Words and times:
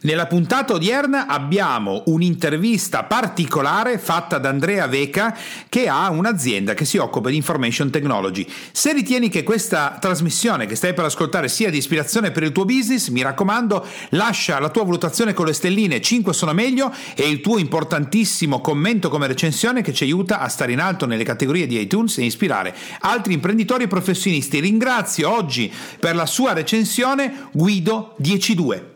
Nella 0.00 0.26
puntata 0.26 0.74
odierna 0.74 1.26
abbiamo 1.26 2.02
un'intervista 2.06 3.04
particolare 3.04 3.98
fatta 3.98 4.38
da 4.38 4.48
Andrea 4.48 4.86
Veca 4.86 5.36
che 5.68 5.88
ha 5.88 6.10
un'azienda 6.10 6.74
che 6.74 6.84
si 6.84 6.96
occupa 6.96 7.30
di 7.30 7.36
information 7.36 7.90
technology. 7.90 8.46
Se 8.72 8.92
ritieni 8.92 9.28
che 9.28 9.42
questa 9.42 9.96
trasmissione 10.00 10.66
che 10.66 10.74
stai 10.74 10.94
per 10.94 11.04
ascoltare 11.04 11.48
sia 11.48 11.70
di 11.70 11.76
ispirazione 11.76 12.30
per 12.30 12.42
il 12.42 12.52
tuo 12.52 12.64
business, 12.64 13.08
mi 13.08 13.22
raccomando, 13.22 13.86
lascia 14.10 14.58
la 14.58 14.70
tua 14.70 14.84
valutazione 14.84 15.32
con 15.32 15.46
le 15.46 15.52
stelline, 15.52 16.00
5 16.00 16.32
sono 16.32 16.52
meglio, 16.52 16.92
e 17.14 17.28
il 17.28 17.40
tuo 17.40 17.58
importantissimo 17.58 18.60
commento 18.60 19.08
come 19.08 19.26
recensione 19.26 19.82
che 19.82 19.92
ci 19.92 20.04
aiuta 20.04 20.40
a 20.40 20.48
stare 20.48 20.72
in 20.72 20.80
alto 20.80 21.06
nelle 21.06 21.24
categorie 21.24 21.66
di 21.66 21.78
iTunes 21.78 22.18
e 22.18 22.24
ispirare 22.24 22.74
altri 23.00 23.34
imprenditori 23.34 23.84
e 23.84 23.88
professionisti. 23.88 24.60
Ringrazio 24.60 25.30
oggi 25.30 25.72
per 25.98 26.14
la 26.14 26.26
sua 26.26 26.52
recensione 26.52 27.48
Guido 27.52 28.16
102. 28.20 28.91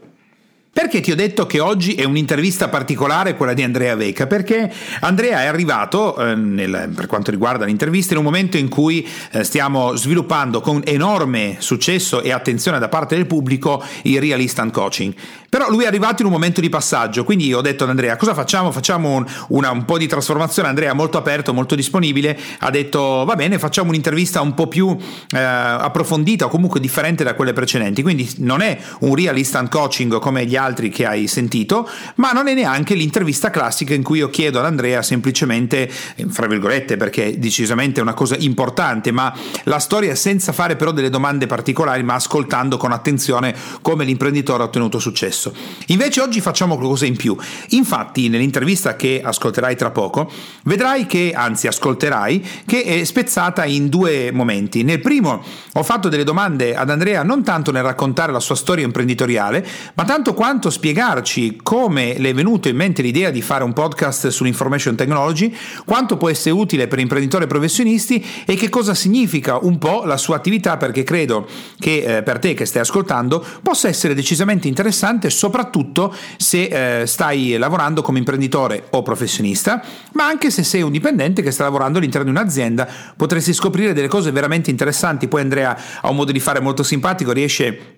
Perché 0.77 1.01
ti 1.01 1.11
ho 1.11 1.15
detto 1.15 1.47
che 1.47 1.59
oggi 1.59 1.95
è 1.95 2.05
un'intervista 2.05 2.69
particolare 2.69 3.35
quella 3.35 3.55
di 3.55 3.63
Andrea 3.63 3.97
Veca? 3.97 4.27
Perché 4.27 4.71
Andrea 5.01 5.41
è 5.41 5.47
arrivato, 5.47 6.15
eh, 6.19 6.35
nel, 6.35 6.93
per 6.95 7.07
quanto 7.07 7.31
riguarda 7.31 7.65
l'intervista, 7.65 8.13
in 8.13 8.19
un 8.19 8.27
momento 8.27 8.59
in 8.59 8.69
cui 8.69 9.09
eh, 9.31 9.43
stiamo 9.43 9.97
sviluppando 9.97 10.61
con 10.61 10.83
enorme 10.85 11.57
successo 11.61 12.21
e 12.21 12.31
attenzione 12.31 12.79
da 12.79 12.91
parte 12.91 13.17
del 13.17 13.25
pubblico 13.25 13.83
il 14.03 14.21
Real 14.21 14.39
Instant 14.39 14.71
Coaching. 14.71 15.15
Però 15.49 15.71
lui 15.71 15.85
è 15.85 15.87
arrivato 15.87 16.21
in 16.21 16.27
un 16.27 16.35
momento 16.35 16.61
di 16.61 16.69
passaggio, 16.69 17.25
quindi 17.25 17.55
ho 17.55 17.63
detto 17.63 17.85
ad 17.85 17.91
Andrea 17.91 18.17
cosa 18.17 18.35
facciamo? 18.35 18.71
Facciamo 18.71 19.15
un, 19.15 19.25
una, 19.49 19.71
un 19.71 19.87
po' 19.87 19.97
di 19.97 20.07
trasformazione. 20.07 20.69
Andrea 20.69 20.93
molto 20.93 21.17
aperto, 21.17 21.55
molto 21.55 21.75
disponibile, 21.75 22.39
ha 22.59 22.69
detto 22.69 23.25
va 23.25 23.35
bene, 23.35 23.59
facciamo 23.59 23.89
un'intervista 23.89 24.43
un 24.43 24.53
po' 24.53 24.67
più 24.67 24.95
eh, 24.95 25.39
approfondita 25.39 26.45
o 26.45 26.49
comunque 26.49 26.81
differente 26.81 27.25
da 27.25 27.33
quelle 27.35 27.55
precedenti. 27.55 28.03
Quindi 28.03 28.31
non 28.41 28.61
è 28.61 28.77
un 29.01 29.15
Real 29.15 29.39
Instant 29.39 29.71
Coaching 29.71 30.19
come 30.19 30.45
gli 30.45 30.55
altri 30.55 30.65
altri 30.67 30.91
che 30.91 31.07
hai 31.07 31.27
sentito, 31.27 31.89
ma 32.17 32.33
non 32.33 32.49
è 32.49 32.55
neanche 32.55 32.95
l'intervista 32.95 33.51
classica 33.51 33.95
in 33.95 34.03
cui 34.03 34.19
io 34.19 34.31
chiedo 34.31 34.59
ad 34.59 34.67
Andrea 34.67 35.03
semplicemente, 35.03 35.91
fra 36.29 36.47
virgolette, 36.47 36.97
perché 36.97 37.39
decisamente 37.39 38.01
è 38.01 38.03
una 38.03 38.15
cosa 38.15 38.37
importante, 38.39 39.13
ma 39.13 39.33
la 39.65 39.79
storia 39.79 40.15
senza 40.15 40.53
fare 40.53 40.77
però 40.77 40.93
delle 40.93 41.11
domande 41.11 41.47
particolari, 41.47 42.03
ma 42.03 42.15
ascoltando 42.15 42.77
con 42.77 42.93
attenzione 42.93 43.55
come 43.83 44.05
l'imprenditore 44.05 44.63
ha 44.63 44.67
ottenuto 44.67 44.99
successo. 44.99 45.55
Invece 45.87 46.21
oggi 46.21 46.41
facciamo 46.41 46.77
qualcosa 46.77 47.07
in 47.07 47.17
più. 47.17 47.37
Infatti, 47.71 48.29
nell'intervista 48.29 48.97
che 48.97 49.21
ascolterai 49.23 49.77
tra 49.77 49.91
poco, 49.91 50.31
vedrai 50.65 51.07
che, 51.07 51.33
anzi 51.35 51.67
ascolterai, 51.67 52.45
che 52.67 52.83
è 52.83 53.05
spezzata 53.05 53.65
in 53.65 53.89
due 53.89 54.31
momenti. 54.33 54.83
Nel 54.83 55.01
primo 55.01 55.43
ho 55.73 55.83
fatto 55.83 56.09
delle 56.09 56.25
domande 56.25 56.75
ad 56.75 56.91
Andrea 56.91 57.23
non 57.23 57.45
tanto 57.45 57.71
nel 57.71 57.83
raccontare 57.83 58.33
la 58.33 58.41
sua 58.41 58.57
storia 58.57 58.85
imprenditoriale, 58.85 59.67
ma 59.95 60.05
tanto 60.05 60.35
quanto 60.35 60.56
intanto 60.57 60.71
spiegarci 60.71 61.61
come 61.63 62.15
le 62.17 62.31
è 62.31 62.35
venuto 62.35 62.69
in 62.69 62.77
mente 62.77 63.03
l'idea 63.03 63.29
di 63.29 63.43
fare 63.43 63.63
un 63.63 63.75
podcast 63.75 64.29
sull'information 64.29 64.95
technology, 64.97 65.55
quanto 65.85 66.17
può 66.17 66.31
essere 66.31 66.55
utile 66.55 66.89
per 66.89 66.99
imprenditori 66.99 67.45
e 67.45 67.47
professionisti 67.47 68.25
e 68.47 68.55
che 68.55 68.71
cosa 68.71 68.95
significa 68.95 69.59
un 69.61 69.77
po' 69.77 70.05
la 70.05 70.17
sua 70.17 70.37
attività 70.37 70.79
perché 70.79 71.03
credo 71.03 71.47
che 71.79 72.17
eh, 72.17 72.23
per 72.23 72.39
te 72.39 72.55
che 72.55 72.65
stai 72.65 72.81
ascoltando 72.81 73.45
possa 73.61 73.89
essere 73.89 74.15
decisamente 74.15 74.67
interessante 74.67 75.29
soprattutto 75.29 76.15
se 76.39 77.03
eh, 77.03 77.07
stai 77.07 77.59
lavorando 77.59 78.01
come 78.01 78.19
imprenditore 78.19 78.87
o 78.91 79.03
professionista, 79.03 79.83
ma 80.13 80.25
anche 80.25 80.51
se 80.51 80.63
sei 80.63 80.81
un 80.81 80.91
dipendente 80.91 81.43
che 81.43 81.51
sta 81.51 81.65
lavorando 81.65 81.99
all'interno 81.99 82.31
di 82.31 82.37
un'azienda 82.39 82.89
potresti 83.15 83.53
scoprire 83.53 83.93
delle 83.93 84.09
cose 84.09 84.31
veramente 84.31 84.71
interessanti. 84.71 85.29
Poi 85.29 85.43
Andrea 85.43 85.77
ha 86.01 86.09
un 86.09 86.17
modo 86.17 86.33
di 86.33 86.41
fare 86.41 86.61
molto 86.61 86.83
simpatico, 86.83 87.33
riesce 87.33 87.96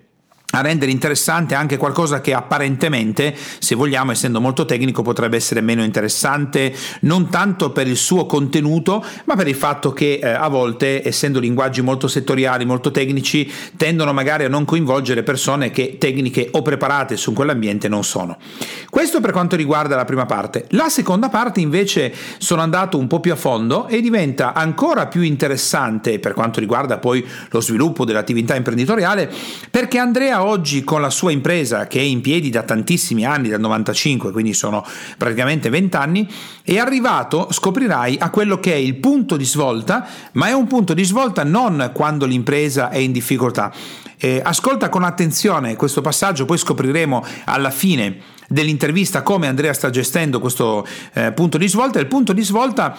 a 0.51 0.61
rendere 0.61 0.91
interessante 0.91 1.53
anche 1.53 1.77
qualcosa 1.77 2.21
che 2.21 2.33
apparentemente, 2.33 3.35
se 3.59 3.75
vogliamo, 3.75 4.11
essendo 4.11 4.41
molto 4.41 4.65
tecnico, 4.65 5.03
potrebbe 5.03 5.37
essere 5.37 5.61
meno 5.61 5.83
interessante, 5.83 6.73
non 7.01 7.29
tanto 7.29 7.71
per 7.71 7.87
il 7.87 7.97
suo 7.97 8.25
contenuto, 8.25 9.03
ma 9.25 9.35
per 9.35 9.47
il 9.47 9.55
fatto 9.55 9.93
che 9.93 10.19
eh, 10.21 10.27
a 10.27 10.47
volte, 10.47 11.07
essendo 11.07 11.39
linguaggi 11.39 11.81
molto 11.81 12.07
settoriali, 12.07 12.65
molto 12.65 12.89
tecnici, 12.89 13.51
tendono 13.77 14.11
magari 14.11 14.45
a 14.45 14.49
non 14.49 14.65
coinvolgere 14.65 15.21
persone 15.21 15.69
che 15.69 15.97
tecniche 15.99 16.49
o 16.51 16.63
preparate 16.63 17.15
su 17.15 17.31
quell'ambiente 17.33 17.87
non 17.87 18.03
sono. 18.03 18.37
Questo 18.89 19.21
per 19.21 19.31
quanto 19.31 19.55
riguarda 19.55 19.95
la 19.95 20.05
prima 20.05 20.25
parte. 20.25 20.65
La 20.69 20.89
seconda 20.89 21.29
parte 21.29 21.59
invece 21.59 22.11
sono 22.39 22.61
andato 22.61 22.97
un 22.97 23.05
po' 23.05 23.19
più 23.19 23.31
a 23.31 23.35
fondo 23.35 23.87
e 23.87 24.01
diventa 24.01 24.53
ancora 24.53 25.05
più 25.05 25.21
interessante 25.21 26.17
per 26.17 26.33
quanto 26.33 26.59
riguarda 26.59 26.97
poi 26.97 27.25
lo 27.49 27.61
sviluppo 27.61 28.03
dell'attività 28.03 28.55
imprenditoriale, 28.55 29.31
perché 29.69 29.99
Andrea 29.99 30.37
oggi 30.43 30.83
con 30.83 31.01
la 31.01 31.09
sua 31.09 31.31
impresa 31.31 31.87
che 31.87 31.99
è 31.99 32.03
in 32.03 32.21
piedi 32.21 32.49
da 32.49 32.63
tantissimi 32.63 33.25
anni, 33.25 33.49
dal 33.49 33.59
95, 33.59 34.31
quindi 34.31 34.53
sono 34.53 34.85
praticamente 35.17 35.69
20 35.69 35.95
anni, 35.95 36.27
è 36.63 36.77
arrivato, 36.77 37.47
scoprirai, 37.51 38.17
a 38.19 38.29
quello 38.29 38.59
che 38.59 38.73
è 38.73 38.77
il 38.77 38.95
punto 38.95 39.37
di 39.37 39.45
svolta, 39.45 40.07
ma 40.33 40.47
è 40.47 40.53
un 40.53 40.67
punto 40.67 40.93
di 40.93 41.03
svolta 41.03 41.43
non 41.43 41.91
quando 41.93 42.25
l'impresa 42.25 42.89
è 42.89 42.97
in 42.97 43.11
difficoltà. 43.11 43.73
Eh, 44.17 44.41
ascolta 44.43 44.89
con 44.89 45.03
attenzione 45.03 45.75
questo 45.75 46.01
passaggio, 46.01 46.45
poi 46.45 46.57
scopriremo 46.57 47.25
alla 47.45 47.71
fine 47.71 48.17
dell'intervista 48.49 49.21
come 49.21 49.47
Andrea 49.47 49.73
sta 49.73 49.89
gestendo 49.89 50.39
questo 50.39 50.85
eh, 51.13 51.31
punto 51.31 51.57
di 51.57 51.67
svolta. 51.69 51.99
Il 51.99 52.07
punto 52.07 52.33
di 52.33 52.43
svolta 52.43 52.95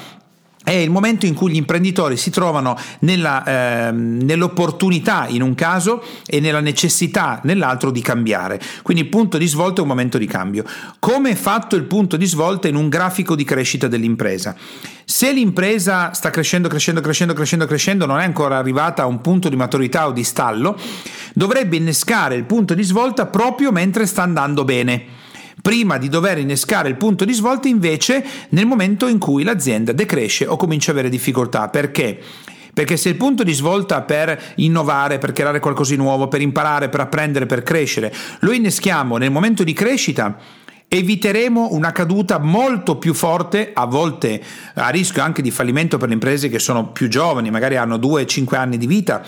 è 0.71 0.75
il 0.75 0.91
momento 0.91 1.27
in 1.27 1.35
cui 1.35 1.51
gli 1.51 1.57
imprenditori 1.57 2.17
si 2.17 2.31
trovano 2.31 2.79
nella, 3.01 3.89
eh, 3.89 3.91
nell'opportunità 3.91 5.27
in 5.29 5.43
un 5.43 5.57
caso 5.57 6.01
e 6.27 6.39
nella 6.39 6.61
necessità 6.61 7.41
nell'altro 7.43 7.91
di 7.91 8.01
cambiare. 8.01 8.61
Quindi 8.83 9.03
il 9.03 9.09
punto 9.09 9.37
di 9.37 9.49
svolta 9.49 9.81
è 9.81 9.83
un 9.83 9.89
momento 9.89 10.17
di 10.17 10.27
cambio. 10.27 10.65
Come 11.01 11.31
è 11.31 11.35
fatto 11.35 11.75
il 11.75 11.83
punto 11.85 12.17
di 12.17 12.25
svolta 12.25 12.69
in 12.69 12.77
un 12.77 12.89
grafico 12.89 13.35
di 13.35 13.43
crescita 13.43 13.89
dell'impresa? 13.89 14.55
Se 15.05 15.33
l'impresa 15.33 16.13
sta 16.13 16.31
crescendo, 16.31 16.69
crescendo, 16.69 17.01
crescendo, 17.01 17.35
crescendo, 17.35 17.67
crescendo, 17.67 18.07
non 18.07 18.21
è 18.21 18.25
ancora 18.25 18.57
arrivata 18.57 19.03
a 19.03 19.07
un 19.07 19.21
punto 19.21 19.49
di 19.49 19.57
maturità 19.57 20.07
o 20.07 20.13
di 20.13 20.23
stallo, 20.23 20.79
dovrebbe 21.35 21.79
innescare 21.79 22.37
il 22.37 22.45
punto 22.45 22.75
di 22.75 22.85
svolta 22.85 23.27
proprio 23.27 23.73
mentre 23.73 24.07
sta 24.07 24.23
andando 24.23 24.63
bene 24.63 25.19
prima 25.63 25.99
di 25.99 26.09
dover 26.09 26.39
innescare 26.39 26.89
il 26.89 26.97
punto 26.97 27.25
di 27.25 27.33
svolta 27.33 27.69
invece 27.69 28.25
nel 28.51 28.67
momento 28.67 29.07
in 29.07 29.19
cui 29.19 29.43
l'azienda 29.43 29.93
decresce 29.93 30.47
o 30.47 30.57
comincia 30.57 30.91
ad 30.91 30.99
avere 30.99 31.11
difficoltà. 31.11 31.69
Perché? 31.69 32.19
Perché 32.73 32.97
se 32.97 33.09
il 33.09 33.17
punto 33.17 33.43
di 33.43 33.53
svolta 33.53 34.03
per 34.03 34.55
innovare, 34.57 35.19
per 35.19 35.33
creare 35.33 35.59
qualcosa 35.59 35.91
di 35.91 35.97
nuovo, 35.97 36.29
per 36.29 36.41
imparare, 36.41 36.89
per 36.89 37.01
apprendere, 37.01 37.47
per 37.47 37.63
crescere, 37.63 38.13
lo 38.41 38.53
inneschiamo 38.53 39.17
nel 39.17 39.31
momento 39.31 39.65
di 39.65 39.73
crescita, 39.73 40.37
eviteremo 40.93 41.69
una 41.73 41.93
caduta 41.93 42.39
molto 42.39 42.97
più 42.97 43.15
forte, 43.15 43.71
a 43.75 43.87
volte 43.87 44.43
a 44.75 44.89
rischio 44.89 45.23
anche 45.23 45.43
di 45.43 45.51
fallimento 45.51 45.99
per 45.99 46.09
le 46.09 46.15
imprese 46.15 46.49
che 46.49 46.59
sono 46.59 46.91
più 46.91 47.09
giovani, 47.09 47.51
magari 47.51 47.77
hanno 47.77 47.97
2-5 47.97 48.57
anni 48.57 48.79
di 48.79 48.87
vita, 48.87 49.23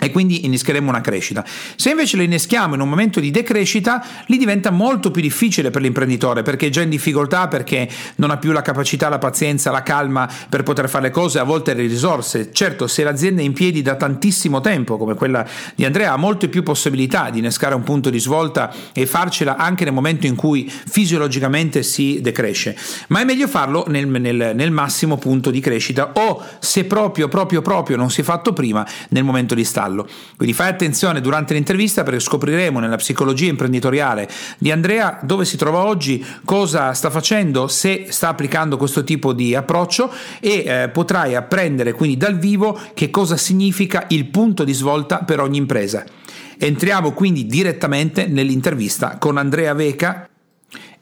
e 0.00 0.10
quindi 0.10 0.44
innescheremo 0.46 0.88
una 0.88 1.00
crescita. 1.00 1.44
Se 1.76 1.90
invece 1.90 2.16
lo 2.16 2.22
inneschiamo 2.22 2.74
in 2.74 2.80
un 2.80 2.88
momento 2.88 3.20
di 3.20 3.30
decrescita, 3.30 4.04
lì 4.26 4.36
diventa 4.36 4.70
molto 4.70 5.10
più 5.12 5.22
difficile 5.22 5.70
per 5.70 5.80
l'imprenditore 5.80 6.42
perché 6.42 6.66
è 6.66 6.70
già 6.70 6.82
in 6.82 6.88
difficoltà, 6.88 7.46
perché 7.46 7.88
non 8.16 8.30
ha 8.30 8.36
più 8.36 8.50
la 8.50 8.62
capacità, 8.62 9.08
la 9.08 9.18
pazienza, 9.18 9.70
la 9.70 9.82
calma 9.82 10.28
per 10.48 10.64
poter 10.64 10.88
fare 10.88 11.04
le 11.04 11.10
cose, 11.10 11.38
a 11.38 11.44
volte 11.44 11.74
le 11.74 11.82
risorse. 11.82 12.52
Certo, 12.52 12.88
se 12.88 13.04
l'azienda 13.04 13.42
è 13.42 13.44
in 13.44 13.52
piedi 13.52 13.82
da 13.82 13.94
tantissimo 13.94 14.60
tempo, 14.60 14.96
come 14.96 15.14
quella 15.14 15.46
di 15.74 15.84
Andrea, 15.84 16.12
ha 16.12 16.16
molte 16.16 16.48
più 16.48 16.62
possibilità 16.62 17.30
di 17.30 17.38
innescare 17.38 17.74
un 17.74 17.84
punto 17.84 18.10
di 18.10 18.18
svolta 18.18 18.74
e 18.92 19.06
farcela 19.06 19.56
anche 19.56 19.84
nel 19.84 19.92
momento 19.92 20.26
in 20.26 20.34
cui 20.34 20.68
fisiologicamente 20.68 21.84
si 21.84 22.20
decresce. 22.20 22.76
Ma 23.08 23.20
è 23.20 23.24
meglio 23.24 23.46
farlo 23.46 23.84
nel, 23.88 24.08
nel, 24.08 24.52
nel 24.54 24.70
massimo 24.72 25.16
punto 25.16 25.50
di 25.50 25.60
crescita 25.60 26.12
o 26.14 26.42
se 26.58 26.84
proprio, 26.84 27.28
proprio, 27.28 27.62
proprio 27.62 27.96
non 27.96 28.10
si 28.10 28.22
è 28.22 28.24
fatto 28.24 28.52
prima, 28.52 28.84
nel 29.10 29.22
momento 29.22 29.54
di 29.54 29.64
stallo. 29.82 30.06
Quindi 30.36 30.54
fai 30.54 30.68
attenzione 30.68 31.20
durante 31.20 31.54
l'intervista 31.54 32.02
perché 32.04 32.20
scopriremo 32.20 32.78
nella 32.78 32.96
psicologia 32.96 33.50
imprenditoriale 33.50 34.28
di 34.58 34.70
Andrea 34.70 35.18
dove 35.22 35.44
si 35.44 35.56
trova 35.56 35.84
oggi, 35.84 36.24
cosa 36.44 36.92
sta 36.92 37.10
facendo, 37.10 37.66
se 37.66 38.06
sta 38.10 38.28
applicando 38.28 38.76
questo 38.76 39.02
tipo 39.02 39.32
di 39.32 39.54
approccio 39.54 40.12
e 40.40 40.64
eh, 40.64 40.88
potrai 40.88 41.34
apprendere 41.34 41.92
quindi 41.92 42.16
dal 42.16 42.38
vivo 42.38 42.78
che 42.94 43.10
cosa 43.10 43.36
significa 43.36 44.04
il 44.08 44.26
punto 44.26 44.64
di 44.64 44.72
svolta 44.72 45.18
per 45.18 45.40
ogni 45.40 45.58
impresa. 45.58 46.04
Entriamo 46.58 47.12
quindi 47.12 47.46
direttamente 47.46 48.26
nell'intervista 48.26 49.18
con 49.18 49.36
Andrea 49.36 49.74
Veca 49.74 50.28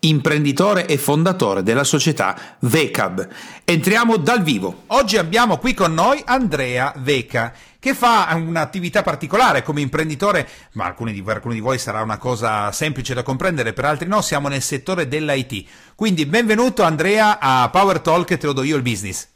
imprenditore 0.01 0.87
e 0.87 0.97
fondatore 0.97 1.63
della 1.63 1.85
società 1.85 2.57
VECAB. 2.61 3.29
Entriamo 3.65 4.17
dal 4.17 4.43
vivo. 4.43 4.85
Oggi 4.89 5.19
abbiamo 5.19 5.59
qui 5.59 5.75
con 5.75 5.93
noi 5.93 6.23
Andrea 6.25 6.95
Veca 6.97 7.53
che 7.81 7.95
fa 7.95 8.29
un'attività 8.35 9.03
particolare 9.03 9.63
come 9.63 9.81
imprenditore, 9.81 10.47
ma 10.75 10.85
alcuni 10.85 11.13
di, 11.13 11.23
per 11.23 11.37
alcuni 11.37 11.55
di 11.55 11.61
voi 11.61 11.79
sarà 11.79 12.03
una 12.03 12.19
cosa 12.19 12.71
semplice 12.71 13.15
da 13.15 13.23
comprendere, 13.23 13.73
per 13.73 13.87
altri 13.87 14.07
no, 14.07 14.21
siamo 14.21 14.49
nel 14.49 14.61
settore 14.61 15.09
dell'IT. 15.09 15.95
Quindi 15.97 16.27
benvenuto 16.27 16.83
Andrea 16.83 17.39
a 17.41 17.69
Power 17.71 18.01
Talk, 18.01 18.37
te 18.37 18.47
lo 18.47 18.53
do 18.53 18.63
io 18.63 18.77
il 18.77 18.83
business. 18.83 19.29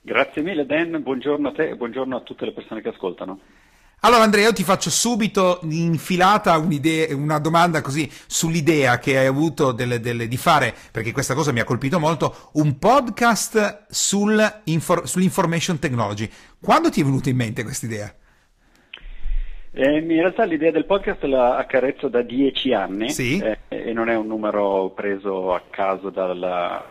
Grazie 0.00 0.42
mille 0.42 0.66
Dan, 0.66 1.02
buongiorno 1.02 1.48
a 1.48 1.52
te 1.52 1.68
e 1.68 1.76
buongiorno 1.76 2.16
a 2.16 2.20
tutte 2.20 2.46
le 2.46 2.52
persone 2.52 2.80
che 2.80 2.88
ascoltano. 2.88 3.38
Allora 4.00 4.22
Andrea, 4.22 4.44
io 4.44 4.52
ti 4.52 4.64
faccio 4.64 4.90
subito 4.90 5.60
in 5.62 5.96
filata 5.96 6.58
una 6.58 7.38
domanda 7.38 7.80
così 7.80 8.10
sull'idea 8.26 8.98
che 8.98 9.18
hai 9.18 9.26
avuto 9.26 9.72
delle, 9.72 9.98
delle, 9.98 10.28
di 10.28 10.36
fare, 10.36 10.74
perché 10.92 11.12
questa 11.12 11.34
cosa 11.34 11.52
mi 11.52 11.60
ha 11.60 11.64
colpito 11.64 11.98
molto, 11.98 12.50
un 12.54 12.78
podcast 12.78 13.86
sul, 13.88 14.62
sull'information 15.04 15.78
technology. 15.78 16.28
Quando 16.60 16.90
ti 16.90 17.00
è 17.00 17.04
venuta 17.04 17.30
in 17.30 17.36
mente 17.36 17.62
questa 17.62 17.86
idea? 17.86 18.14
Eh, 19.76 19.98
in 19.98 20.06
realtà 20.06 20.44
l'idea 20.44 20.70
del 20.70 20.84
podcast 20.84 21.24
la 21.24 21.56
accarezzo 21.56 22.06
da 22.06 22.22
dieci 22.22 22.72
anni 22.72 23.10
sì? 23.10 23.38
eh, 23.40 23.58
e 23.68 23.92
non 23.92 24.08
è 24.08 24.14
un 24.14 24.28
numero 24.28 24.90
preso 24.90 25.52
a 25.52 25.62
caso 25.68 26.10
dalla, 26.10 26.84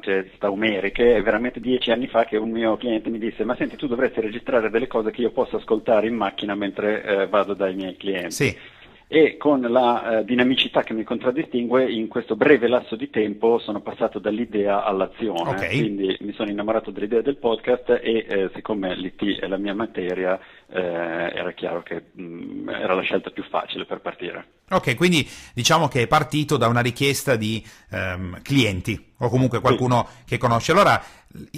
gesta 0.00 0.50
umeriche, 0.50 1.16
è 1.16 1.22
veramente 1.22 1.60
dieci 1.60 1.90
anni 1.90 2.06
fa 2.06 2.24
che 2.24 2.36
un 2.36 2.50
mio 2.50 2.76
cliente 2.76 3.10
mi 3.10 3.18
disse 3.18 3.44
ma 3.44 3.54
senti 3.56 3.76
tu 3.76 3.86
dovresti 3.86 4.20
registrare 4.20 4.70
delle 4.70 4.86
cose 4.86 5.10
che 5.10 5.20
io 5.20 5.30
posso 5.30 5.56
ascoltare 5.56 6.06
in 6.06 6.14
macchina 6.14 6.54
mentre 6.54 7.02
eh, 7.02 7.26
vado 7.26 7.54
dai 7.54 7.74
miei 7.74 7.96
clienti. 7.96 8.30
Sì 8.30 8.74
e 9.08 9.36
con 9.36 9.60
la 9.60 10.18
eh, 10.18 10.24
dinamicità 10.24 10.82
che 10.82 10.92
mi 10.92 11.04
contraddistingue 11.04 11.90
in 11.90 12.08
questo 12.08 12.34
breve 12.34 12.66
lasso 12.66 12.96
di 12.96 13.08
tempo 13.08 13.58
sono 13.58 13.80
passato 13.80 14.18
dall'idea 14.18 14.84
all'azione, 14.84 15.50
okay. 15.50 15.78
quindi 15.78 16.16
mi 16.20 16.32
sono 16.32 16.50
innamorato 16.50 16.90
dell'idea 16.90 17.22
del 17.22 17.36
podcast 17.36 18.00
e 18.02 18.26
eh, 18.28 18.50
siccome 18.54 18.96
l'IT 18.96 19.40
è 19.40 19.46
la 19.46 19.58
mia 19.58 19.74
materia 19.74 20.38
eh, 20.68 20.80
era 20.80 21.52
chiaro 21.52 21.82
che 21.82 22.06
mh, 22.12 22.22
mm, 22.22 22.68
era 22.68 22.94
la 22.94 23.02
scelta 23.02 23.30
più 23.30 23.44
facile 23.44 23.84
per 23.84 24.00
partire. 24.00 24.46
Ok, 24.68 24.96
quindi 24.96 25.28
diciamo 25.54 25.86
che 25.86 26.02
è 26.02 26.06
partito 26.08 26.56
da 26.56 26.66
una 26.66 26.80
richiesta 26.80 27.36
di 27.36 27.64
um, 27.92 28.42
clienti 28.42 29.12
o 29.18 29.28
comunque 29.28 29.60
qualcuno 29.60 30.08
sì. 30.08 30.24
che 30.26 30.38
conosce. 30.38 30.72
Allora 30.72 31.00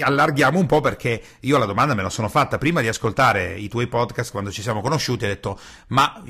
allarghiamo 0.00 0.58
un 0.58 0.66
po' 0.66 0.80
perché 0.80 1.22
io 1.40 1.58
la 1.58 1.64
domanda 1.64 1.94
me 1.94 2.02
la 2.02 2.10
sono 2.10 2.28
fatta 2.28 2.58
prima 2.58 2.80
di 2.80 2.88
ascoltare 2.88 3.54
i 3.54 3.68
tuoi 3.68 3.86
podcast 3.86 4.30
quando 4.30 4.50
ci 4.50 4.62
siamo 4.62 4.80
conosciuti, 4.80 5.24
ho 5.24 5.28
detto 5.28 5.58
ma 5.88 6.22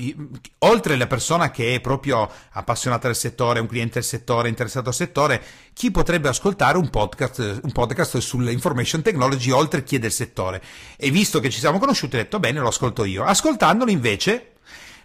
oltre 0.59 0.93
alla 0.93 1.07
persona 1.07 1.51
che 1.51 1.75
è 1.75 1.81
proprio 1.81 2.29
appassionata 2.51 3.07
del 3.07 3.15
settore, 3.15 3.59
un 3.59 3.67
cliente 3.67 3.95
del 3.95 4.03
settore, 4.03 4.49
interessato 4.49 4.89
al 4.89 4.95
settore, 4.95 5.43
chi 5.73 5.91
potrebbe 5.91 6.27
ascoltare 6.29 6.77
un 6.77 6.89
podcast, 6.89 7.59
un 7.63 7.71
podcast 7.71 8.17
sull'information 8.17 9.01
technology 9.01 9.51
oltre 9.51 9.83
chi 9.83 9.95
è 9.95 9.99
del 9.99 10.11
settore? 10.11 10.61
E 10.97 11.09
visto 11.11 11.39
che 11.39 11.49
ci 11.49 11.59
siamo 11.59 11.79
conosciuti 11.79 12.15
ho 12.15 12.19
detto 12.19 12.39
bene 12.39 12.59
lo 12.59 12.67
ascolto 12.67 13.03
io. 13.03 13.23
Ascoltandolo 13.23 13.91
invece 13.91 14.53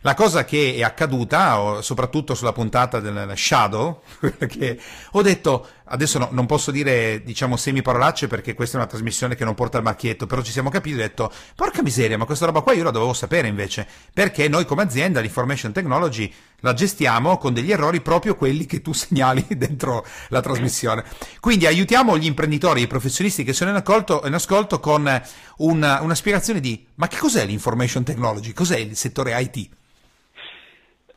la 0.05 0.13
cosa 0.13 0.45
che 0.45 0.75
è 0.77 0.83
accaduta, 0.83 1.81
soprattutto 1.81 2.35
sulla 2.35 2.53
puntata 2.53 3.01
del 3.01 3.33
Shadow, 3.35 4.03
che 4.47 4.79
ho 5.13 5.23
detto, 5.23 5.67
adesso 5.87 6.19
no, 6.19 6.29
non 6.31 6.47
posso 6.47 6.71
dire, 6.71 7.23
diciamo, 7.23 7.57
semiparolacce 7.57 8.27
perché 8.27 8.55
questa 8.55 8.77
è 8.77 8.81
una 8.81 8.89
trasmissione 8.89 9.35
che 9.35 9.45
non 9.45 9.55
porta 9.55 9.79
il 9.79 9.85
marchietto, 9.85 10.27
però 10.27 10.43
ci 10.43 10.53
siamo 10.53 10.71
capiti, 10.71 10.95
ho 10.95 10.99
detto, 10.99 11.33
porca 11.55 11.83
miseria, 11.83 12.17
ma 12.17 12.25
questa 12.25 12.47
roba 12.47 12.61
qua 12.63 12.73
io 12.73 12.85
la 12.85 12.91
dovevo 12.91 13.13
sapere 13.13 13.49
invece, 13.49 13.87
perché 14.13 14.49
noi 14.49 14.65
come 14.65 14.83
azienda, 14.83 15.21
l'information 15.21 15.73
technology, 15.73 16.33
la 16.61 16.73
gestiamo 16.73 17.37
con 17.37 17.53
degli 17.53 17.71
errori 17.71 18.01
proprio 18.01 18.37
quelli 18.37 18.65
che 18.65 18.81
tu 18.81 18.93
segnali 18.95 19.45
dentro 19.51 20.05
la 20.29 20.41
trasmissione. 20.41 21.05
Quindi 21.41 21.67
aiutiamo 21.67 22.17
gli 22.17 22.27
imprenditori, 22.27 22.83
i 22.83 22.87
professionisti 22.87 23.45
che 23.45 23.53
sono 23.53 23.71
in 23.71 23.77
ascolto, 23.77 24.23
in 24.25 24.35
ascolto 24.35 24.81
con 24.81 25.23
una, 25.59 26.01
una 26.01 26.15
spiegazione 26.15 26.61
di, 26.61 26.87
ma 26.95 27.09
che 27.09 27.19
cos'è 27.19 27.45
l'information 27.45 28.03
technology? 28.05 28.53
Cos'è 28.53 28.79
il 28.79 28.97
settore 28.97 29.39
IT? 29.41 29.69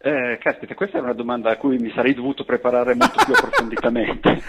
Eh, 0.08 0.38
caspita, 0.38 0.74
questa 0.74 1.00
è 1.00 1.02
una 1.02 1.12
domanda 1.12 1.52
a 1.52 1.58
cui 1.58 1.78
mi 1.80 1.92
sarei 1.94 2.14
dovuto 2.14 2.46
preparare 2.46 2.96
molto 2.96 3.22
più 3.26 3.34
approfonditamente. 3.34 4.42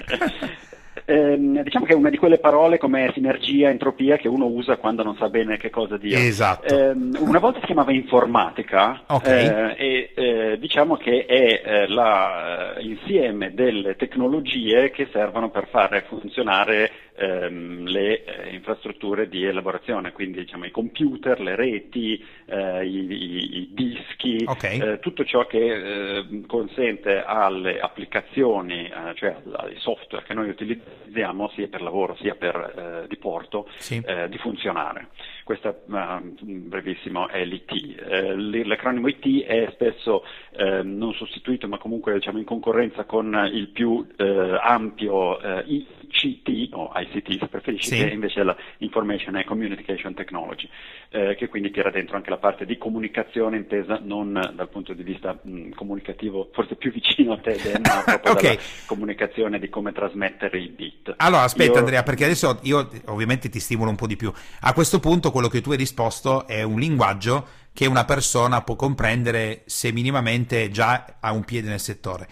Eh, 1.05 1.39
diciamo 1.39 1.87
che 1.87 1.93
è 1.93 1.97
una 1.97 2.11
di 2.11 2.19
quelle 2.19 2.37
parole 2.37 2.77
come 2.77 3.11
sinergia, 3.15 3.71
entropia 3.71 4.19
che 4.19 4.29
uno 4.29 4.45
usa 4.45 4.77
quando 4.77 5.03
non 5.03 5.17
sa 5.17 5.31
bene 5.31 5.57
che 5.57 5.71
cosa 5.71 5.97
dire. 5.97 6.27
Esatto. 6.27 6.67
Eh, 6.67 6.91
una 6.91 7.39
volta 7.39 7.61
si 7.61 7.67
chiamava 7.67 7.93
informatica 7.93 9.05
okay. 9.07 9.47
eh, 9.47 9.75
e 9.79 10.11
eh, 10.15 10.59
diciamo 10.59 10.97
che 10.97 11.25
è 11.25 11.87
l'insieme 11.87 13.47
eh, 13.47 13.51
delle 13.53 13.97
tecnologie 13.97 14.91
che 14.91 15.09
servono 15.11 15.49
per 15.49 15.69
fare 15.69 16.05
funzionare 16.07 16.91
ehm, 17.19 17.85
le 17.87 18.25
eh, 18.25 18.55
infrastrutture 18.55 19.29
di 19.29 19.45
elaborazione, 19.45 20.13
quindi 20.13 20.41
diciamo, 20.41 20.65
i 20.65 20.71
computer, 20.71 21.41
le 21.41 21.57
reti, 21.57 22.25
eh, 22.47 22.87
i, 22.87 23.07
i, 23.11 23.59
i, 23.59 23.69
dischi, 23.73 24.45
okay. 24.47 24.81
eh, 24.81 24.99
tutto 25.01 25.25
ciò 25.25 25.47
che 25.47 25.59
eh, 26.19 26.25
consente 26.47 27.23
alle 27.23 27.81
applicazioni, 27.81 28.87
eh, 28.87 29.15
cioè 29.15 29.37
ai 29.53 29.77
software 29.79 30.25
che 30.25 30.35
noi 30.35 30.49
utilizziamo 30.49 31.51
sia 31.55 31.69
per 31.69 31.83
lavoro 31.83 32.17
sia 32.17 32.35
per 32.35 33.03
eh, 33.05 33.09
diporto, 33.09 33.69
sì. 33.79 34.03
di 34.29 34.39
funzionare. 34.39 35.09
Questo 35.45 35.83
brevissimo 35.87 37.29
è 37.29 37.45
l'IT. 37.45 38.67
l'acronimo 38.67 39.09
IT 39.09 39.45
è 39.45 39.69
spesso 39.73 40.25
non 40.83 41.13
sostituito 41.15 41.69
ma 41.69 41.79
comunque 41.79 42.15
diciamo, 42.15 42.39
in 42.39 42.45
concorrenza 42.45 43.05
con 43.05 43.49
il 43.51 43.69
più 43.69 44.07
ampio 44.17 45.39
ICT 46.11 46.75
o 46.75 46.91
ICT 46.95 47.39
se 47.39 47.49
preferisci, 47.49 47.89
sì. 47.89 47.97
che 47.97 48.11
invece 48.11 48.41
è 48.41 48.45
la 48.45 48.57
Information 48.79 49.37
and 49.37 49.45
Communication 49.45 50.15
Technology, 50.15 50.69
eh, 51.11 51.37
che 51.37 51.49
quindi 51.49 51.71
tira 51.71 51.91
dentro 51.91 52.17
anche 52.17 52.31
la 52.31 52.39
parte 52.39 52.65
di 52.65 52.77
comunicazione 52.79 53.57
intesa 53.57 54.01
non 54.03 54.33
dal 54.55 54.69
punto 54.69 54.93
di 54.93 55.03
vista 55.03 55.39
mh, 55.41 55.71
comunicativo, 55.71 56.51
forse 56.53 56.77
più 56.77 56.91
vicino 56.91 57.35
a 57.35 57.39
te, 57.39 57.59
Dan, 57.63 57.83
ma 57.87 58.03
proprio 58.03 58.33
okay. 58.33 58.57
dalla 58.57 58.67
comunicazione 58.87 59.59
di 59.59 59.69
come 59.69 59.93
trasmettere 59.93 60.59
i 60.59 60.69
bit. 60.69 61.15
Allora, 61.19 61.43
aspetta 61.43 61.73
io... 61.73 61.79
Andrea, 61.79 62.03
perché 62.03 62.25
adesso 62.25 62.59
io 62.63 62.89
ovviamente 63.07 63.49
ti 63.49 63.61
stimola 63.61 63.91
un 63.91 63.97
po' 63.97 64.07
di 64.07 64.17
più. 64.17 64.33
A 64.61 64.73
questo 64.73 65.01
punto 65.01 65.31
quello 65.31 65.49
che 65.49 65.61
tu 65.61 65.71
hai 65.71 65.77
risposto 65.77 66.47
è 66.47 66.63
un 66.63 66.79
linguaggio 66.79 67.47
che 67.73 67.87
una 67.87 68.05
persona 68.05 68.63
può 68.63 68.75
comprendere 68.75 69.63
se 69.67 69.93
minimamente 69.93 70.69
già 70.71 71.19
ha 71.21 71.33
un 71.33 71.45
piede 71.45 71.69
nel 71.69 71.79
settore. 71.79 72.27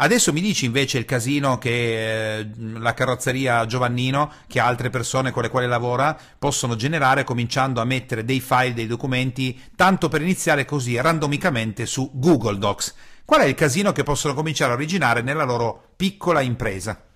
Adesso 0.00 0.32
mi 0.32 0.40
dici 0.40 0.64
invece 0.64 0.98
il 0.98 1.04
casino 1.04 1.58
che 1.58 2.38
eh, 2.38 2.50
la 2.74 2.94
carrozzeria 2.94 3.66
Giovannino, 3.66 4.30
che 4.46 4.60
altre 4.60 4.90
persone 4.90 5.32
con 5.32 5.42
le 5.42 5.48
quali 5.48 5.66
lavora, 5.66 6.16
possono 6.38 6.76
generare 6.76 7.24
cominciando 7.24 7.80
a 7.80 7.84
mettere 7.84 8.24
dei 8.24 8.38
file, 8.38 8.74
dei 8.74 8.86
documenti, 8.86 9.60
tanto 9.74 10.08
per 10.08 10.22
iniziare 10.22 10.64
così 10.64 11.00
randomicamente 11.00 11.84
su 11.84 12.12
Google 12.14 12.58
Docs. 12.58 12.94
Qual 13.24 13.40
è 13.40 13.46
il 13.46 13.56
casino 13.56 13.90
che 13.90 14.04
possono 14.04 14.34
cominciare 14.34 14.70
a 14.70 14.76
originare 14.76 15.20
nella 15.20 15.44
loro 15.44 15.90
piccola 15.96 16.42
impresa? 16.42 17.07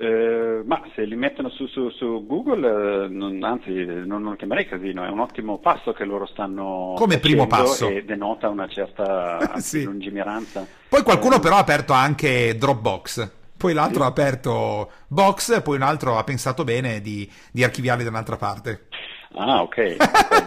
Eh, 0.00 0.62
ma 0.64 0.80
se 0.94 1.04
li 1.04 1.16
mettono 1.16 1.48
su, 1.48 1.66
su, 1.66 1.90
su 1.90 2.24
Google, 2.24 3.06
eh, 3.06 3.08
non, 3.08 3.42
anzi 3.42 3.72
non, 3.84 4.22
non 4.22 4.36
chiamerei 4.36 4.68
casino, 4.68 5.04
è 5.04 5.08
un 5.08 5.18
ottimo 5.18 5.58
passo 5.58 5.92
che 5.92 6.04
loro 6.04 6.24
stanno 6.26 6.94
come 6.96 7.18
primo 7.18 7.48
passo 7.48 7.88
e 7.88 8.04
denota 8.04 8.48
una 8.48 8.68
certa 8.68 9.38
sì. 9.58 9.82
lungimiranza. 9.82 10.64
Poi 10.88 11.02
qualcuno 11.02 11.36
eh, 11.36 11.40
però 11.40 11.56
ha 11.56 11.60
aperto 11.60 11.94
anche 11.94 12.56
Dropbox. 12.56 13.36
Poi 13.56 13.72
l'altro 13.72 14.02
sì. 14.02 14.02
ha 14.02 14.06
aperto 14.06 14.90
Box, 15.08 15.62
poi 15.62 15.74
un 15.74 15.82
altro 15.82 16.16
ha 16.16 16.22
pensato 16.22 16.62
bene 16.62 17.00
di, 17.00 17.28
di 17.50 17.64
archiviarli 17.64 18.04
da 18.04 18.10
un'altra 18.10 18.36
parte. 18.36 18.86
Ah, 19.34 19.62
ok. 19.62 19.96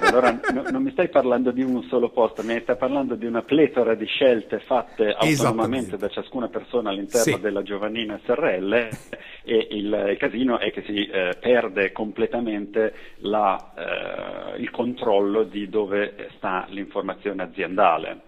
allora 0.01 0.39
no, 0.53 0.63
non 0.71 0.81
mi 0.81 0.91
stai 0.91 1.09
parlando 1.09 1.51
di 1.51 1.61
un 1.61 1.83
solo 1.83 2.09
posto, 2.09 2.41
mi 2.43 2.59
stai 2.61 2.77
parlando 2.77 3.15
di 3.15 3.25
una 3.25 3.43
pletora 3.43 3.93
di 3.93 4.05
scelte 4.05 4.59
fatte 4.59 5.13
autonomamente 5.15 5.97
da 5.97 6.09
ciascuna 6.09 6.47
persona 6.47 6.89
all'interno 6.89 7.35
sì. 7.35 7.39
della 7.39 7.61
Giovannina 7.61 8.19
SRL 8.25 8.73
e 9.43 9.67
il, 9.71 10.07
il 10.11 10.17
casino 10.17 10.57
è 10.57 10.71
che 10.71 10.83
si 10.83 11.05
eh, 11.05 11.37
perde 11.39 11.91
completamente 11.91 12.93
la, 13.17 13.73
eh, 13.75 14.59
il 14.59 14.71
controllo 14.71 15.43
di 15.43 15.69
dove 15.69 16.29
sta 16.37 16.65
l'informazione 16.69 17.43
aziendale. 17.43 18.21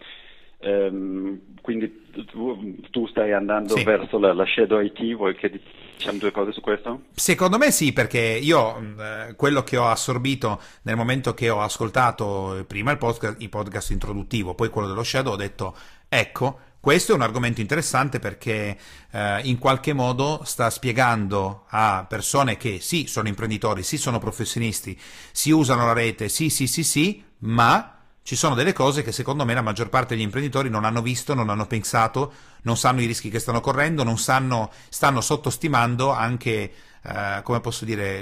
Ehm, 0.63 1.39
quindi 1.61 2.07
tu, 2.29 2.77
tu, 2.89 3.07
stai 3.07 3.33
andando 3.33 3.75
sì. 3.75 3.83
verso 3.83 4.17
la, 4.17 4.33
la, 4.33 4.45
shadow 4.45 4.79
IT, 4.79 5.15
vuoi 5.15 5.35
che 5.35 5.49
diciamo 5.49 6.17
due 6.17 6.31
cose 6.31 6.51
su 6.51 6.61
questo? 6.61 7.03
Secondo 7.13 7.57
me 7.57 7.71
sì, 7.71 7.91
perché 7.91 8.19
io 8.19 8.77
eh, 8.77 9.35
quello 9.35 9.63
che 9.63 9.77
ho 9.77 9.87
assorbito 9.87 10.59
nel 10.83 10.95
momento 10.95 11.33
che 11.33 11.49
ho 11.49 11.61
ascoltato 11.61 12.63
prima 12.67 12.91
il 12.91 12.97
podcast, 12.97 13.41
il 13.41 13.49
podcast 13.49 13.91
introduttivo, 13.91 14.55
poi 14.55 14.69
quello 14.69 14.87
dello 14.87 15.03
shadow, 15.03 15.33
ho 15.33 15.37
detto 15.37 15.75
ecco, 16.07 16.59
questo 16.79 17.13
è 17.13 17.15
un 17.15 17.21
argomento 17.21 17.61
interessante 17.61 18.19
perché 18.19 18.77
eh, 19.11 19.39
in 19.43 19.57
qualche 19.57 19.93
modo 19.93 20.41
sta 20.43 20.69
spiegando 20.69 21.65
a 21.69 22.05
persone 22.07 22.57
che 22.57 22.79
sì, 22.79 23.07
sono 23.07 23.27
imprenditori, 23.27 23.83
sì, 23.83 23.97
sono 23.97 24.19
professionisti, 24.19 24.97
si 25.31 25.51
usano 25.51 25.85
la 25.85 25.93
rete, 25.93 26.29
sì, 26.29 26.49
sì, 26.49 26.67
sì, 26.67 26.83
sì, 26.83 27.23
ma 27.39 27.92
ci 28.23 28.37
sono 28.37 28.55
delle 28.55 28.71
cose 28.71 29.03
che 29.03 29.11
secondo 29.11 29.43
me 29.43 29.53
la 29.53 29.61
maggior 29.61 29.89
parte 29.89 30.15
degli 30.15 30.23
imprenditori 30.23 30.69
non 30.69 30.85
hanno 30.85 31.01
visto, 31.01 31.33
non 31.33 31.49
hanno 31.49 31.67
pensato, 31.67 32.33
non 32.63 32.77
sanno 32.77 33.01
i 33.01 33.05
rischi 33.05 33.29
che 33.29 33.39
stanno 33.39 33.59
correndo, 33.59 34.03
non 34.03 34.17
sanno, 34.17 34.71
stanno 34.87 35.19
sottostimando 35.19 36.11
anche, 36.11 36.71
eh, 37.03 37.41
come 37.43 37.59
posso 37.59 37.83
dire, 37.83 38.21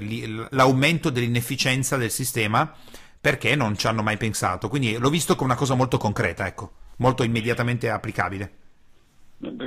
l'aumento 0.50 1.12
dell'inefficienza 1.12 1.98
del 1.98 2.10
sistema 2.10 2.74
perché 3.22 3.55
non 3.55 3.77
ci 3.77 3.86
hanno 3.86 4.01
mai 4.01 4.17
pensato. 4.17 4.70
Quindi 4.70 4.98
l'ho 4.98 5.10
visto 5.10 5.36
come 5.36 5.51
una 5.51 5.60
cosa 5.60 5.75
molto 5.75 5.98
concreta, 5.98 6.48
ecco, 6.48 6.72
molto 6.98 7.22
immediatamente 7.22 7.89
applicabile. 7.89 8.61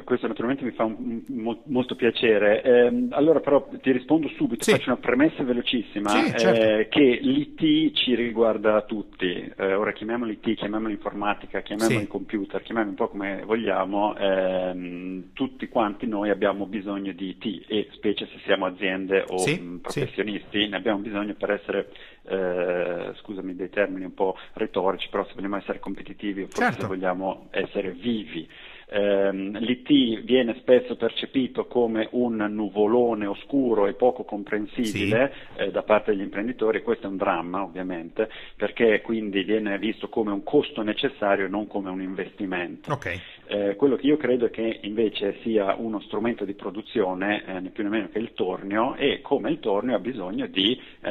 Questo 0.04 0.28
naturalmente 0.28 0.64
mi 0.64 0.70
fa 0.70 0.84
un, 0.84 1.22
molto 1.64 1.96
piacere. 1.96 2.62
Eh, 2.62 3.08
allora 3.10 3.40
però 3.40 3.66
ti 3.82 3.90
rispondo 3.90 4.28
subito, 4.36 4.62
sì. 4.62 4.70
faccio 4.70 4.90
una 4.90 5.00
premessa 5.00 5.42
velocissima, 5.42 6.10
sì, 6.10 6.38
certo. 6.38 6.60
eh, 6.60 6.88
che 6.88 7.18
l'IT 7.20 7.92
ci 7.96 8.14
riguarda 8.14 8.82
tutti, 8.82 9.52
eh, 9.56 9.74
ora 9.74 9.92
chiamiamolo 9.92 10.30
IT, 10.30 10.54
chiamiamolo 10.54 10.92
informatica, 10.92 11.60
chiamiamolo 11.62 12.00
sì. 12.00 12.06
computer, 12.06 12.62
chiamiamolo 12.62 12.94
un 12.96 13.04
po' 13.04 13.10
come 13.10 13.42
vogliamo, 13.44 14.16
ehm, 14.16 15.32
tutti 15.32 15.66
quanti 15.68 16.06
noi 16.06 16.30
abbiamo 16.30 16.66
bisogno 16.66 17.12
di 17.12 17.36
IT 17.36 17.64
e 17.66 17.88
specie 17.92 18.26
se 18.26 18.38
siamo 18.44 18.66
aziende 18.66 19.24
o 19.26 19.44
mh, 19.44 19.78
professionisti, 19.78 20.68
ne 20.68 20.76
abbiamo 20.76 20.98
bisogno 20.98 21.34
per 21.34 21.50
essere, 21.50 21.90
eh, 22.22 23.12
scusami 23.16 23.56
dei 23.56 23.70
termini 23.70 24.04
un 24.04 24.14
po' 24.14 24.36
retorici, 24.52 25.08
però 25.10 25.24
se 25.26 25.32
vogliamo 25.34 25.56
essere 25.56 25.80
competitivi 25.80 26.42
o 26.42 26.46
forse 26.46 26.62
certo. 26.62 26.80
se 26.82 26.86
vogliamo 26.86 27.48
essere 27.50 27.90
vivi. 27.90 28.48
Ehm, 28.94 29.58
L'IT 29.58 30.22
viene 30.22 30.54
spesso 30.60 30.94
percepito 30.94 31.66
come 31.66 32.06
un 32.12 32.36
nuvolone 32.36 33.26
oscuro 33.26 33.88
e 33.88 33.94
poco 33.94 34.22
comprensibile 34.22 35.32
sì. 35.56 35.62
eh, 35.62 35.70
da 35.72 35.82
parte 35.82 36.12
degli 36.12 36.20
imprenditori 36.20 36.82
questo 36.82 37.08
è 37.08 37.10
un 37.10 37.16
dramma 37.16 37.64
ovviamente 37.64 38.30
perché 38.54 39.00
quindi 39.00 39.42
viene 39.42 39.78
visto 39.78 40.08
come 40.08 40.30
un 40.30 40.44
costo 40.44 40.82
necessario 40.82 41.46
e 41.46 41.48
non 41.48 41.66
come 41.66 41.90
un 41.90 42.02
investimento. 42.02 42.92
Okay. 42.92 43.20
Eh, 43.46 43.74
quello 43.74 43.96
che 43.96 44.06
io 44.06 44.16
credo 44.16 44.46
è 44.46 44.50
che 44.50 44.78
invece 44.82 45.38
sia 45.42 45.74
uno 45.74 46.00
strumento 46.00 46.44
di 46.44 46.54
produzione 46.54 47.44
eh, 47.46 47.60
né 47.60 47.70
più 47.70 47.82
né 47.82 47.88
meno 47.88 48.08
che 48.12 48.20
il 48.20 48.32
tornio 48.32 48.94
e 48.94 49.20
come 49.22 49.50
il 49.50 49.58
tornio 49.58 49.96
ha 49.96 49.98
bisogno 49.98 50.46
di 50.46 50.80
eh, 51.00 51.10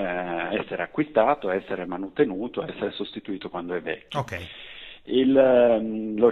essere 0.57 0.83
acquistato, 0.83 1.49
essere 1.49 1.85
manutenuto, 1.85 2.63
essere 2.63 2.91
sostituito 2.91 3.49
quando 3.49 3.73
è 3.75 3.81
vecchio. 3.81 4.21
Okay. 4.21 4.47
Il, 5.05 5.35
ehm, 5.35 6.17
lo, 6.17 6.31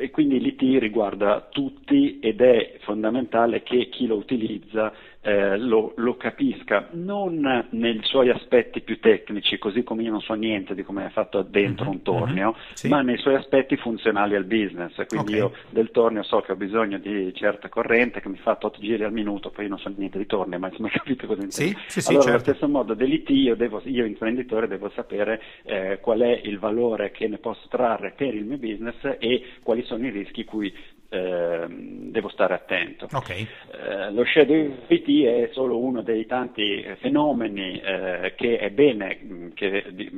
e 0.00 0.10
quindi 0.10 0.40
l'IT 0.40 0.78
riguarda 0.80 1.48
tutti 1.50 2.20
ed 2.20 2.40
è 2.40 2.76
fondamentale 2.82 3.62
che 3.62 3.88
chi 3.88 4.06
lo 4.06 4.16
utilizza 4.16 4.92
eh, 5.28 5.58
lo, 5.58 5.92
lo, 5.96 6.16
capisca, 6.16 6.88
non 6.92 7.66
nei 7.70 8.00
suoi 8.02 8.30
aspetti 8.30 8.80
più 8.80 8.98
tecnici, 8.98 9.58
così 9.58 9.82
come 9.82 10.02
io 10.02 10.10
non 10.10 10.22
so 10.22 10.32
niente 10.32 10.74
di 10.74 10.82
come 10.82 11.04
è 11.04 11.10
fatto 11.10 11.42
dentro 11.42 11.84
mm-hmm, 11.84 11.94
un 11.94 12.02
torneo, 12.02 12.50
mm-hmm, 12.52 12.72
sì. 12.72 12.88
ma 12.88 13.02
nei 13.02 13.18
suoi 13.18 13.34
aspetti 13.34 13.76
funzionali 13.76 14.34
al 14.34 14.44
business. 14.44 14.94
Quindi 15.06 15.34
okay. 15.34 15.36
io 15.36 15.52
del 15.68 15.90
torneo 15.90 16.22
so 16.22 16.40
che 16.40 16.52
ho 16.52 16.56
bisogno 16.56 16.96
di 16.96 17.30
certa 17.34 17.68
corrente 17.68 18.22
che 18.22 18.28
mi 18.30 18.38
fa 18.38 18.52
8 18.58 18.76
giri 18.80 19.04
al 19.04 19.12
minuto, 19.12 19.50
poi 19.50 19.64
io 19.64 19.70
non 19.70 19.78
so 19.78 19.92
niente 19.94 20.16
di 20.16 20.24
torneo, 20.24 20.58
ma 20.58 20.68
insomma 20.68 20.88
capite 20.92 21.26
cosa 21.26 21.42
intendo. 21.42 21.78
Sì, 21.88 22.00
sì, 22.00 22.08
allora, 22.08 22.22
certo. 22.22 22.30
allo 22.30 22.54
stesso 22.54 22.68
modo 22.72 22.94
dell'IT 22.94 23.28
io, 23.28 23.54
devo, 23.54 23.82
io 23.84 24.06
imprenditore 24.06 24.66
devo 24.66 24.88
sapere 24.94 25.42
eh, 25.64 25.98
qual 26.00 26.20
è 26.20 26.40
il 26.42 26.58
valore 26.58 27.10
che 27.10 27.28
ne 27.28 27.36
posso 27.36 27.68
trarre 27.68 28.14
per 28.16 28.34
il 28.34 28.46
mio 28.46 28.56
business 28.56 28.96
e 29.18 29.44
quali 29.62 29.82
sono 29.82 30.06
i 30.06 30.10
rischi 30.10 30.44
cui 30.44 30.72
eh, 31.10 31.66
devo 31.68 32.28
stare 32.28 32.54
attento. 32.54 33.08
Okay. 33.10 33.46
Eh, 33.72 34.12
lo 34.12 34.24
shadow 34.24 34.76
IT 34.88 35.24
è 35.24 35.50
solo 35.52 35.78
uno 35.78 36.02
dei 36.02 36.26
tanti 36.26 36.84
fenomeni 36.98 37.80
eh, 37.80 38.34
bene, 38.70 39.52
che, 39.54 39.86
di, 39.90 40.10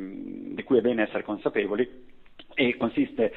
di, 0.55 0.63
cui 0.65 0.79
è 0.79 0.81
bene 0.81 1.03
essere 1.03 1.23
consapevoli 1.23 1.89
e 2.55 2.77
consiste 2.77 3.33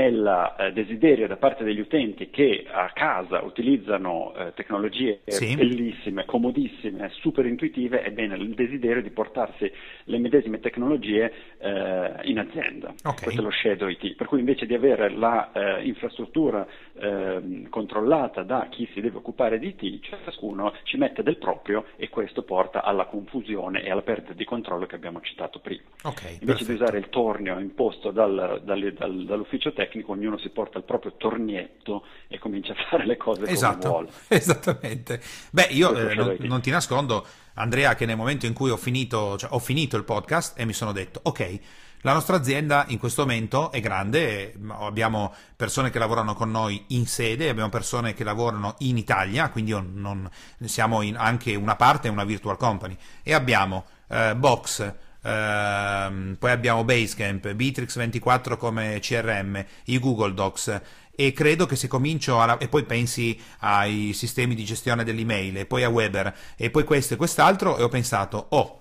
nel 0.00 0.54
eh, 0.58 0.72
desiderio 0.72 1.26
da 1.26 1.36
parte 1.36 1.62
degli 1.62 1.80
utenti 1.80 2.30
che 2.30 2.64
a 2.70 2.90
casa 2.94 3.42
utilizzano 3.42 4.34
eh, 4.34 4.52
tecnologie 4.54 5.20
sì. 5.26 5.54
bellissime, 5.54 6.24
comodissime, 6.24 7.10
super 7.20 7.44
intuitive, 7.44 8.02
ebbene 8.04 8.36
il 8.36 8.54
desiderio 8.54 9.02
di 9.02 9.10
portarsi 9.10 9.70
le 10.04 10.18
medesime 10.18 10.60
tecnologie 10.60 11.32
eh, 11.58 12.12
in 12.22 12.38
azienda. 12.38 12.94
Okay. 13.02 13.24
Questo 13.24 13.40
è 13.40 13.44
lo 13.44 13.50
shadow 13.50 13.88
IT, 13.88 14.16
per 14.16 14.26
cui 14.26 14.38
invece 14.38 14.64
di 14.66 14.74
avere 14.74 15.10
l'infrastruttura 15.10 16.66
eh, 17.00 17.08
ehm, 17.10 17.68
controllata 17.68 18.42
da 18.42 18.68
chi 18.70 18.88
si 18.92 19.00
deve 19.00 19.18
occupare 19.18 19.58
di 19.58 19.74
IT, 19.78 20.04
ciascuno 20.24 20.74
ci 20.84 20.96
mette 20.96 21.22
del 21.22 21.38
proprio 21.38 21.86
e 21.96 22.08
questo 22.08 22.42
porta 22.42 22.82
alla 22.82 23.06
confusione 23.06 23.82
e 23.82 23.90
alla 23.90 24.02
perdita 24.02 24.32
di 24.32 24.44
controllo 24.44 24.86
che 24.86 24.94
abbiamo 24.94 25.20
citato 25.20 25.58
prima. 25.60 25.82
Okay, 26.02 26.38
invece 26.40 26.64
perfetto. 26.64 26.70
di 26.70 26.74
usare 26.74 26.98
il 26.98 27.08
tornio 27.08 27.58
imposto 27.58 28.10
dal, 28.10 28.62
dal, 28.64 28.92
dal 28.92 29.24
dall'ufficio 29.24 29.72
tecnico 29.72 30.12
ognuno 30.12 30.38
si 30.38 30.50
porta 30.50 30.78
il 30.78 30.84
proprio 30.84 31.14
tornietto 31.16 32.04
e 32.28 32.38
comincia 32.38 32.72
a 32.72 32.76
fare 32.88 33.06
le 33.06 33.16
cose 33.16 33.44
esatto, 33.46 33.88
come 33.88 33.90
vuole. 33.90 34.08
Esattamente. 34.28 35.20
Beh, 35.50 35.68
io 35.70 35.96
eh, 35.96 36.14
non, 36.14 36.36
non, 36.40 36.60
ti 36.60 36.70
nascondo, 36.70 37.24
Andrea, 37.54 37.94
che 37.94 38.06
nel 38.06 38.16
momento 38.16 38.46
in 38.46 38.52
cui 38.52 38.70
ho 38.70 38.76
finito, 38.76 39.36
cioè, 39.36 39.50
ho 39.52 39.58
finito 39.58 39.96
il 39.96 40.04
podcast 40.04 40.58
e 40.58 40.64
mi 40.64 40.72
sono 40.72 40.92
detto, 40.92 41.20
ok, 41.22 41.60
la 42.02 42.12
nostra 42.12 42.36
azienda 42.36 42.86
in 42.88 42.98
questo 42.98 43.22
momento 43.22 43.70
è 43.70 43.80
grande, 43.80 44.54
abbiamo 44.68 45.34
persone 45.54 45.90
che 45.90 45.98
lavorano 45.98 46.34
con 46.34 46.50
noi 46.50 46.82
in 46.88 47.06
sede, 47.06 47.48
abbiamo 47.48 47.68
persone 47.68 48.14
che 48.14 48.24
lavorano 48.24 48.74
in 48.78 48.96
Italia, 48.96 49.50
quindi 49.50 49.72
non, 49.72 50.28
siamo 50.64 51.02
anche 51.16 51.54
una 51.54 51.76
parte 51.76 52.08
una 52.08 52.24
virtual 52.24 52.56
company. 52.56 52.96
E 53.22 53.34
abbiamo 53.34 53.84
eh, 54.08 54.34
Box, 54.36 54.94
Uh, 55.22 56.34
poi 56.38 56.50
abbiamo 56.50 56.82
Basecamp, 56.82 57.48
Bitrix24 57.48 58.56
come 58.56 59.00
CRM, 59.00 59.62
i 59.84 59.98
Google 59.98 60.32
Docs 60.32 60.80
e 61.14 61.34
credo 61.34 61.66
che 61.66 61.76
se 61.76 61.88
comincio 61.88 62.40
a, 62.40 62.56
e 62.58 62.68
poi 62.68 62.84
pensi 62.84 63.38
ai 63.58 64.14
sistemi 64.14 64.54
di 64.54 64.64
gestione 64.64 65.04
dell'email 65.04 65.58
e 65.58 65.66
poi 65.66 65.84
a 65.84 65.90
Weber 65.90 66.34
e 66.56 66.70
poi 66.70 66.84
questo 66.84 67.12
e 67.12 67.16
quest'altro 67.18 67.76
e 67.76 67.82
ho 67.82 67.88
pensato 67.88 68.46
oh 68.48 68.79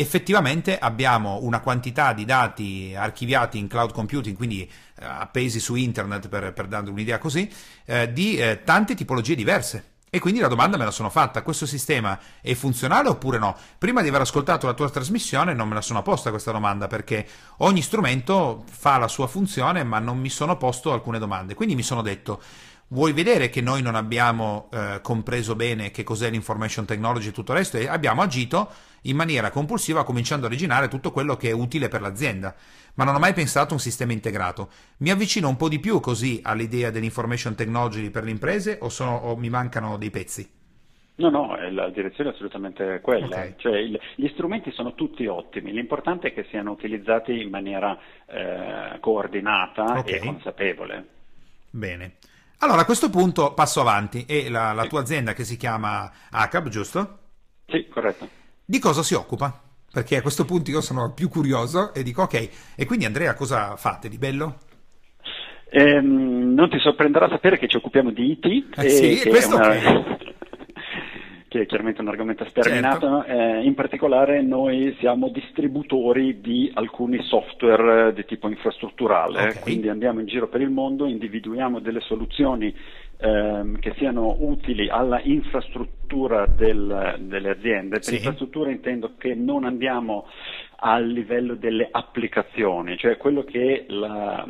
effettivamente 0.00 0.78
abbiamo 0.78 1.38
una 1.42 1.60
quantità 1.60 2.12
di 2.12 2.24
dati 2.24 2.94
archiviati 2.96 3.58
in 3.58 3.68
cloud 3.68 3.92
computing, 3.92 4.36
quindi 4.36 4.62
eh, 4.62 5.04
appesi 5.04 5.60
su 5.60 5.74
internet 5.74 6.28
per, 6.28 6.52
per 6.52 6.66
dare 6.66 6.90
un'idea 6.90 7.18
così, 7.18 7.50
eh, 7.84 8.12
di 8.12 8.36
eh, 8.36 8.62
tante 8.64 8.94
tipologie 8.94 9.34
diverse. 9.34 9.84
E 10.12 10.18
quindi 10.18 10.40
la 10.40 10.48
domanda 10.48 10.76
me 10.76 10.84
la 10.84 10.90
sono 10.90 11.08
fatta, 11.08 11.42
questo 11.42 11.66
sistema 11.66 12.18
è 12.40 12.52
funzionale 12.54 13.08
oppure 13.08 13.38
no? 13.38 13.56
Prima 13.78 14.02
di 14.02 14.08
aver 14.08 14.22
ascoltato 14.22 14.66
la 14.66 14.74
tua 14.74 14.90
trasmissione 14.90 15.54
non 15.54 15.68
me 15.68 15.74
la 15.74 15.80
sono 15.80 16.02
posta 16.02 16.30
questa 16.30 16.50
domanda 16.50 16.88
perché 16.88 17.24
ogni 17.58 17.80
strumento 17.80 18.64
fa 18.68 18.98
la 18.98 19.06
sua 19.06 19.28
funzione 19.28 19.84
ma 19.84 20.00
non 20.00 20.18
mi 20.18 20.28
sono 20.28 20.56
posto 20.56 20.92
alcune 20.92 21.20
domande. 21.20 21.54
Quindi 21.54 21.76
mi 21.76 21.84
sono 21.84 22.02
detto, 22.02 22.42
vuoi 22.88 23.12
vedere 23.12 23.50
che 23.50 23.60
noi 23.60 23.82
non 23.82 23.94
abbiamo 23.94 24.68
eh, 24.72 24.98
compreso 25.00 25.54
bene 25.54 25.92
che 25.92 26.02
cos'è 26.02 26.28
l'information 26.28 26.84
technology 26.84 27.28
e 27.28 27.32
tutto 27.32 27.52
il 27.52 27.58
resto 27.58 27.76
e 27.76 27.86
abbiamo 27.86 28.22
agito 28.22 28.68
in 29.02 29.16
maniera 29.16 29.50
compulsiva 29.50 30.04
cominciando 30.04 30.46
a 30.46 30.48
originare 30.48 30.88
tutto 30.88 31.10
quello 31.12 31.36
che 31.36 31.48
è 31.48 31.52
utile 31.52 31.88
per 31.88 32.00
l'azienda 32.00 32.54
ma 32.94 33.04
non 33.04 33.14
ho 33.14 33.18
mai 33.18 33.32
pensato 33.32 33.70
a 33.70 33.74
un 33.74 33.80
sistema 33.80 34.12
integrato. 34.12 34.68
Mi 34.98 35.10
avvicino 35.10 35.48
un 35.48 35.56
po' 35.56 35.68
di 35.68 35.78
più 35.78 36.00
così 36.00 36.40
all'idea 36.42 36.90
dell'information 36.90 37.54
technology 37.54 38.10
per 38.10 38.24
le 38.24 38.30
imprese 38.30 38.78
o, 38.80 38.88
sono, 38.88 39.16
o 39.16 39.36
mi 39.36 39.48
mancano 39.48 39.96
dei 39.96 40.10
pezzi? 40.10 40.58
No, 41.16 41.28
no, 41.28 41.56
la 41.70 41.90
direzione 41.90 42.30
è 42.30 42.32
assolutamente 42.32 43.00
quella. 43.02 43.26
Okay. 43.26 43.54
Cioè, 43.56 43.76
il, 43.78 44.00
gli 44.16 44.28
strumenti 44.28 44.70
sono 44.72 44.94
tutti 44.94 45.26
ottimi, 45.26 45.72
l'importante 45.72 46.28
è 46.28 46.32
che 46.32 46.46
siano 46.48 46.70
utilizzati 46.70 47.40
in 47.40 47.50
maniera 47.50 47.98
eh, 48.26 48.98
coordinata 49.00 49.98
okay. 49.98 50.14
e 50.14 50.18
consapevole. 50.18 51.06
Bene. 51.70 52.16
Allora 52.58 52.82
a 52.82 52.84
questo 52.84 53.10
punto 53.10 53.52
passo 53.54 53.80
avanti 53.80 54.24
e 54.26 54.48
la, 54.48 54.72
la 54.72 54.82
sì. 54.82 54.88
tua 54.88 55.00
azienda 55.00 55.32
che 55.34 55.44
si 55.44 55.56
chiama 55.56 56.10
ACAB, 56.30 56.68
giusto? 56.68 57.18
Sì, 57.66 57.86
corretto. 57.88 58.39
Di 58.70 58.78
cosa 58.78 59.02
si 59.02 59.14
occupa? 59.14 59.62
perché 59.92 60.18
a 60.18 60.22
questo 60.22 60.44
punto 60.44 60.70
io 60.70 60.80
sono 60.80 61.12
più 61.12 61.28
curioso 61.28 61.92
e 61.92 62.04
dico 62.04 62.22
ok, 62.22 62.48
e 62.76 62.86
quindi 62.86 63.06
Andrea 63.06 63.34
cosa 63.34 63.74
fate 63.74 64.08
di 64.08 64.18
bello? 64.18 64.58
Ehm, 65.70 66.54
non 66.54 66.70
ti 66.70 66.78
sorprenderà 66.78 67.28
sapere 67.28 67.58
che 67.58 67.66
ci 67.66 67.78
occupiamo 67.78 68.12
di 68.12 68.30
IT. 68.30 68.78
Eh 68.78 68.88
sì, 68.88 69.28
questo 69.28 69.56
una... 69.56 69.66
okay. 69.66 70.04
che 71.48 71.62
è 71.62 71.66
chiaramente 71.66 72.00
un 72.00 72.06
argomento 72.06 72.44
sterminato, 72.44 73.24
certo. 73.24 73.32
eh, 73.32 73.64
in 73.64 73.74
particolare 73.74 74.40
noi 74.40 74.96
siamo 75.00 75.30
distributori 75.30 76.40
di 76.40 76.70
alcuni 76.72 77.20
software 77.24 78.12
di 78.12 78.24
tipo 78.24 78.46
infrastrutturale, 78.46 79.48
okay. 79.48 79.62
quindi 79.62 79.88
andiamo 79.88 80.20
in 80.20 80.26
giro 80.26 80.46
per 80.46 80.60
il 80.60 80.70
mondo, 80.70 81.06
individuiamo 81.06 81.80
delle 81.80 82.00
soluzioni 82.02 82.72
ehm, 83.20 83.78
che 83.78 83.94
siano 83.96 84.36
utili 84.40 84.88
alla 84.88 85.20
infrastruttura 85.22 86.46
del, 86.46 87.16
delle 87.20 87.50
aziende. 87.50 87.96
Per 87.96 88.04
sì. 88.04 88.14
infrastruttura 88.16 88.70
intendo 88.70 89.14
che 89.16 89.34
non 89.34 89.64
andiamo 89.64 90.26
al 90.82 91.06
livello 91.06 91.54
delle 91.56 91.88
applicazioni, 91.90 92.96
cioè 92.96 93.18
quello 93.18 93.44
che 93.44 93.84
la, 93.88 94.46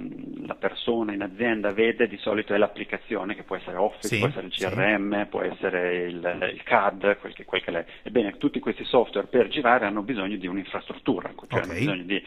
la, 0.46 0.54
persona 0.54 1.12
in 1.12 1.22
azienda 1.22 1.72
vede 1.72 2.06
di 2.06 2.16
solito 2.18 2.54
è 2.54 2.56
l'applicazione, 2.56 3.34
che 3.34 3.42
può 3.42 3.56
essere 3.56 3.76
Office, 3.76 4.06
sì, 4.06 4.18
può 4.18 4.28
essere 4.28 4.46
il 4.46 4.52
CRM, 4.52 5.22
sì. 5.22 5.26
può 5.26 5.40
essere 5.42 6.04
il, 6.04 6.50
il 6.52 6.62
CAD, 6.62 7.18
quel 7.18 7.34
che, 7.34 7.44
quel 7.44 7.64
che. 7.64 7.84
Ebbene, 8.04 8.36
tutti 8.38 8.60
questi 8.60 8.84
software 8.84 9.26
per 9.26 9.48
girare 9.48 9.86
hanno 9.86 10.02
bisogno 10.02 10.36
di 10.36 10.46
un'infrastruttura, 10.46 11.30
cioè 11.30 11.44
okay. 11.46 11.62
hanno 11.62 11.72
bisogno 11.72 12.04
di 12.04 12.24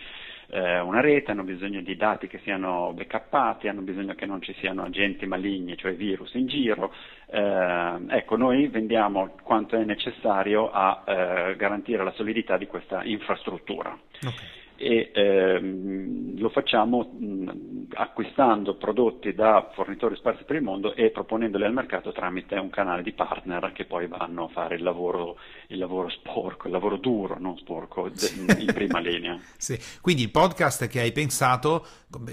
eh, 0.48 0.80
una 0.80 1.02
rete, 1.02 1.32
hanno 1.32 1.44
bisogno 1.44 1.82
di 1.82 1.96
dati 1.96 2.28
che 2.28 2.40
siano 2.44 2.94
backuppati, 2.94 3.68
hanno 3.68 3.82
bisogno 3.82 4.14
che 4.16 4.26
non 4.26 4.42
ci 4.42 4.54
siano 4.60 4.84
agenti 4.84 5.26
maligni, 5.26 5.78
cioè 5.78 5.94
virus 5.96 6.34
in 6.34 6.48
giro. 6.48 6.94
Eh, 7.28 7.98
ecco, 8.10 8.38
noi 8.38 8.68
vendiamo 8.68 9.36
quanto 9.42 9.76
è 9.76 9.84
necessario 9.84 10.72
a 10.72 11.04
eh, 11.06 11.56
garantire 11.56 12.04
la 12.04 12.12
solidità 12.12 12.58
di 12.58 12.68
questa 12.68 13.04
infrastruttura. 13.04 13.98
Okay 14.22 14.62
e 14.84 15.12
ehm, 15.14 16.38
lo 16.40 16.50
facciamo 16.50 17.16
mh, 17.18 17.88
acquistando 17.94 18.76
prodotti 18.76 19.34
da 19.34 19.72
fornitori 19.74 20.16
sparsi 20.18 20.44
per 20.44 20.58
il 20.58 20.62
mondo 20.62 20.94
e 20.94 21.10
proponendoli 21.10 21.64
al 21.64 21.74
mercato 21.74 22.12
tramite 22.12 22.56
un 22.56 22.70
canale 22.70 23.02
di 23.02 23.14
partner 23.14 23.72
che 23.74 23.86
poi 23.86 24.08
vanno 24.08 24.46
a 24.46 24.50
fare 24.50 24.76
il 24.76 24.84
lavoro, 24.84 25.38
il 25.68 25.78
lavoro 25.78 26.10
sporco, 26.10 26.68
il 26.68 26.74
lavoro 26.74 26.98
duro, 26.98 27.38
non 27.40 27.58
sporco, 27.58 28.10
de- 28.10 28.62
in 28.62 28.72
prima 28.74 29.00
linea. 29.00 29.40
Sì. 29.64 29.80
Quindi 30.02 30.24
il 30.24 30.32
podcast 30.32 30.88
che 30.88 31.00
hai 31.00 31.14
pensato, 31.14 31.86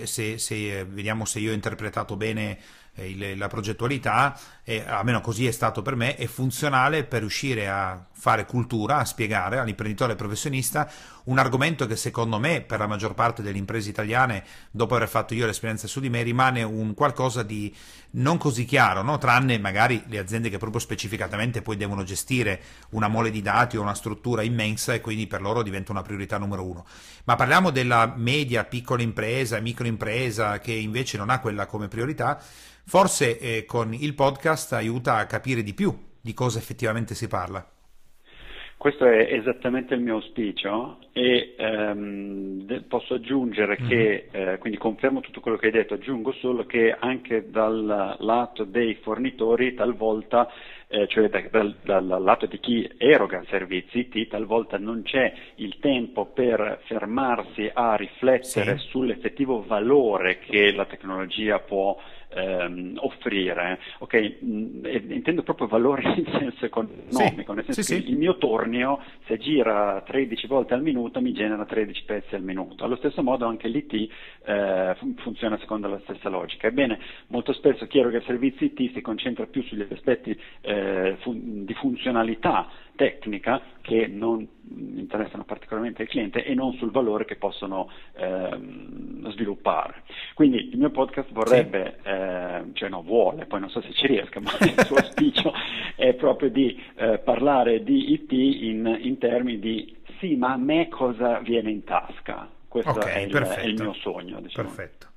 se, 0.02 0.38
se, 0.38 0.84
vediamo 0.84 1.24
se 1.24 1.38
io 1.38 1.52
ho 1.52 1.54
interpretato 1.54 2.16
bene 2.16 2.50
eh, 2.50 2.58
il, 2.96 3.36
la 3.36 3.48
progettualità, 3.48 4.38
e 4.62 4.84
almeno 4.86 5.20
così 5.20 5.46
è 5.46 5.50
stato 5.50 5.82
per 5.82 5.96
me, 5.96 6.16
è 6.16 6.26
funzionale 6.26 7.04
per 7.04 7.20
riuscire 7.20 7.68
a 7.68 8.06
fare 8.12 8.44
cultura, 8.44 8.98
a 8.98 9.04
spiegare 9.04 9.58
all'imprenditore 9.58 10.14
professionista 10.14 10.90
un 11.24 11.38
argomento 11.38 11.86
che 11.86 11.96
secondo 11.96 12.38
me 12.38 12.60
per 12.60 12.78
la 12.78 12.86
maggior 12.86 13.14
parte 13.14 13.42
delle 13.42 13.58
imprese 13.58 13.90
italiane, 13.90 14.44
dopo 14.70 14.94
aver 14.94 15.08
fatto 15.08 15.34
io 15.34 15.46
l'esperienza 15.46 15.86
su 15.86 16.00
di 16.00 16.10
me, 16.10 16.22
rimane 16.22 16.62
un 16.62 16.94
qualcosa 16.94 17.42
di 17.42 17.74
non 18.12 18.38
così 18.38 18.64
chiaro, 18.64 19.02
no? 19.02 19.18
tranne 19.18 19.58
magari 19.58 20.02
le 20.06 20.18
aziende 20.18 20.48
che 20.48 20.58
proprio 20.58 20.80
specificatamente 20.80 21.62
poi 21.62 21.76
devono 21.76 22.02
gestire 22.02 22.60
una 22.90 23.08
mole 23.08 23.30
di 23.30 23.42
dati 23.42 23.76
o 23.76 23.82
una 23.82 23.94
struttura 23.94 24.42
immensa 24.42 24.94
e 24.94 25.00
quindi 25.00 25.26
per 25.26 25.40
loro 25.40 25.62
diventa 25.62 25.92
una 25.92 26.02
priorità 26.02 26.38
numero 26.38 26.64
uno. 26.64 26.84
Ma 27.24 27.36
parliamo 27.36 27.70
della 27.70 28.12
media, 28.16 28.64
piccola 28.64 29.02
impresa, 29.02 29.60
microimpresa 29.60 30.58
che 30.58 30.72
invece 30.72 31.16
non 31.16 31.30
ha 31.30 31.40
quella 31.40 31.66
come 31.66 31.88
priorità, 31.88 32.40
forse 32.84 33.38
eh, 33.38 33.64
con 33.64 33.94
il 33.94 34.14
podcast 34.14 34.72
aiuta 34.72 35.16
a 35.16 35.26
capire 35.26 35.62
di 35.62 35.74
più 35.74 36.08
di 36.20 36.34
cosa 36.34 36.58
effettivamente 36.58 37.14
si 37.14 37.28
parla. 37.28 37.66
Questo 38.80 39.04
è 39.04 39.34
esattamente 39.34 39.92
il 39.92 40.00
mio 40.00 40.14
auspicio 40.14 41.00
e 41.12 41.54
ehm, 41.54 42.84
posso 42.88 43.12
aggiungere 43.12 43.76
mm-hmm. 43.78 43.90
che, 43.90 44.28
eh, 44.30 44.56
quindi 44.56 44.78
confermo 44.78 45.20
tutto 45.20 45.40
quello 45.40 45.58
che 45.58 45.66
hai 45.66 45.72
detto, 45.72 45.92
aggiungo 45.92 46.32
solo 46.32 46.64
che 46.64 46.96
anche 46.98 47.50
dal 47.50 48.16
lato 48.20 48.64
dei 48.64 48.94
fornitori 49.02 49.74
talvolta, 49.74 50.50
eh, 50.88 51.06
cioè 51.08 51.28
da, 51.28 51.42
dal, 51.50 51.76
dal, 51.82 52.06
lato 52.06 52.46
di 52.46 52.58
chi 52.58 52.90
eroga 52.96 53.44
servizi 53.50 54.08
IT, 54.10 54.28
talvolta 54.28 54.78
non 54.78 55.02
c'è 55.02 55.30
il 55.56 55.78
tempo 55.78 56.32
per 56.32 56.80
fermarsi 56.86 57.70
a 57.70 57.96
riflettere 57.96 58.78
sì. 58.78 58.86
sull'effettivo 58.88 59.62
valore 59.62 60.38
che 60.38 60.72
la 60.72 60.86
tecnologia 60.86 61.58
può 61.58 62.00
ehm, 62.32 62.98
offrire, 63.00 63.78
ok? 63.98 64.36
Mm, 64.44 64.84
intendo 65.08 65.42
proprio 65.42 65.66
valore 65.66 66.14
in 66.16 66.26
senso 66.38 66.64
economico, 66.64 67.00
sì, 67.10 67.52
nel 67.52 67.64
senso 67.64 67.82
sì, 67.82 67.94
che 67.94 68.02
sì. 68.02 68.10
il 68.10 68.16
mio 68.16 68.36
tornio 68.38 69.02
se 69.26 69.38
gira 69.38 70.02
13 70.04 70.46
volte 70.46 70.74
al 70.74 70.82
minuto 70.82 71.20
mi 71.20 71.32
genera 71.32 71.64
13 71.64 72.04
pezzi 72.04 72.34
al 72.34 72.42
minuto. 72.42 72.84
Allo 72.84 72.96
stesso 72.96 73.22
modo 73.22 73.46
anche 73.46 73.68
l'IT 73.68 74.08
eh, 74.44 74.96
funziona 75.16 75.58
secondo 75.58 75.88
la 75.88 76.00
stessa 76.04 76.28
logica. 76.28 76.66
Ebbene, 76.66 76.98
molto 77.28 77.52
spesso 77.52 77.86
chi 77.86 77.98
eroga 77.98 78.20
servizi 78.22 78.64
IT 78.64 78.92
si 78.92 79.00
concentra 79.00 79.46
più 79.46 79.62
sugli 79.62 79.86
aspetti 79.90 80.38
eh, 80.62 81.16
fun- 81.20 81.64
di 81.64 81.74
funzionalità 81.74 82.68
tecnica 82.94 83.60
che 83.80 84.06
non 84.06 84.46
interessano 84.70 85.44
particolarmente 85.44 86.02
il 86.02 86.08
cliente 86.08 86.44
e 86.44 86.54
non 86.54 86.74
sul 86.74 86.90
valore 86.90 87.24
che 87.24 87.36
possono 87.36 87.90
ehm, 88.16 89.30
sviluppare. 89.30 90.02
Quindi 90.34 90.70
il 90.70 90.78
mio 90.78 90.90
podcast 90.90 91.32
vorrebbe, 91.32 91.98
sì. 92.02 92.08
eh, 92.08 92.62
cioè 92.74 92.88
no, 92.88 93.02
vuole, 93.02 93.46
poi 93.46 93.60
non 93.60 93.70
so 93.70 93.80
se 93.80 93.92
ci 93.92 94.06
riesca, 94.06 94.40
ma 94.40 94.50
il 94.60 94.84
suo 94.84 94.96
auspicio 94.96 95.52
è 95.96 96.14
proprio 96.14 96.50
di 96.50 96.80
eh, 96.96 97.18
parlare 97.18 97.82
di 97.82 98.12
IT 98.12 98.32
in, 98.32 98.98
in, 99.02 99.18
termini 99.18 99.58
di 99.58 99.96
sì, 100.18 100.36
ma 100.36 100.52
a 100.52 100.56
me 100.56 100.88
cosa 100.88 101.38
viene 101.40 101.70
in 101.70 101.84
tasca? 101.84 102.48
Questo 102.68 102.90
okay, 102.90 103.24
è, 103.24 103.26
il, 103.26 103.32
è, 103.32 103.64
il, 103.64 103.80
mio 103.80 103.94
sogno. 103.94 104.40
Diciamo. 104.40 104.68
Perfetto. 104.68 105.09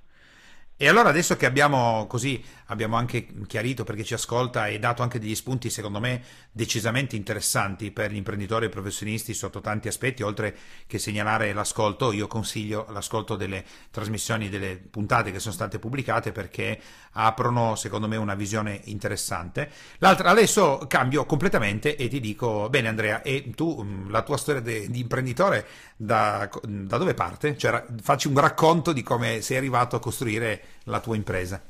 E 0.84 0.90
allora 0.90 1.08
adesso 1.08 1.38
che 1.38 1.46
abbiamo 1.46 2.08
così 2.08 2.44
abbiamo 2.66 2.98
anche 2.98 3.28
chiarito 3.48 3.86
perché 3.86 4.04
ci 4.04 4.16
ascolta 4.16 4.68
e 4.68 4.80
dato 4.80 5.02
anche 5.02 5.18
degli 5.18 5.34
spunti 5.34 5.70
secondo 5.70 6.02
me 6.02 6.22
decisamente 6.52 7.16
interessanti 7.16 7.92
per 7.92 8.12
gli 8.12 8.18
imprenditori 8.18 8.66
e 8.66 8.70
professionisti 8.70 9.34
sotto 9.34 9.62
tanti 9.62 9.88
aspetti, 9.88 10.24
oltre 10.24 10.56
che 10.86 11.00
segnalare 11.00 11.54
l'ascolto, 11.54 12.12
io 12.12 12.28
consiglio 12.28 12.86
l'ascolto 12.90 13.36
delle 13.36 13.64
trasmissioni, 13.92 14.50
delle 14.50 14.78
puntate 14.78 15.32
che 15.32 15.40
sono 15.40 15.54
state 15.54 15.80
pubblicate 15.80 16.32
perché 16.32 16.80
aprono 17.14 17.76
secondo 17.76 18.08
me 18.08 18.18
una 18.18 18.36
visione 18.36 18.82
interessante. 18.86 19.72
L'altra, 20.00 20.30
adesso 20.30 20.86
cambio 20.88 21.26
completamente 21.26 21.96
e 21.96 22.10
ti 22.10 22.20
dico, 22.20 22.68
bene 22.70 22.90
Andrea, 22.90 23.22
e 23.22 23.52
tu 23.56 23.84
mm, 23.84 24.10
la 24.10 24.22
tua 24.22 24.38
storia 24.38 24.62
de, 24.62 24.90
di 24.90 25.00
imprenditore 25.00 25.66
da, 25.96 26.50
da 26.62 26.98
dove 26.98 27.14
parte? 27.14 27.58
Cioè, 27.58 27.86
facci 28.02 28.28
un 28.28 28.38
racconto 28.38 28.92
di 28.92 29.02
come 29.02 29.42
sei 29.42 29.58
arrivato 29.58 29.96
a 29.96 30.00
costruire 30.00 30.73
la 30.86 31.00
tua 31.00 31.16
impresa. 31.16 31.62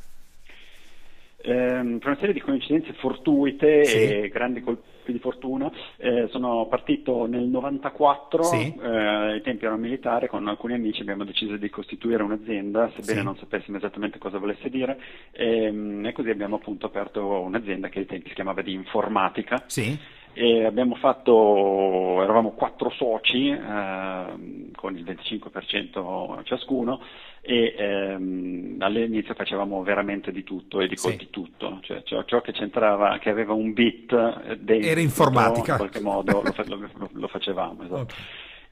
Eh, 1.46 1.52
per 2.00 2.08
una 2.08 2.18
serie 2.18 2.34
di 2.34 2.40
coincidenze 2.40 2.94
fortuite 2.94 3.84
sì. 3.84 3.98
e 3.98 4.30
grandi 4.30 4.62
colpi 4.62 5.12
di 5.12 5.20
fortuna, 5.20 5.70
eh, 5.98 6.30
sono 6.32 6.66
partito 6.70 7.26
nel 7.26 7.44
94, 7.44 8.44
sì. 8.44 8.74
eh, 8.82 8.88
ai 8.88 9.42
tempi 9.42 9.66
ero 9.66 9.76
militare, 9.76 10.30
con 10.30 10.48
alcuni 10.48 10.76
amici 10.76 11.02
abbiamo 11.02 11.26
deciso 11.26 11.58
di 11.58 11.70
costituire 11.70 12.24
un'azienda, 12.24 12.90
sebbene 12.96 13.20
sì. 13.20 13.26
non 13.26 13.36
sapessimo 13.36 13.76
esattamente 13.76 14.20
cosa 14.20 14.38
volesse 14.38 14.70
dire, 14.70 14.98
e, 15.32 15.66
ehm, 15.66 16.06
e, 16.06 16.14
così 16.14 16.30
abbiamo 16.30 16.56
appunto 16.56 16.86
aperto 16.86 17.42
un'azienda 17.42 17.90
che 17.90 18.00
ai 18.00 18.06
tempi 18.06 18.30
si 18.30 18.36
chiamava 18.36 18.62
di 18.62 18.72
informatica. 18.72 19.64
Sì 19.68 20.22
e 20.34 20.66
abbiamo 20.66 20.96
fatto, 20.96 22.22
eravamo 22.22 22.52
quattro 22.52 22.90
soci 22.90 23.50
eh, 23.50 24.72
con 24.76 24.98
il 24.98 25.04
25% 25.04 26.44
ciascuno 26.44 27.02
e 27.42 27.76
ehm, 27.78 28.78
all'inizio 28.80 29.34
facevamo 29.34 29.84
veramente 29.84 30.32
di 30.32 30.44
tutto 30.44 30.82
e 30.82 30.88
di, 30.88 30.96
sì. 30.96 31.16
di 31.18 31.30
tutto, 31.30 31.80
cioè 31.82 32.02
ciò, 32.04 32.24
ciò, 32.24 32.42
che 32.42 32.52
c'entrava, 32.52 33.18
che 33.20 33.30
aveva 33.30 33.54
un 33.54 33.74
bit 33.74 34.54
dentro, 34.56 34.90
era 34.90 35.00
informatica, 35.00 35.74
in 35.74 35.78
qualche 35.78 36.00
modo 36.00 36.42
lo, 36.42 36.76
lo, 36.78 37.10
lo 37.12 37.28
facevamo. 37.28 37.84
Esatto. 37.84 38.02
Okay. 38.02 38.16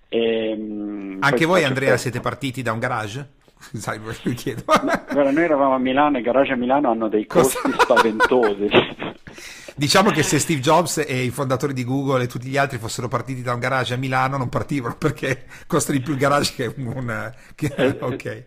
E, 0.08 0.50
ehm, 0.50 1.18
Anche 1.22 1.46
voi 1.46 1.64
Andrea 1.64 1.96
siete 1.98 2.20
partiti 2.20 2.62
da 2.62 2.72
un 2.72 2.80
garage? 2.80 3.40
Sai, 3.76 4.00
chiedo. 4.36 4.64
No, 4.68 5.04
guarda, 5.12 5.32
noi 5.32 5.44
eravamo 5.44 5.76
a 5.76 5.80
Milano, 5.80 6.18
i 6.18 6.22
garage 6.22 6.54
a 6.54 6.56
Milano 6.56 6.90
hanno 6.92 7.08
dei 7.08 7.26
costi 7.26 7.58
Cosa? 7.62 7.80
spaventosi. 7.80 8.70
Diciamo 9.76 10.10
che 10.12 10.24
se 10.24 10.40
Steve 10.40 10.60
Jobs 10.60 11.04
e 11.08 11.24
i 11.24 11.30
fondatori 11.30 11.74
di 11.74 11.84
Google 11.84 12.24
e 12.24 12.28
tutti 12.28 12.48
gli 12.48 12.58
altri 12.58 12.78
fossero 12.78 13.08
partiti 13.08 13.42
da 13.42 13.54
un 13.54 13.60
garage 13.60 13.94
a 13.94 13.98
Milano 13.98 14.38
non 14.38 14.50
partivano 14.50 14.96
perché 14.98 15.46
costa 15.68 15.92
di 15.92 16.02
più 16.02 16.14
il 16.14 16.20
garage 16.20 16.54
che 16.56 16.74
un... 16.76 17.34
Che... 17.56 17.74
Eh, 17.76 17.98
ok. 18.00 18.46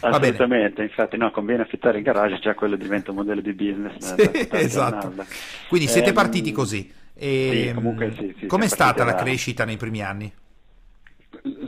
Assolutamente, 0.00 0.82
infatti 0.82 1.16
no, 1.16 1.30
conviene 1.30 1.62
affittare 1.62 1.98
il 1.98 2.04
garage, 2.04 2.38
già 2.38 2.54
quello 2.54 2.76
diventa 2.76 3.10
un 3.10 3.18
modello 3.18 3.40
di 3.40 3.52
business. 3.52 4.14
Sì, 4.14 4.48
esatto. 4.52 5.14
Quindi 5.68 5.88
siete 5.88 6.08
ehm, 6.08 6.14
partiti 6.14 6.52
così. 6.52 6.92
E, 7.14 7.50
sì, 7.52 7.68
ehm, 7.68 7.74
comunque 7.74 8.12
sì, 8.18 8.34
sì 8.40 8.46
Com'è 8.46 8.68
stata 8.68 9.04
la 9.04 9.12
da... 9.12 9.22
crescita 9.22 9.64
nei 9.64 9.76
primi 9.76 10.02
anni? 10.02 10.32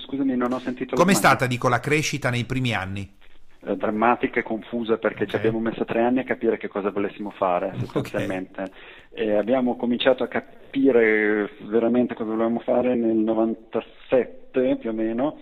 Scusami, 0.01 0.37
non 0.37 0.53
ho 0.53 0.59
sentito. 0.59 0.97
Com'è 0.97 1.15
stata, 1.15 1.47
dico, 1.47 1.69
la 1.69 1.81
crescita 1.81 2.29
nei 2.29 2.45
primi 2.45 2.75
anni? 2.75 3.15
Eh, 3.61 3.77
drammatica 3.77 4.41
e 4.41 4.43
confusa 4.43 4.97
perché 4.97 5.25
okay. 5.25 5.29
ci 5.29 5.37
abbiamo 5.37 5.59
messo 5.59 5.85
tre 5.85 6.03
anni 6.03 6.21
a 6.21 6.25
capire 6.25 6.57
che 6.57 6.69
cosa 6.69 6.91
volessimo 6.91 7.31
fare 7.31 7.75
sostanzialmente. 7.79 8.63
Okay. 8.63 8.75
E 9.19 9.33
abbiamo 9.35 9.77
cominciato 9.77 10.23
a 10.25 10.29
capire 10.29 11.49
veramente 11.63 12.13
cosa 12.13 12.33
volevamo 12.33 12.61
fare 12.61 12.95
nel 12.95 13.17
97 13.17 14.77
più 14.77 14.91
o 14.91 14.93
meno 14.93 15.39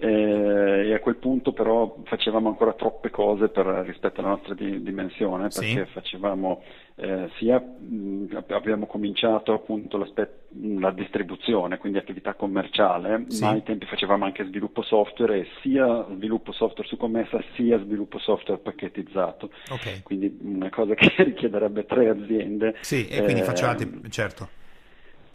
eh, 0.00 0.88
e 0.88 0.94
a 0.94 0.98
quel 0.98 1.16
punto 1.16 1.52
però 1.52 1.96
facevamo 2.04 2.48
ancora 2.48 2.72
troppe 2.72 3.10
cose 3.10 3.48
per, 3.48 3.66
rispetto 3.84 4.20
alla 4.20 4.30
nostra 4.30 4.54
di, 4.54 4.82
dimensione 4.82 5.48
perché 5.48 5.84
sì. 5.84 5.92
facevamo 5.92 6.62
eh, 6.94 7.28
sia 7.36 7.58
mh, 7.58 8.44
abbiamo 8.48 8.86
cominciato 8.86 9.52
appunto 9.52 9.98
la 9.98 10.90
distribuzione 10.90 11.76
quindi 11.76 11.98
attività 11.98 12.32
commerciale 12.32 13.26
sì. 13.28 13.44
ma 13.44 13.50
ai 13.50 13.62
tempi 13.62 13.84
facevamo 13.84 14.24
anche 14.24 14.46
sviluppo 14.46 14.80
software 14.80 15.40
e 15.40 15.46
sia 15.60 16.06
sviluppo 16.14 16.52
software 16.52 16.88
su 16.88 16.96
commessa 16.96 17.38
sia 17.54 17.78
sviluppo 17.78 18.18
software 18.18 18.62
pacchettizzato 18.62 19.50
okay. 19.68 20.00
quindi 20.02 20.34
una 20.40 20.70
cosa 20.70 20.94
che 20.96 21.12
richiederebbe 21.24 21.84
tre 21.84 22.08
aziende 22.08 22.76
sì 22.80 23.06
e 23.06 23.22
quindi 23.22 23.42
eh, 23.42 23.44
facevate 23.44 23.86
certo 24.08 24.48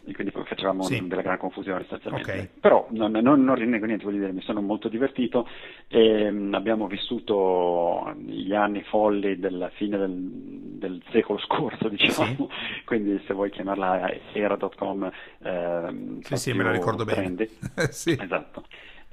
e 0.08 0.14
quindi 0.14 0.32
poi 0.32 0.46
facevamo 0.46 0.84
sì. 0.84 1.08
della 1.08 1.22
gran 1.22 1.38
confusione 1.38 1.82
sostanzialmente. 1.82 2.32
Okay. 2.32 2.50
Però 2.60 2.88
non, 2.92 3.12
non, 3.12 3.44
non, 3.44 3.56
rinnego 3.56 3.86
niente, 3.86 4.06
voglio 4.06 4.20
dire, 4.20 4.32
mi 4.32 4.42
sono 4.42 4.62
molto 4.62 4.88
divertito 4.88 5.48
e 5.88 6.30
mh, 6.30 6.38
mm, 6.38 6.54
abbiamo 6.54 6.88
vissuto 6.88 8.14
gli 8.18 8.54
anni 8.54 8.84
folli 8.84 9.40
della 9.40 9.70
fine 9.70 9.98
del, 9.98 10.14
del 10.16 11.02
secolo 11.12 11.40
scorso, 11.40 11.90
diciamo, 11.90 12.50
sì. 12.50 12.84
quindi 12.86 13.22
se 13.26 13.34
vuoi 13.34 13.50
chiamarla 13.50 14.12
era.com 14.32 15.12
eh, 15.42 16.20
sì, 16.22 16.38
sì, 16.38 16.54
me 16.54 16.64
lo 16.64 16.72
ricordo 16.72 17.04
trendy. 17.04 17.50
bene. 17.74 17.92
sì. 17.92 18.18
Esatto. 18.20 18.66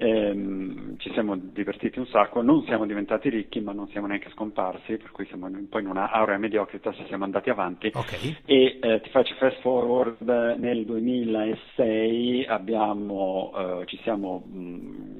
Ehm, 0.03 0.99
ci 0.99 1.13
siamo 1.13 1.37
divertiti 1.37 2.01
un 2.01 2.07
sacco, 2.07 2.43
non 2.43 2.65
siamo 2.65 2.87
diventati 2.87 3.29
ricchi 3.29 3.61
ma 3.61 3.73
non 3.73 3.89
siamo 3.89 4.09
neanche 4.09 4.31
scomparsi, 4.31 4.97
per 4.97 5.13
cui 5.13 5.27
siamo 5.27 5.47
un 5.47 5.69
po' 5.69 5.79
in 5.79 5.87
una 5.87 6.11
aurea 6.11 6.39
mediocrita 6.39 6.93
se 6.93 7.05
siamo 7.07 7.23
andati 7.23 7.51
avanti. 7.51 7.93
Okay. 7.95 8.37
E 8.45 8.79
eh, 8.83 9.01
ti 9.01 9.11
faccio 9.11 9.35
fast 9.37 9.61
forward, 9.61 10.57
nel 10.59 10.85
2006 10.85 12.47
abbiamo, 12.47 13.53
eh, 13.57 13.87
ci 13.87 13.99
siamo 14.03 14.43
mh, 14.45 15.17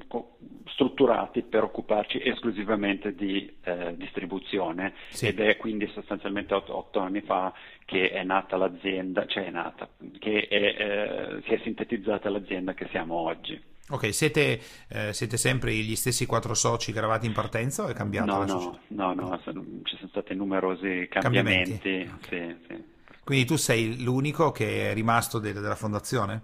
strutturati 0.73 1.43
per 1.43 1.63
occuparci 1.63 2.21
esclusivamente 2.21 3.15
di 3.15 3.49
eh, 3.63 3.95
distribuzione 3.95 4.93
sì. 5.09 5.27
ed 5.27 5.39
è 5.39 5.55
quindi 5.55 5.87
sostanzialmente 5.93 6.53
otto, 6.53 6.75
otto, 6.75 6.99
anni 6.99 7.21
fa 7.21 7.53
che 7.85 8.09
è 8.09 8.23
nata 8.23 8.57
l'azienda, 8.57 9.25
cioè 9.27 9.45
è 9.45 9.49
nata, 9.49 9.87
che 10.19 10.47
è, 10.49 10.55
eh, 10.55 11.41
si 11.45 11.53
è 11.53 11.59
sintetizzata 11.63 12.29
l'azienda 12.29 12.73
che 12.73 12.87
siamo 12.91 13.15
oggi. 13.15 13.71
Ok, 13.89 14.13
siete, 14.13 14.61
eh, 14.87 15.13
siete, 15.13 15.35
sempre 15.37 15.73
gli 15.73 15.95
stessi 15.95 16.25
quattro 16.25 16.53
soci 16.53 16.93
che 16.93 16.97
eravate 16.99 17.25
in 17.25 17.33
partenza 17.33 17.83
o 17.83 17.87
è 17.87 17.93
cambiato? 17.93 18.45
No, 18.45 18.45
no, 18.45 18.79
no, 18.87 19.13
no, 19.13 19.41
ci 19.83 19.97
sono 19.97 20.09
stati 20.09 20.33
numerosi 20.35 21.07
cambiamenti. 21.09 21.77
cambiamenti. 21.79 22.09
Okay. 22.25 22.57
Sì, 22.61 22.65
sì. 22.67 22.83
Quindi 23.23 23.45
tu 23.45 23.55
sei 23.57 24.01
l'unico 24.01 24.51
che 24.51 24.91
è 24.91 24.93
rimasto 24.93 25.39
de- 25.39 25.53
della 25.53 25.75
fondazione? 25.75 26.41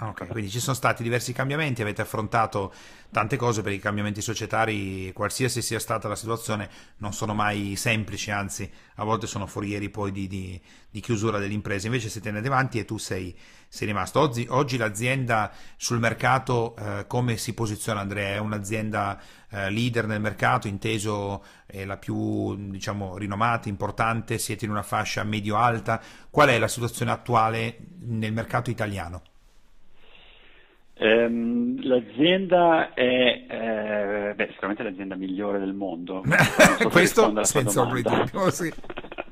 Ah, 0.00 0.10
ok, 0.10 0.28
quindi 0.28 0.48
ci 0.48 0.60
sono 0.60 0.76
stati 0.76 1.02
diversi 1.02 1.32
cambiamenti, 1.32 1.82
avete 1.82 2.02
affrontato 2.02 2.72
tante 3.10 3.36
cose 3.36 3.62
per 3.62 3.72
i 3.72 3.80
cambiamenti 3.80 4.22
societari, 4.22 5.12
qualsiasi 5.12 5.60
sia 5.60 5.80
stata 5.80 6.06
la 6.06 6.14
situazione, 6.14 6.70
non 6.98 7.12
sono 7.12 7.34
mai 7.34 7.74
semplici, 7.74 8.30
anzi 8.30 8.70
a 8.96 9.02
volte 9.02 9.26
sono 9.26 9.48
forieri 9.48 9.90
poi 9.90 10.12
di, 10.12 10.28
di, 10.28 10.60
di 10.88 11.00
chiusura 11.00 11.40
delle 11.40 11.52
imprese, 11.52 11.86
invece 11.86 12.10
siete 12.10 12.28
andati 12.28 12.46
avanti 12.46 12.78
e 12.78 12.84
tu 12.84 12.96
sei, 12.96 13.36
sei 13.66 13.88
rimasto. 13.88 14.20
Oggi, 14.20 14.46
oggi, 14.50 14.76
l'azienda 14.76 15.50
sul 15.76 15.98
mercato 15.98 16.76
eh, 16.76 17.06
come 17.08 17.36
si 17.36 17.52
posiziona 17.52 17.98
Andrea? 17.98 18.36
È 18.36 18.38
un'azienda 18.38 19.20
eh, 19.50 19.68
leader 19.68 20.06
nel 20.06 20.20
mercato, 20.20 20.68
inteso 20.68 21.42
è 21.66 21.84
la 21.84 21.96
più 21.96 22.54
diciamo, 22.70 23.18
rinomata, 23.18 23.68
importante, 23.68 24.38
siete 24.38 24.64
in 24.64 24.70
una 24.70 24.84
fascia 24.84 25.24
medio-alta, 25.24 26.00
qual 26.30 26.50
è 26.50 26.58
la 26.58 26.68
situazione 26.68 27.10
attuale 27.10 27.78
nel 28.02 28.32
mercato 28.32 28.70
italiano? 28.70 29.22
Ehm, 31.00 31.86
l'azienda 31.86 32.92
è 32.92 33.44
eh, 33.48 34.34
beh, 34.34 34.48
sicuramente 34.48 34.82
l'azienda 34.82 35.14
migliore 35.14 35.58
del 35.58 35.74
mondo. 35.74 36.22
So 36.78 36.88
Questo 36.88 37.44
senza 37.44 37.82
ombra 37.82 37.96
di 37.96 38.02
dubbio, 38.02 38.50
sì. 38.50 38.72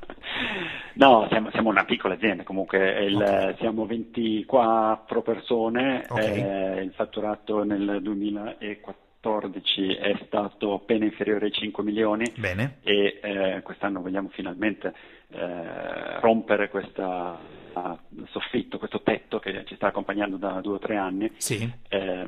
No, 0.97 1.27
siamo, 1.29 1.51
siamo, 1.51 1.69
una 1.69 1.85
piccola 1.85 2.15
azienda, 2.15 2.43
comunque 2.43 3.05
il, 3.05 3.15
okay. 3.15 3.55
siamo 3.59 3.85
24 3.85 5.21
persone, 5.21 6.03
okay. 6.09 6.41
eh, 6.41 6.81
il 6.81 6.91
fatturato 6.91 7.63
nel 7.63 7.99
2014 8.01 9.93
è 9.93 10.19
stato 10.25 10.73
appena 10.73 11.05
inferiore 11.05 11.45
ai 11.45 11.51
5 11.51 11.83
milioni 11.83 12.25
Bene. 12.35 12.77
e 12.81 13.19
eh, 13.21 13.61
quest'anno 13.61 14.01
vogliamo 14.01 14.29
finalmente 14.29 14.91
eh, 15.33 16.19
rompere 16.19 16.67
questa 16.69 17.37
soffitto, 18.25 18.77
questo 18.77 19.01
tetto 19.01 19.39
che 19.39 19.63
ci 19.65 19.75
sta 19.75 19.87
accompagnando 19.87 20.37
da 20.37 20.61
due 20.61 20.75
o 20.75 20.79
tre 20.79 20.95
anni. 20.95 21.31
Sì. 21.37 21.69
Eh, 21.87 22.25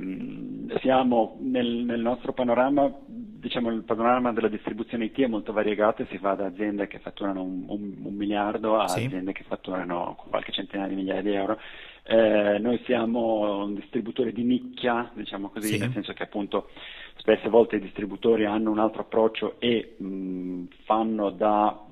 siamo 0.82 1.38
nel, 1.42 1.68
nel, 1.68 2.00
nostro 2.00 2.34
panorama, 2.34 2.92
diciamo 3.06 3.70
il 3.72 3.84
panorama 3.84 4.32
della 4.34 4.48
distribuzione 4.48 5.06
IT 5.06 5.20
è 5.20 5.28
molto 5.28 5.54
variegato, 5.54 6.06
si 6.10 6.18
va 6.18 6.36
da 6.36 6.46
aziende 6.46 6.88
che 6.88 7.00
fatturano 7.00 7.42
un, 7.42 7.66
un, 7.68 7.96
un 8.04 8.14
miliardo 8.14 8.80
a 8.80 8.88
sì. 8.88 9.06
aziende 9.06 9.32
che 9.32 9.44
fatturano 9.44 10.18
qualche 10.30 10.52
centinaia 10.52 10.90
di 10.90 10.96
migliaia 10.96 11.22
di 11.22 11.34
euro. 11.34 11.60
Eh, 12.04 12.58
noi 12.60 12.82
siamo 12.86 13.64
un 13.66 13.76
distributore 13.76 14.32
di 14.32 14.44
nicchia, 14.44 15.12
diciamo 15.14 15.50
così, 15.50 15.74
sì. 15.74 15.78
nel 15.78 15.92
senso 15.92 16.14
che 16.14 16.24
appunto 16.24 16.70
spesse 17.18 17.50
volte 17.50 17.76
i 17.76 17.82
distributori 17.82 18.46
hanno 18.46 18.72
un 18.72 18.80
altro 18.80 19.02
approccio 19.02 19.60
e 19.60 19.96
mh, 19.98 20.64
fanno 20.86 21.30
da 21.30 21.86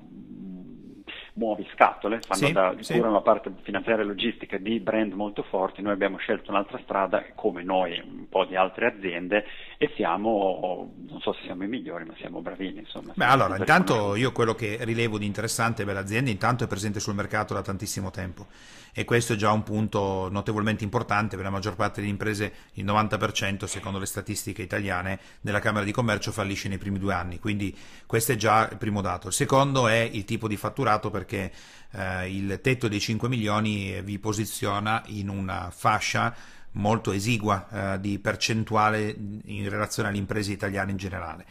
muovi 1.38 1.66
scatole, 1.72 2.20
fanno 2.20 2.46
sì, 2.46 2.52
da, 2.52 2.74
sì. 2.80 2.94
curano 2.94 3.14
la 3.14 3.20
parte 3.20 3.52
finanziaria 3.62 4.02
e 4.02 4.06
logistica 4.06 4.58
di 4.58 4.80
brand 4.80 5.12
molto 5.12 5.44
forti, 5.44 5.80
noi 5.80 5.92
abbiamo 5.92 6.16
scelto 6.18 6.50
un'altra 6.50 6.78
strada 6.82 7.24
come 7.34 7.62
noi, 7.62 8.02
un 8.04 8.28
po' 8.28 8.44
di 8.44 8.56
altre 8.56 8.86
aziende 8.86 9.44
e 9.78 9.90
siamo, 9.94 10.92
non 11.08 11.20
so 11.20 11.32
se 11.34 11.42
siamo 11.44 11.62
i 11.62 11.68
migliori, 11.68 12.04
ma 12.04 12.14
siamo 12.18 12.40
bravini. 12.40 12.80
Insomma, 12.80 13.12
Beh, 13.14 13.24
allora, 13.24 13.56
intanto 13.56 14.16
io 14.16 14.32
quello 14.32 14.54
che 14.54 14.78
rilevo 14.80 15.16
di 15.16 15.26
interessante 15.26 15.84
per 15.84 15.94
l'azienda 15.94 16.30
intanto 16.30 16.64
è 16.64 16.66
presente 16.66 16.98
sul 16.98 17.14
mercato 17.14 17.54
da 17.54 17.62
tantissimo 17.62 18.10
tempo 18.10 18.46
e 18.92 19.04
questo 19.04 19.34
è 19.34 19.36
già 19.36 19.52
un 19.52 19.62
punto 19.62 20.28
notevolmente 20.28 20.82
importante 20.82 21.36
per 21.36 21.44
la 21.44 21.50
maggior 21.50 21.76
parte 21.76 22.00
delle 22.00 22.10
imprese, 22.12 22.52
il 22.72 22.84
90% 22.84 23.64
secondo 23.66 23.98
le 24.00 24.06
statistiche 24.06 24.62
italiane 24.62 25.20
della 25.40 25.60
Camera 25.60 25.84
di 25.84 25.92
Commercio 25.92 26.32
fallisce 26.32 26.68
nei 26.68 26.78
primi 26.78 26.98
due 26.98 27.14
anni, 27.14 27.38
quindi 27.38 27.72
questo 28.06 28.32
è 28.32 28.36
già 28.36 28.68
il 28.68 28.76
primo 28.76 29.00
dato. 29.00 29.28
Il 29.28 29.34
secondo 29.34 29.86
è 29.86 29.98
il 30.00 30.24
tipo 30.24 30.48
di 30.48 30.56
fatturato 30.56 31.10
perché 31.10 31.27
eh, 31.32 32.30
il 32.30 32.60
tetto 32.62 32.88
dei 32.88 33.00
5 33.00 33.28
milioni 33.28 34.00
vi 34.02 34.18
posiziona 34.18 35.02
in 35.06 35.28
una 35.28 35.70
fascia 35.74 36.34
molto 36.72 37.12
esigua 37.12 37.94
eh, 37.94 38.00
di 38.00 38.18
percentuale 38.18 39.14
in 39.44 39.68
relazione 39.68 40.08
alle 40.08 40.18
imprese 40.18 40.52
italiane 40.52 40.90
in 40.90 40.96
generale. 40.96 41.46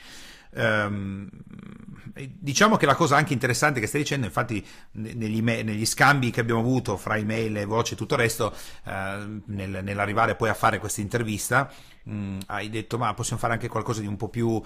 Um, 0.58 1.30
diciamo 2.26 2.78
che 2.78 2.86
la 2.86 2.96
cosa 2.96 3.16
anche 3.16 3.34
interessante 3.34 3.80
che 3.80 3.88
stai 3.88 4.02
dicendo, 4.02 4.26
infatti, 4.26 4.66
negli, 4.94 5.42
negli 5.42 5.86
scambi 5.86 6.32
che 6.32 6.40
abbiamo 6.40 6.60
avuto 6.60 6.98
fra 6.98 7.18
email 7.18 7.58
e 7.58 7.66
voce 7.66 7.94
e 7.94 7.98
tutto 7.98 8.16
il 8.16 8.22
resto, 8.22 8.54
uh, 8.86 8.90
nel, 9.46 9.80
nell'arrivare 9.84 10.36
poi 10.36 10.50
a 10.50 10.54
fare 10.54 10.80
questa 10.80 11.02
intervista, 11.02 11.72
um, 12.06 12.40
hai 12.48 12.70
detto: 12.70 12.98
Ma 12.98 13.14
possiamo 13.14 13.40
fare 13.40 13.54
anche 13.54 13.68
qualcosa 13.68 14.02
di 14.02 14.08
un 14.08 14.18
po' 14.18 14.30
più, 14.30 14.48
uh, 14.48 14.64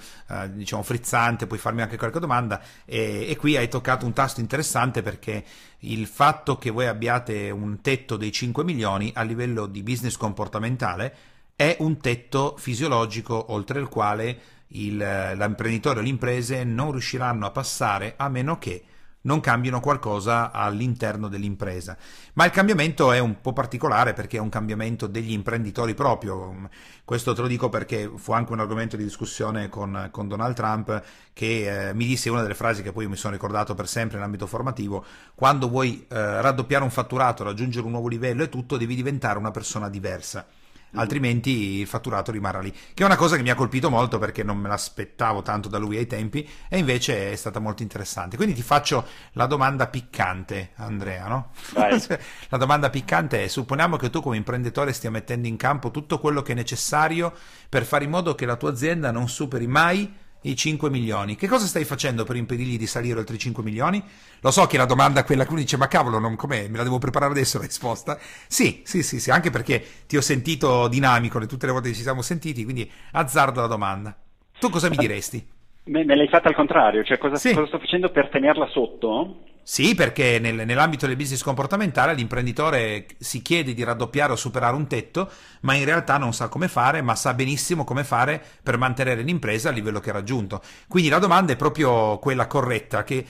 diciamo, 0.49 0.83
frizzante, 0.83 1.47
puoi 1.47 1.59
farmi 1.59 1.81
anche 1.81 1.97
qualche 1.97 2.19
domanda. 2.19 2.61
E, 2.85 3.27
e 3.29 3.35
qui 3.35 3.57
hai 3.57 3.67
toccato 3.67 4.05
un 4.05 4.13
tasto 4.13 4.39
interessante 4.39 5.01
perché 5.01 5.43
il 5.79 6.07
fatto 6.07 6.57
che 6.57 6.69
voi 6.69 6.87
abbiate 6.87 7.49
un 7.49 7.81
tetto 7.81 8.15
dei 8.15 8.31
5 8.31 8.63
milioni 8.63 9.11
a 9.15 9.23
livello 9.23 9.65
di 9.65 9.83
business 9.83 10.15
comportamentale 10.15 11.15
è 11.55 11.75
un 11.79 11.99
tetto 11.99 12.55
fisiologico 12.57 13.51
oltre 13.51 13.79
il 13.79 13.87
quale 13.87 14.39
il, 14.71 14.97
l'imprenditore 14.97 15.99
o 15.99 16.01
le 16.01 16.09
imprese 16.09 16.63
non 16.63 16.91
riusciranno 16.91 17.45
a 17.45 17.51
passare 17.51 18.13
a 18.17 18.29
meno 18.29 18.57
che 18.57 18.83
non 19.23 19.39
cambino 19.39 19.79
qualcosa 19.79 20.51
all'interno 20.51 21.27
dell'impresa. 21.27 21.97
Ma 22.33 22.45
il 22.45 22.51
cambiamento 22.51 23.11
è 23.11 23.19
un 23.19 23.41
po' 23.41 23.53
particolare 23.53 24.13
perché 24.13 24.37
è 24.37 24.39
un 24.39 24.49
cambiamento 24.49 25.07
degli 25.07 25.31
imprenditori 25.31 25.93
proprio. 25.93 26.69
Questo 27.05 27.33
te 27.33 27.41
lo 27.41 27.47
dico 27.47 27.69
perché 27.69 28.09
fu 28.15 28.31
anche 28.31 28.51
un 28.51 28.59
argomento 28.59 28.95
di 28.95 29.03
discussione 29.03 29.69
con, 29.69 30.09
con 30.11 30.27
Donald 30.27 30.55
Trump 30.55 31.03
che 31.33 31.89
eh, 31.89 31.93
mi 31.93 32.05
disse 32.05 32.29
una 32.29 32.41
delle 32.41 32.55
frasi 32.55 32.81
che 32.81 32.91
poi 32.91 33.07
mi 33.07 33.15
sono 33.15 33.33
ricordato 33.33 33.75
per 33.75 33.87
sempre 33.87 34.17
in 34.17 34.23
ambito 34.23 34.47
formativo, 34.47 35.05
quando 35.35 35.69
vuoi 35.69 36.05
eh, 36.09 36.41
raddoppiare 36.41 36.83
un 36.83 36.91
fatturato, 36.91 37.43
raggiungere 37.43 37.85
un 37.85 37.91
nuovo 37.91 38.07
livello 38.07 38.43
e 38.43 38.49
tutto, 38.49 38.77
devi 38.77 38.95
diventare 38.95 39.37
una 39.37 39.51
persona 39.51 39.89
diversa 39.89 40.45
altrimenti 40.93 41.79
il 41.79 41.87
fatturato 41.87 42.31
rimarrà 42.31 42.59
lì. 42.59 42.71
Che 42.71 43.03
è 43.03 43.05
una 43.05 43.15
cosa 43.15 43.35
che 43.35 43.41
mi 43.41 43.49
ha 43.49 43.55
colpito 43.55 43.89
molto 43.89 44.19
perché 44.19 44.43
non 44.43 44.57
me 44.57 44.67
l'aspettavo 44.67 45.41
tanto 45.41 45.69
da 45.69 45.77
lui 45.77 45.97
ai 45.97 46.07
tempi 46.07 46.47
e 46.67 46.77
invece 46.77 47.31
è 47.31 47.35
stata 47.35 47.59
molto 47.59 47.83
interessante. 47.83 48.35
Quindi 48.35 48.55
ti 48.55 48.61
faccio 48.61 49.05
la 49.33 49.45
domanda 49.45 49.87
piccante, 49.87 50.71
Andrea, 50.75 51.27
no? 51.27 51.51
la 52.49 52.57
domanda 52.57 52.89
piccante 52.89 53.43
è: 53.43 53.47
supponiamo 53.47 53.97
che 53.97 54.09
tu 54.09 54.21
come 54.21 54.37
imprenditore 54.37 54.93
stia 54.93 55.11
mettendo 55.11 55.47
in 55.47 55.57
campo 55.57 55.91
tutto 55.91 56.19
quello 56.19 56.41
che 56.41 56.53
è 56.53 56.55
necessario 56.55 57.33
per 57.69 57.85
fare 57.85 58.03
in 58.03 58.09
modo 58.09 58.35
che 58.35 58.45
la 58.45 58.55
tua 58.55 58.71
azienda 58.71 59.11
non 59.11 59.29
superi 59.29 59.67
mai 59.67 60.20
i 60.41 60.55
5 60.55 60.89
milioni. 60.89 61.35
Che 61.35 61.47
cosa 61.47 61.65
stai 61.65 61.85
facendo 61.85 62.23
per 62.23 62.35
impedirgli 62.35 62.77
di 62.77 62.87
salire 62.87 63.19
oltre 63.19 63.35
i 63.35 63.39
5 63.39 63.63
milioni? 63.63 64.03
Lo 64.41 64.51
so 64.51 64.65
che 64.65 64.77
la 64.77 64.85
domanda 64.85 65.21
è 65.21 65.23
quella 65.23 65.43
che 65.43 65.51
uno 65.51 65.59
dice, 65.59 65.77
ma 65.77 65.87
cavolo, 65.87 66.19
non, 66.19 66.35
com'è? 66.35 66.67
Me 66.67 66.77
la 66.77 66.83
devo 66.83 66.97
preparare 66.97 67.31
adesso 67.31 67.57
la 67.57 67.65
risposta? 67.65 68.17
Sì, 68.47 68.81
sì, 68.83 69.03
sì, 69.03 69.19
sì, 69.19 69.29
anche 69.31 69.49
perché 69.49 69.83
ti 70.07 70.17
ho 70.17 70.21
sentito 70.21 70.87
dinamico 70.87 71.39
tutte 71.45 71.65
le 71.65 71.71
volte 71.71 71.89
che 71.89 71.95
ci 71.95 72.01
siamo 72.01 72.21
sentiti, 72.21 72.63
quindi 72.63 72.89
azzardo 73.11 73.61
la 73.61 73.67
domanda. 73.67 74.15
Tu 74.59 74.69
cosa 74.69 74.89
mi 74.89 74.95
diresti? 74.95 75.45
Me, 75.85 76.05
me 76.05 76.15
l'hai 76.15 76.27
fatta 76.27 76.47
al 76.47 76.55
contrario, 76.55 77.03
cioè 77.03 77.17
cosa, 77.17 77.35
sì. 77.35 77.53
cosa 77.53 77.67
sto 77.67 77.79
facendo 77.79 78.11
per 78.11 78.29
tenerla 78.29 78.67
sotto? 78.67 79.43
Sì, 79.63 79.95
perché 79.95 80.39
nel, 80.39 80.65
nell'ambito 80.65 81.05
del 81.07 81.15
business 81.15 81.43
comportamentale 81.43 82.13
l'imprenditore 82.13 83.05
si 83.19 83.41
chiede 83.41 83.73
di 83.73 83.83
raddoppiare 83.83 84.33
o 84.33 84.35
superare 84.35 84.75
un 84.75 84.87
tetto, 84.87 85.29
ma 85.61 85.75
in 85.75 85.85
realtà 85.85 86.17
non 86.17 86.33
sa 86.33 86.47
come 86.49 86.67
fare, 86.67 87.01
ma 87.01 87.15
sa 87.15 87.33
benissimo 87.33 87.83
come 87.83 88.03
fare 88.03 88.43
per 88.63 88.77
mantenere 88.77 89.21
l'impresa 89.21 89.69
a 89.69 89.71
livello 89.71 89.99
che 89.99 90.09
ha 90.09 90.13
raggiunto. 90.13 90.61
Quindi 90.87 91.09
la 91.09 91.19
domanda 91.19 91.53
è 91.53 91.55
proprio 91.55 92.17
quella 92.17 92.47
corretta, 92.47 93.03
che 93.03 93.25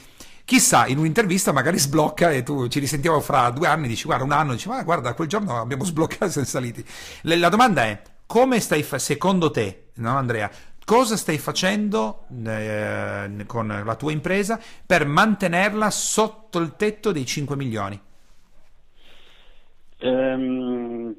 chissà, 0.46 0.88
in 0.88 0.98
un'intervista 0.98 1.52
magari 1.52 1.78
sblocca 1.78 2.32
e 2.32 2.44
tu 2.44 2.68
ci 2.70 2.80
risentiamo 2.80 3.20
fra 3.20 3.50
due 3.52 3.68
anni, 3.68 3.88
dici 3.88 4.06
guarda 4.06 4.24
un 4.24 4.32
anno, 4.32 4.54
dici 4.54 4.68
ma 4.68 4.82
guarda 4.84 5.14
quel 5.14 5.28
giorno 5.28 5.60
abbiamo 5.60 5.84
sbloccato 5.84 6.26
e 6.26 6.30
siamo 6.30 6.48
saliti. 6.48 6.84
La 7.24 7.50
domanda 7.50 7.84
è, 7.84 8.02
come 8.26 8.60
stai, 8.62 8.84
fa- 8.84 9.00
secondo 9.00 9.52
te, 9.52 9.90
no 9.96 10.18
Andrea, 10.18 10.50
cosa 10.92 11.16
stai 11.16 11.38
facendo 11.38 12.26
eh, 12.46 13.46
con 13.48 13.82
la 13.86 13.96
tua 13.96 14.12
impresa 14.12 14.60
per 14.86 15.06
mantenerla 15.06 15.90
sotto 15.90 16.60
il 16.60 16.76
tetto 16.76 17.14
dei 17.14 17.26
5 17.26 17.56
milioni? 17.56 17.98
Um, 20.02 21.16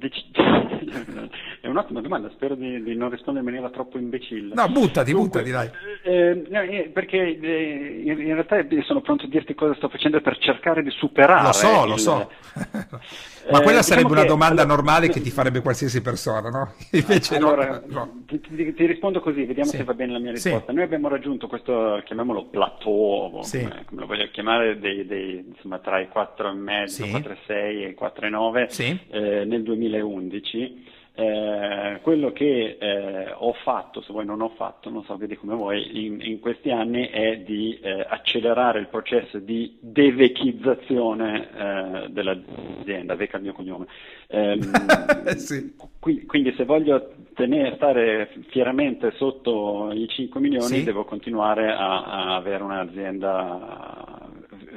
è 1.61 1.67
un'ottima 1.67 2.01
domanda, 2.01 2.31
spero 2.31 2.55
di, 2.55 2.83
di, 2.83 2.95
non 2.95 3.11
rispondere 3.11 3.45
in 3.45 3.53
maniera 3.53 3.73
troppo 3.73 3.99
imbecille. 3.99 4.55
No, 4.55 4.69
buttati, 4.69 5.13
Dunque, 5.13 5.43
buttati, 5.43 5.51
dai. 5.51 5.71
Eh, 6.03 6.45
eh, 6.51 6.91
perché 6.93 7.39
eh, 7.39 8.03
in, 8.05 8.35
realtà 8.35 8.65
sono 8.83 9.01
pronto 9.01 9.25
a 9.25 9.29
dirti 9.29 9.55
cosa 9.55 9.75
sto 9.75 9.89
facendo 9.89 10.21
per 10.21 10.39
cercare 10.39 10.83
di 10.83 10.91
superare. 10.91 11.47
Lo 11.47 11.53
so, 11.53 11.83
il, 11.85 11.89
lo 11.91 11.97
so. 11.97 12.31
Ma 13.51 13.61
quella 13.61 13.81
eh, 13.81 13.83
sarebbe 13.83 14.09
diciamo 14.09 14.21
una 14.21 14.29
domanda 14.29 14.63
allora, 14.63 14.77
normale 14.77 15.09
che 15.09 15.21
ti 15.21 15.31
farebbe 15.31 15.63
qualsiasi 15.63 16.01
persona, 16.01 16.49
no? 16.49 16.75
Invece 16.93 17.37
allora, 17.37 17.83
no, 17.87 17.95
no. 17.95 18.23
Ti, 18.27 18.41
ti, 18.41 18.75
ti, 18.75 18.87
rispondo 18.87 19.21
così, 19.21 19.45
vediamo 19.45 19.71
sì. 19.71 19.79
se 19.79 19.85
va 19.85 19.95
bene 19.95 20.13
la 20.13 20.19
mia 20.19 20.31
risposta. 20.33 20.69
Sì. 20.69 20.75
Noi 20.75 20.85
abbiamo 20.85 21.09
raggiunto 21.09 21.49
questo, 21.49 22.01
chiamiamolo 22.05 22.47
plateau, 22.47 23.43
sì. 23.43 23.63
come, 23.63 23.85
come, 23.87 24.01
lo 24.01 24.07
voglio 24.07 24.29
chiamare, 24.31 24.79
dei, 24.79 25.07
dei, 25.07 25.45
insomma, 25.55 25.79
tra 25.79 26.01
i 26.01 26.09
4,5, 26.15 26.85
sì. 26.85 27.03
4,6 27.03 27.37
e 27.49 27.89
i 27.89 27.97
4,9 27.99 28.67
sì. 28.67 28.99
eh, 29.11 29.45
nel 29.45 29.63
2011 29.63 30.82
eh, 31.15 31.99
quello 32.03 32.33
che 32.33 32.79
eh, 32.81 33.33
ho 33.37 33.53
fatto, 33.53 34.01
se 34.01 34.13
vuoi 34.13 34.25
non 34.25 34.41
ho 34.41 34.49
fatto, 34.57 34.89
non 34.89 35.05
so, 35.05 35.17
vedi 35.17 35.37
come 35.37 35.55
vuoi, 35.55 36.07
in, 36.07 36.21
in 36.23 36.41
questi 36.41 36.71
anni 36.71 37.09
è 37.09 37.39
di 37.39 37.79
eh, 37.83 38.07
accelerare 38.09 38.79
il 38.79 38.89
processo 38.89 39.39
di 39.39 39.77
devechizzazione 39.81 41.49
eh, 41.55 42.09
dell'azienda, 42.09 43.15
vecchia 43.15 43.39
il 43.39 43.45
mio 43.45 43.53
cognome. 43.53 43.87
Ehm, 44.29 44.63
sì. 45.37 45.75
qui, 45.99 46.25
quindi 46.25 46.55
se 46.55 46.65
voglio 46.65 47.13
tenere, 47.35 47.75
stare 47.77 48.31
fieramente 48.49 49.13
sotto 49.17 49.91
i 49.93 50.09
5 50.09 50.41
milioni 50.41 50.79
sì. 50.79 50.85
devo 50.85 51.05
continuare 51.05 51.73
a, 51.73 52.05
a 52.05 52.37
avere 52.37 52.63
un'azienda 52.63 54.31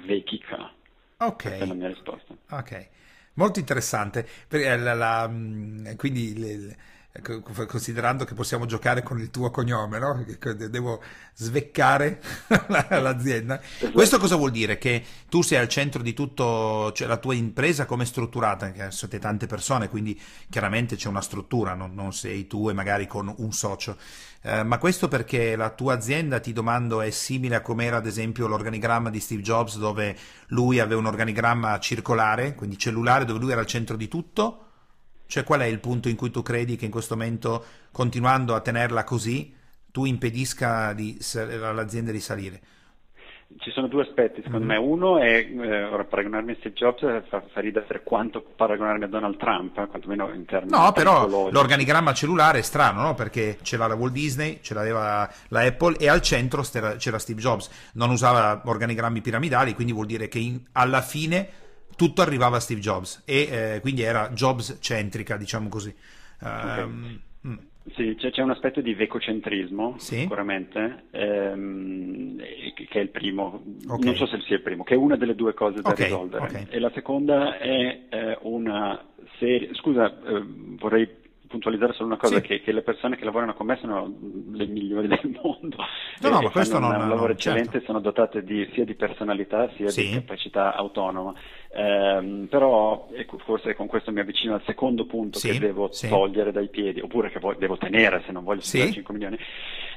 vechica. 0.06 0.70
Ok. 1.18 1.44
Questa 1.44 1.64
è 1.64 1.68
la 1.68 1.74
mia 1.74 1.88
risposta. 1.88 2.34
Ok. 2.52 2.88
Molto 3.36 3.60
interessante, 3.60 4.28
la, 4.50 4.94
la, 4.94 5.28
mm, 5.28 5.96
quindi 5.96 6.38
le, 6.38 6.78
considerando 7.22 8.26
che 8.26 8.34
possiamo 8.34 8.66
giocare 8.66 9.02
con 9.02 9.20
il 9.20 9.32
tuo 9.32 9.50
cognome, 9.50 10.00
no? 10.00 10.26
devo 10.56 11.02
sveccare 11.34 12.22
l'azienda. 12.68 13.62
Questo 13.92 14.20
cosa 14.20 14.36
vuol 14.36 14.52
dire? 14.52 14.78
Che 14.78 15.04
tu 15.30 15.42
sei 15.42 15.60
al 15.60 15.70
centro 15.70 16.02
di 16.02 16.14
tutto, 16.14 16.92
cioè 16.94 17.08
la 17.08 17.18
tua 17.18 17.34
impresa 17.34 17.86
come 17.86 18.04
è 18.04 18.06
strutturata? 18.06 18.72
Che 18.72 18.92
siete 18.92 19.20
tante 19.20 19.48
persone, 19.48 19.90
quindi 19.90 20.20
chiaramente 20.50 20.96
c'è 20.96 21.08
una 21.08 21.22
struttura, 21.22 21.74
non, 21.74 21.94
non 21.94 22.14
sei 22.14 22.48
tu 22.48 22.70
e 22.70 22.74
magari 22.74 23.08
con 23.08 23.34
un 23.38 23.52
socio. 23.54 23.98
Eh, 24.42 24.64
ma 24.64 24.78
questo 24.78 25.08
perché 25.08 25.56
la 25.56 25.70
tua 25.70 25.94
azienda, 25.94 26.40
ti 26.40 26.54
domando, 26.54 27.02
è 27.02 27.10
simile 27.10 27.56
a 27.56 27.62
com'era 27.62 27.98
ad 27.98 28.06
esempio 28.06 28.46
l'organigramma 28.46 29.10
di 29.10 29.20
Steve 29.20 29.42
Jobs, 29.42 29.78
dove 29.78 30.16
lui 30.48 30.80
aveva 30.80 31.00
un 31.00 31.08
organigramma 31.08 31.80
circolare, 31.80 32.56
quindi 32.56 32.78
cellulare, 32.78 33.26
dove 33.26 33.40
lui 33.40 33.52
era 33.52 33.62
al 33.62 33.68
centro 33.68 33.96
di 33.96 34.08
tutto? 34.08 34.65
Cioè 35.28 35.44
qual 35.44 35.62
è 35.62 35.66
il 35.66 35.80
punto 35.80 36.10
in 36.10 36.16
cui 36.16 36.32
tu 36.32 36.42
credi 36.42 36.76
che 36.76 36.86
in 36.86 36.92
questo 36.92 37.16
momento, 37.16 37.64
continuando 37.92 38.56
a 38.56 38.62
tenerla 38.62 39.04
così, 39.04 39.54
tu 39.92 40.06
impedisca 40.06 40.94
di, 40.94 41.18
all'azienda 41.62 42.12
di 42.12 42.20
salire? 42.20 42.62
Ci 43.58 43.72
sono 43.72 43.88
due 43.88 44.02
aspetti, 44.02 44.42
secondo 44.42 44.66
mm-hmm. 44.66 44.82
me. 44.82 44.86
Uno 44.86 45.20
è, 45.20 45.48
eh, 45.48 45.84
ora 45.84 46.04
paragonarmi 46.04 46.52
a 46.52 46.56
Steve 46.60 46.74
Jobs 46.74 47.02
fa, 47.30 47.44
fa 47.50 47.62
ridere 47.62 48.02
quanto 48.04 48.42
paragonarmi 48.42 49.06
a 49.06 49.08
Donald 49.08 49.38
Trump, 49.38 49.78
eh, 49.78 49.86
quantomeno 49.86 50.34
in 50.34 50.46
termini 50.46 50.76
No, 50.76 50.92
però 50.92 51.50
l'organigramma 51.50 52.12
cellulare 52.12 52.60
è 52.60 52.62
strano, 52.64 53.02
no? 53.04 53.14
Perché 53.14 53.60
c'era 53.62 53.88
la 53.88 53.96
Walt 53.96 54.14
Disney, 54.14 54.60
ce 54.62 54.74
l'aveva 54.74 55.32
la 55.50 55.62
Apple 55.62 55.96
e 55.98 56.10
al 56.10 56.22
centro 56.22 56.64
c'era 56.64 57.20
Steve 57.20 57.40
Jobs. 57.40 57.92
Non 57.94 58.10
usava 58.10 58.62
organigrammi 58.66 59.22
piramidali, 59.22 59.74
quindi 59.74 59.94
vuol 59.94 60.08
dire 60.08 60.28
che 60.28 60.40
in, 60.40 60.60
alla 60.74 61.02
fine 61.02 61.48
tutto 61.96 62.22
arrivava 62.22 62.58
a 62.58 62.60
Steve 62.60 62.82
Jobs 62.82 63.24
e 63.26 63.48
eh, 63.50 63.80
quindi 63.82 64.02
era 64.02 64.30
Jobs 64.30 64.78
centrica, 64.82 65.38
diciamo 65.38 65.70
così. 65.70 65.94
Okay. 66.40 66.82
Um, 66.84 67.20
sì, 67.94 68.16
c'è, 68.18 68.32
c'è, 68.32 68.42
un 68.42 68.50
aspetto 68.50 68.82
di 68.82 68.96
vecocentrismo, 68.96 69.96
sì. 70.00 70.22
sicuramente, 70.22 71.04
ehm, 71.12 72.38
che 72.74 73.00
è 73.00 73.00
il 73.00 73.10
primo, 73.10 73.62
okay. 73.88 74.06
non 74.06 74.16
so 74.16 74.26
se 74.26 74.40
sia 74.42 74.56
il 74.56 74.64
primo, 74.64 74.84
che 74.84 74.96
è 74.96 74.98
una 74.98 75.16
delle 75.16 75.36
due 75.36 75.54
cose 75.54 75.82
da 75.82 75.90
okay. 75.90 76.06
risolvere. 76.06 76.68
E 76.70 76.80
la 76.80 76.92
seconda 76.96 77.60
è 77.60 78.08
eh, 78.10 78.38
una 78.42 79.06
serie, 79.38 79.70
scusa, 79.76 80.08
eh, 80.08 80.44
vorrei 80.80 81.24
puntualizzare 81.48 81.94
solo 81.94 82.08
una 82.08 82.18
cosa, 82.18 82.36
sì. 82.36 82.42
che, 82.42 82.62
che, 82.62 82.72
le 82.72 82.82
persone 82.82 83.18
che 83.18 83.24
lavorano 83.24 83.54
con 83.54 83.68
me 83.68 83.78
sono 83.80 84.12
le 84.52 84.66
migliori 84.66 85.08
del 85.08 85.20
mondo. 85.42 85.78
No, 86.22 86.30
no, 86.30 86.42
ma 86.42 86.50
questo 86.50 86.80
non 86.80 86.92
è 86.92 86.98
un 86.98 87.10
lavoro 87.10 87.28
no, 87.28 87.34
eccellente, 87.34 87.72
certo. 87.72 87.86
sono 87.86 88.00
dotate 88.00 88.44
di, 88.44 88.68
sia 88.74 88.84
di 88.84 88.96
personalità 88.96 89.70
sia 89.76 89.90
sì. 89.90 90.08
di 90.08 90.14
capacità 90.14 90.76
autonoma. 90.76 91.34
Eh, 91.76 92.48
però 92.50 93.10
ecco, 93.12 93.38
forse 93.40 93.76
con 93.76 93.88
questo 93.88 94.10
mi 94.14 94.22
avvicino 94.22 94.54
al 94.54 94.64
secondo 94.66 95.06
punto 95.06 95.40
sì, 95.40 95.52
che 95.52 95.60
devo 95.60 95.92
sì. 95.92 96.08
togliere 96.08 96.54
dai 96.54 96.70
piedi, 96.70 97.02
oppure 97.02 97.30
che 97.30 97.40
voglio, 97.40 97.60
devo 97.60 97.76
tenere 97.76 98.24
se 98.26 98.32
non 98.32 98.46
voglio 98.46 98.62
sì. 98.62 98.94
5 98.94 99.14
milioni, 99.14 99.38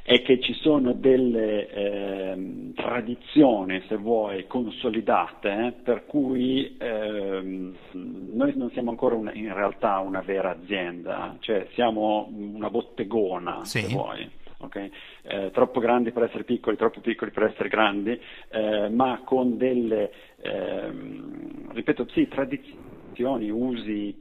è 0.02 0.20
che 0.22 0.40
ci 0.40 0.54
sono 0.54 0.92
delle 0.94 1.70
eh, 1.70 2.72
tradizioni, 2.74 3.80
se 3.86 3.96
vuoi, 3.96 4.48
consolidate, 4.48 5.66
eh, 5.66 5.72
per 5.80 6.04
cui 6.06 6.76
ehm, 6.80 7.76
noi 7.92 8.56
non 8.56 8.70
siamo 8.72 8.90
ancora 8.90 9.14
una, 9.14 9.32
in 9.34 9.54
realtà 9.54 9.98
una 9.98 10.22
vera 10.22 10.50
azienda, 10.50 11.36
cioè 11.38 11.68
siamo 11.74 12.28
una 12.32 12.70
bottegona, 12.70 13.64
se 13.64 13.82
vuoi. 13.82 14.28
Okay? 14.60 14.90
Eh, 15.22 15.50
troppo 15.52 15.80
grandi 15.80 16.10
per 16.10 16.24
essere 16.24 16.44
piccoli, 16.44 16.76
troppo 16.76 17.00
piccoli 17.00 17.30
per 17.30 17.44
essere 17.44 17.68
grandi, 17.68 18.20
eh, 18.50 18.88
ma 18.88 19.20
con 19.24 19.56
delle, 19.56 20.10
ehm, 20.40 21.72
ripeto, 21.72 22.08
sì, 22.10 22.26
tradizioni, 22.28 23.50
usi 23.50 24.16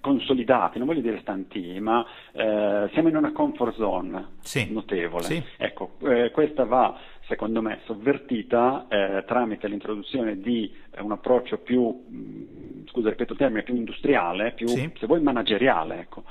consolidati, 0.00 0.78
non 0.78 0.86
voglio 0.86 1.00
dire 1.00 1.20
stanti, 1.20 1.78
ma 1.80 2.04
eh, 2.32 2.88
siamo 2.92 3.08
in 3.08 3.16
una 3.16 3.32
comfort 3.32 3.74
zone 3.76 4.28
sì. 4.40 4.72
notevole. 4.72 5.24
Sì. 5.24 5.42
Ecco, 5.56 5.92
eh, 6.02 6.30
questa 6.30 6.64
va, 6.64 6.98
secondo 7.26 7.60
me, 7.62 7.80
sovvertita 7.84 8.86
eh, 8.88 9.24
tramite 9.26 9.68
l'introduzione 9.68 10.38
di 10.38 10.72
un 10.98 11.12
approccio 11.12 11.58
più, 11.58 11.82
mh, 11.82 12.88
scusa, 12.88 13.10
ripeto 13.10 13.32
il 13.32 13.38
termine, 13.38 13.62
più 13.62 13.74
industriale, 13.74 14.52
più, 14.52 14.66
sì. 14.68 14.90
se 14.98 15.06
vuoi, 15.06 15.20
manageriale. 15.20 16.00
Ecco 16.00 16.24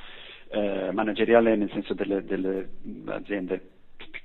eh, 0.51 0.91
manageriale 0.91 1.55
nel 1.55 1.71
senso 1.71 1.93
delle, 1.93 2.23
delle 2.23 2.69
aziende 3.05 3.69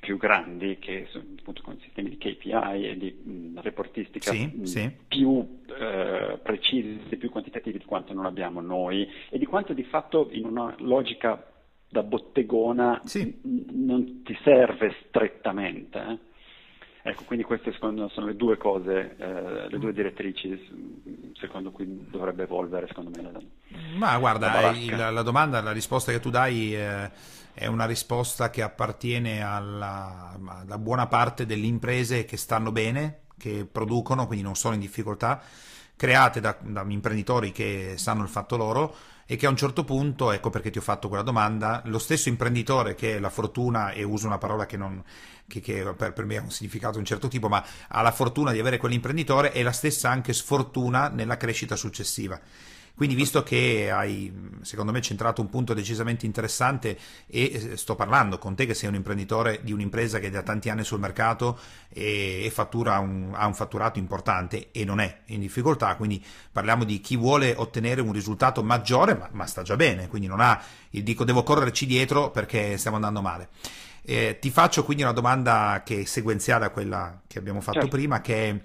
più 0.01 0.17
grandi 0.17 0.79
che 0.79 1.07
sono 1.11 1.25
appunto 1.39 1.63
con 1.63 1.79
sistemi 1.81 2.11
di 2.11 2.19
KPI 2.19 2.87
e 2.87 2.97
di 2.97 3.11
mh, 3.11 3.61
reportistica 3.61 4.31
sì, 4.31 4.47
mh, 4.47 4.63
sì. 4.63 4.91
più 5.09 5.61
eh, 5.79 6.39
precisi, 6.43 7.17
più 7.17 7.31
quantitativi 7.31 7.79
di 7.79 7.85
quanto 7.85 8.13
non 8.13 8.27
abbiamo 8.27 8.61
noi 8.61 9.09
e 9.29 9.39
di 9.39 9.47
quanto 9.47 9.73
di 9.73 9.85
fatto 9.85 10.29
in 10.31 10.45
una 10.45 10.75
logica 10.79 11.45
da 11.89 12.03
bottegona 12.03 13.01
sì. 13.05 13.41
n- 13.43 13.65
non 13.85 14.23
ti 14.23 14.37
serve 14.43 14.95
strettamente. 15.09 15.99
Eh? 15.99 16.19
Ecco, 17.07 17.23
quindi 17.23 17.45
queste 17.45 17.73
secondo 17.73 18.03
me 18.03 18.09
sono 18.09 18.27
le 18.27 18.35
due 18.35 18.57
cose, 18.57 19.15
eh, 19.17 19.69
le 19.69 19.79
due 19.79 19.93
direttrici 19.93 21.33
secondo 21.39 21.71
cui 21.71 21.87
dovrebbe 22.11 22.43
evolvere 22.43 22.89
secondo 22.89 23.11
me 23.15 23.31
la, 23.31 23.41
Ma 23.97 24.19
guarda, 24.19 24.61
la, 24.61 24.75
la, 24.97 25.11
la 25.11 25.23
domanda, 25.23 25.63
la 25.63 25.71
risposta 25.71 26.11
che 26.11 26.19
tu 26.19 26.31
dai 26.31 26.75
eh, 26.75 27.09
è 27.55 27.67
una 27.67 27.87
risposta 27.87 28.51
che 28.51 28.61
appartiene 28.61 29.41
alla, 29.41 30.37
alla, 30.65 30.79
buona 30.79 31.07
parte 31.07 31.47
delle 31.47 31.67
imprese 31.67 32.25
che 32.25 32.37
stanno 32.37 32.73
bene, 32.73 33.21
che 33.39 33.69
producono, 33.71 34.27
quindi 34.27 34.45
non 34.45 34.57
sono 34.57 34.75
in 34.75 34.81
difficoltà, 34.81 35.41
create 35.95 36.41
da, 36.41 36.57
da 36.61 36.85
imprenditori 36.89 37.53
che 37.53 37.95
sanno 37.99 38.25
il 38.25 38.29
fatto 38.29 38.57
loro 38.57 38.95
e 39.27 39.35
che 39.35 39.47
a 39.47 39.51
un 39.51 39.57
certo 39.57 39.85
punto, 39.85 40.31
ecco 40.31 40.51
perché 40.51 40.71
ti 40.71 40.79
ho 40.79 40.83
fatto 40.83 41.09
quella 41.09 41.25
domanda, 41.25 41.83
lo 41.87 41.99
stesso 41.99 42.29
imprenditore 42.29 42.95
che 42.95 43.19
la 43.19 43.29
fortuna, 43.29 43.91
e 43.91 44.05
uso 44.05 44.27
una 44.27 44.39
parola 44.39 44.67
che, 44.67 44.77
non, 44.77 45.03
che, 45.49 45.61
che 45.61 45.83
per, 45.97 46.13
per, 46.13 46.25
me 46.25 46.37
ha 46.37 46.43
un 46.43 46.51
significato 46.51 46.93
di 46.93 46.99
un 46.99 47.05
certo 47.05 47.27
tipo, 47.27 47.49
ma 47.49 47.65
ha 47.89 48.03
la 48.03 48.13
fortuna 48.13 48.53
di 48.53 48.61
avere 48.61 48.79
quell'imprenditore, 48.79 49.51
è 49.51 49.63
la 49.63 49.73
stessa 49.73 50.11
anche 50.11 50.33
sfortuna 50.33 51.09
nella 51.09 51.37
crescita 51.37 51.75
successiva. 51.75 52.41
Quindi 52.97 53.15
visto 53.15 53.43
che 53.43 53.91
hai, 53.91 54.33
secondo 54.63 54.91
me, 54.91 55.03
centrato 55.03 55.43
un 55.43 55.51
punto 55.51 55.75
decisamente 55.75 56.25
interessante 56.25 56.99
e 57.27 57.51
eh, 57.53 57.77
sto 57.77 57.95
parlando 57.95 58.39
con 58.39 58.55
te 58.55 58.65
che 58.65 58.73
sei 58.73 58.89
un 58.89 58.95
imprenditore 58.95 59.61
di 59.63 59.73
un'impresa 59.73 60.19
che 60.19 60.29
è 60.29 60.31
da 60.31 60.43
tanti 60.43 60.71
anni 60.71 60.83
sul 60.83 60.99
mercato 60.99 61.59
e, 61.91 62.43
e 62.43 62.51
fattura 62.51 62.99
un, 62.99 63.33
ha 63.35 63.47
un 63.47 63.53
fatturato 63.53 63.99
importante 63.99 64.69
e 64.73 64.87
non 64.87 65.01
è 65.01 65.19
in 65.27 65.41
difficoltà, 65.41 65.95
quindi 65.97 66.25
parliamo 66.51 66.85
di 66.85 66.99
chi 67.03 67.17
vuole 67.17 67.53
ottenere 67.55 68.01
un 68.01 68.13
risultato 68.13 68.63
maggiore 68.63 69.15
ma, 69.15 69.29
ma 69.31 69.45
sta 69.45 69.61
già 69.61 69.77
bene, 69.77 70.09
quindi 70.09 70.27
non 70.27 70.41
ha 70.41 70.59
il 70.91 71.03
dico 71.03 71.25
devo 71.25 71.43
correrci 71.43 71.85
dietro 71.85 72.31
perché 72.31 72.79
stiamo 72.79 72.97
andando 72.97 73.21
male. 73.21 73.49
Eh, 74.09 74.39
ti 74.41 74.51
faccio 74.51 74.85
quindi 74.85 75.03
una 75.03 75.13
domanda 75.13 75.83
che 75.85 76.01
è 76.01 76.05
sequenziale 76.05 76.65
a 76.65 76.71
quella 76.71 77.21
che 77.27 77.39
abbiamo 77.39 77.61
fatto 77.61 77.81
certo. 77.81 77.97
prima, 77.97 78.23
che 78.23 78.49
è 78.49 78.61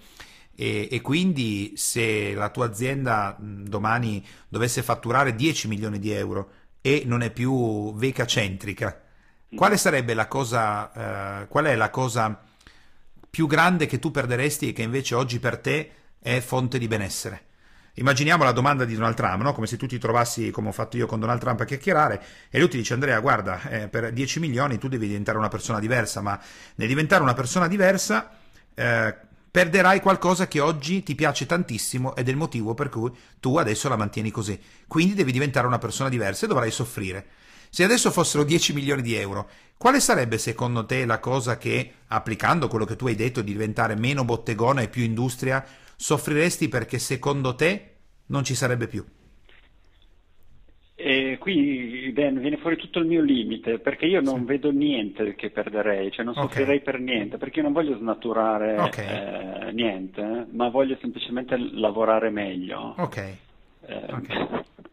e, 0.62 0.88
e, 0.92 1.02
quindi 1.02 1.74
se 1.76 2.36
la 2.36 2.50
tua 2.50 2.68
azienda 2.68 3.36
domani 3.40 4.24
dovesse 4.48 4.84
fatturare 4.84 5.34
10 5.34 5.68
milioni 5.68 5.98
di 5.98 6.12
euro 6.12 6.52
e 6.82 7.02
non 7.08 7.24
è 7.24 7.32
più 7.32 7.96
veca 7.96 8.28
centrica, 8.28 9.02
quale 9.56 9.76
sarebbe 9.78 10.14
la 10.14 10.28
cosa, 10.28 11.42
eh, 11.42 11.48
qual 11.48 11.66
è 11.66 11.76
la 11.76 11.90
cosa 11.90 12.40
più 13.28 13.48
grande 13.48 13.88
che 13.88 13.98
tu 13.98 14.12
perderesti 14.12 14.70
e 14.70 14.74
che 14.74 14.84
invece 14.84 15.16
oggi 15.16 15.40
per 15.40 15.58
te 15.58 15.92
è 16.20 16.40
fonte 16.42 16.78
di 16.78 16.88
benessere? 16.88 17.46
Immaginiamo 17.96 18.44
la 18.44 18.52
domanda 18.52 18.86
di 18.86 18.94
Donald 18.94 19.16
Trump, 19.16 19.42
no? 19.42 19.54
come 19.54 19.66
se 19.66 19.78
tu 19.78 19.88
ti 19.88 19.98
trovassi, 19.98 20.52
come 20.52 20.68
ho 20.68 20.74
fatto 20.74 20.96
io 20.96 21.08
con 21.08 21.20
Donald 21.20 21.40
Trump, 21.40 21.60
a 21.62 21.66
chiacchierare 21.66 22.24
e 22.52 22.60
lui 22.60 22.70
ti 22.70 22.78
dice 22.78 22.94
Andrea, 22.94 23.20
guarda, 23.20 23.68
eh, 23.68 23.88
per 23.88 24.14
10 24.14 24.40
milioni 24.40 24.78
tu 24.78 24.88
devi 24.88 25.08
diventare 25.08 25.40
una 25.40 25.50
persona 25.50 25.80
diversa, 25.80 26.22
ma 26.22 26.40
nel 26.76 26.88
diventare 26.88 27.24
una 27.24 27.34
persona 27.34 27.68
diversa 27.68 28.30
eh, 28.76 29.30
perderai 29.52 30.00
qualcosa 30.00 30.48
che 30.48 30.62
oggi 30.62 31.04
ti 31.04 31.14
piace 31.14 31.46
tantissimo 31.46 32.16
ed 32.16 32.30
è 32.30 32.32
il 32.32 32.38
motivo 32.38 32.74
per 32.74 32.88
cui 32.88 33.12
tu 33.42 33.58
adesso 33.58 33.90
la 33.90 33.98
mantieni 33.98 34.32
così. 34.32 34.58
Quindi 34.88 35.14
devi 35.14 35.34
diventare 35.34 35.68
una 35.68 35.78
persona 35.78 36.08
diversa 36.08 36.46
e 36.46 36.48
dovrai 36.48 36.72
soffrire. 36.72 37.28
Se 37.70 37.84
adesso 37.84 38.12
fossero 38.12 38.44
10 38.44 38.74
milioni 38.74 39.02
di 39.02 39.14
euro, 39.16 39.50
quale 39.78 40.00
sarebbe 40.00 40.38
secondo 40.38 40.86
te 40.86 41.06
la 41.06 41.20
cosa 41.20 41.58
che, 41.58 41.94
applicando 42.08 42.68
quello 42.68 42.86
che 42.86 42.96
tu 42.96 43.08
hai 43.08 43.16
detto 43.16 43.42
di 43.42 43.52
diventare 43.52 43.96
meno 43.96 44.24
bottegona 44.24 44.82
e 44.82 44.90
più 44.90 45.04
industria, 45.04 45.66
soffriresti 45.96 46.70
perché 46.70 46.98
secondo 46.98 47.56
te 47.56 47.96
non 48.28 48.44
ci 48.44 48.56
sarebbe 48.56 48.88
più? 48.88 49.06
E 51.04 51.38
qui 51.40 52.12
Ben, 52.14 52.40
viene 52.40 52.58
fuori 52.58 52.78
tutto 52.78 53.00
il 53.00 53.06
mio 53.06 53.22
limite 53.22 53.80
perché 53.80 54.06
io 54.06 54.22
non 54.22 54.40
sì. 54.40 54.46
vedo 54.46 54.72
niente 54.72 55.36
che 55.36 55.50
perderei, 55.50 56.12
cioè 56.12 56.24
non 56.24 56.34
soffrirei 56.34 56.78
okay. 56.78 56.82
per 56.82 57.00
niente 57.00 57.38
perché 57.38 57.58
io 57.60 57.64
non 57.64 57.74
voglio 57.74 57.98
snaturare 57.98 58.78
okay. 58.78 59.68
eh, 59.68 59.72
niente, 59.72 60.48
ma 60.52 60.70
voglio 60.70 60.98
semplicemente 61.02 61.58
lavorare 61.58 62.30
meglio. 62.30 62.96
Ok. 62.98 63.18
Eh, 63.18 64.06
okay. 64.10 64.48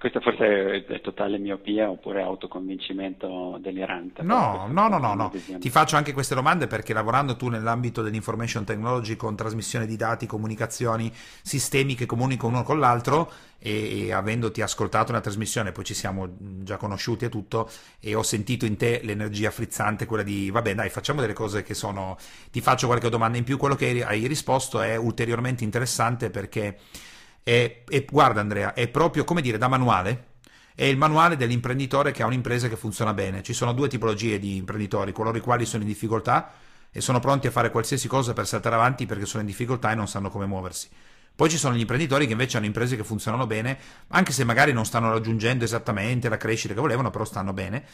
Questa 0.00 0.20
forse 0.20 0.86
è 0.86 1.00
totale 1.02 1.36
miopia 1.36 1.90
oppure 1.90 2.22
autoconvincimento 2.22 3.58
delirante. 3.60 4.22
No, 4.22 4.66
no, 4.70 4.88
no, 4.88 4.96
no, 4.96 5.12
no. 5.12 5.30
Ti 5.58 5.68
faccio 5.68 5.96
anche 5.96 6.14
queste 6.14 6.34
domande 6.34 6.66
perché 6.66 6.94
lavorando 6.94 7.36
tu 7.36 7.48
nell'ambito 7.48 8.00
dell'information 8.00 8.64
technology 8.64 9.16
con 9.16 9.36
trasmissione 9.36 9.84
di 9.84 9.96
dati, 9.96 10.24
comunicazioni, 10.24 11.12
sistemi 11.42 11.94
che 11.96 12.06
comunicano 12.06 12.48
uno 12.50 12.62
con 12.62 12.78
l'altro 12.78 13.30
e, 13.58 14.06
e 14.06 14.12
avendoti 14.14 14.62
ascoltato 14.62 15.12
una 15.12 15.20
trasmissione, 15.20 15.70
poi 15.70 15.84
ci 15.84 15.92
siamo 15.92 16.30
già 16.38 16.78
conosciuti 16.78 17.26
e 17.26 17.28
tutto 17.28 17.68
e 18.00 18.14
ho 18.14 18.22
sentito 18.22 18.64
in 18.64 18.78
te 18.78 19.02
l'energia 19.02 19.50
frizzante, 19.50 20.06
quella 20.06 20.22
di 20.22 20.50
vabbè 20.50 20.74
dai 20.74 20.88
facciamo 20.88 21.20
delle 21.20 21.34
cose 21.34 21.62
che 21.62 21.74
sono... 21.74 22.16
Ti 22.50 22.62
faccio 22.62 22.86
qualche 22.86 23.10
domanda 23.10 23.36
in 23.36 23.44
più, 23.44 23.58
quello 23.58 23.74
che 23.74 24.02
hai 24.02 24.26
risposto 24.26 24.80
è 24.80 24.96
ulteriormente 24.96 25.62
interessante 25.62 26.30
perché 26.30 26.78
è, 27.50 27.82
è, 27.88 28.04
guarda 28.04 28.40
Andrea, 28.40 28.74
è 28.74 28.86
proprio 28.86 29.24
come 29.24 29.42
dire 29.42 29.58
da 29.58 29.66
manuale. 29.66 30.26
È 30.72 30.84
il 30.84 30.96
manuale 30.96 31.36
dell'imprenditore 31.36 32.12
che 32.12 32.22
ha 32.22 32.26
un'impresa 32.26 32.68
che 32.68 32.76
funziona 32.76 33.12
bene. 33.12 33.42
Ci 33.42 33.52
sono 33.52 33.72
due 33.72 33.88
tipologie 33.88 34.38
di 34.38 34.54
imprenditori, 34.54 35.12
coloro 35.12 35.36
i 35.36 35.40
quali 35.40 35.66
sono 35.66 35.82
in 35.82 35.88
difficoltà 35.88 36.52
e 36.92 37.00
sono 37.00 37.18
pronti 37.18 37.48
a 37.48 37.50
fare 37.50 37.70
qualsiasi 37.70 38.06
cosa 38.06 38.32
per 38.32 38.46
saltare 38.46 38.76
avanti 38.76 39.04
perché 39.04 39.26
sono 39.26 39.42
in 39.42 39.48
difficoltà 39.48 39.90
e 39.90 39.96
non 39.96 40.06
sanno 40.06 40.30
come 40.30 40.46
muoversi. 40.46 40.88
Poi 41.34 41.50
ci 41.50 41.56
sono 41.56 41.74
gli 41.74 41.80
imprenditori 41.80 42.26
che 42.26 42.32
invece 42.32 42.56
hanno 42.56 42.66
imprese 42.66 42.96
che 42.96 43.04
funzionano 43.04 43.46
bene, 43.46 43.78
anche 44.08 44.30
se 44.30 44.44
magari 44.44 44.72
non 44.72 44.84
stanno 44.84 45.10
raggiungendo 45.10 45.64
esattamente 45.64 46.28
la 46.28 46.36
crescita 46.36 46.72
che 46.72 46.80
volevano, 46.80 47.10
però 47.10 47.24
stanno 47.24 47.52
bene 47.52 47.84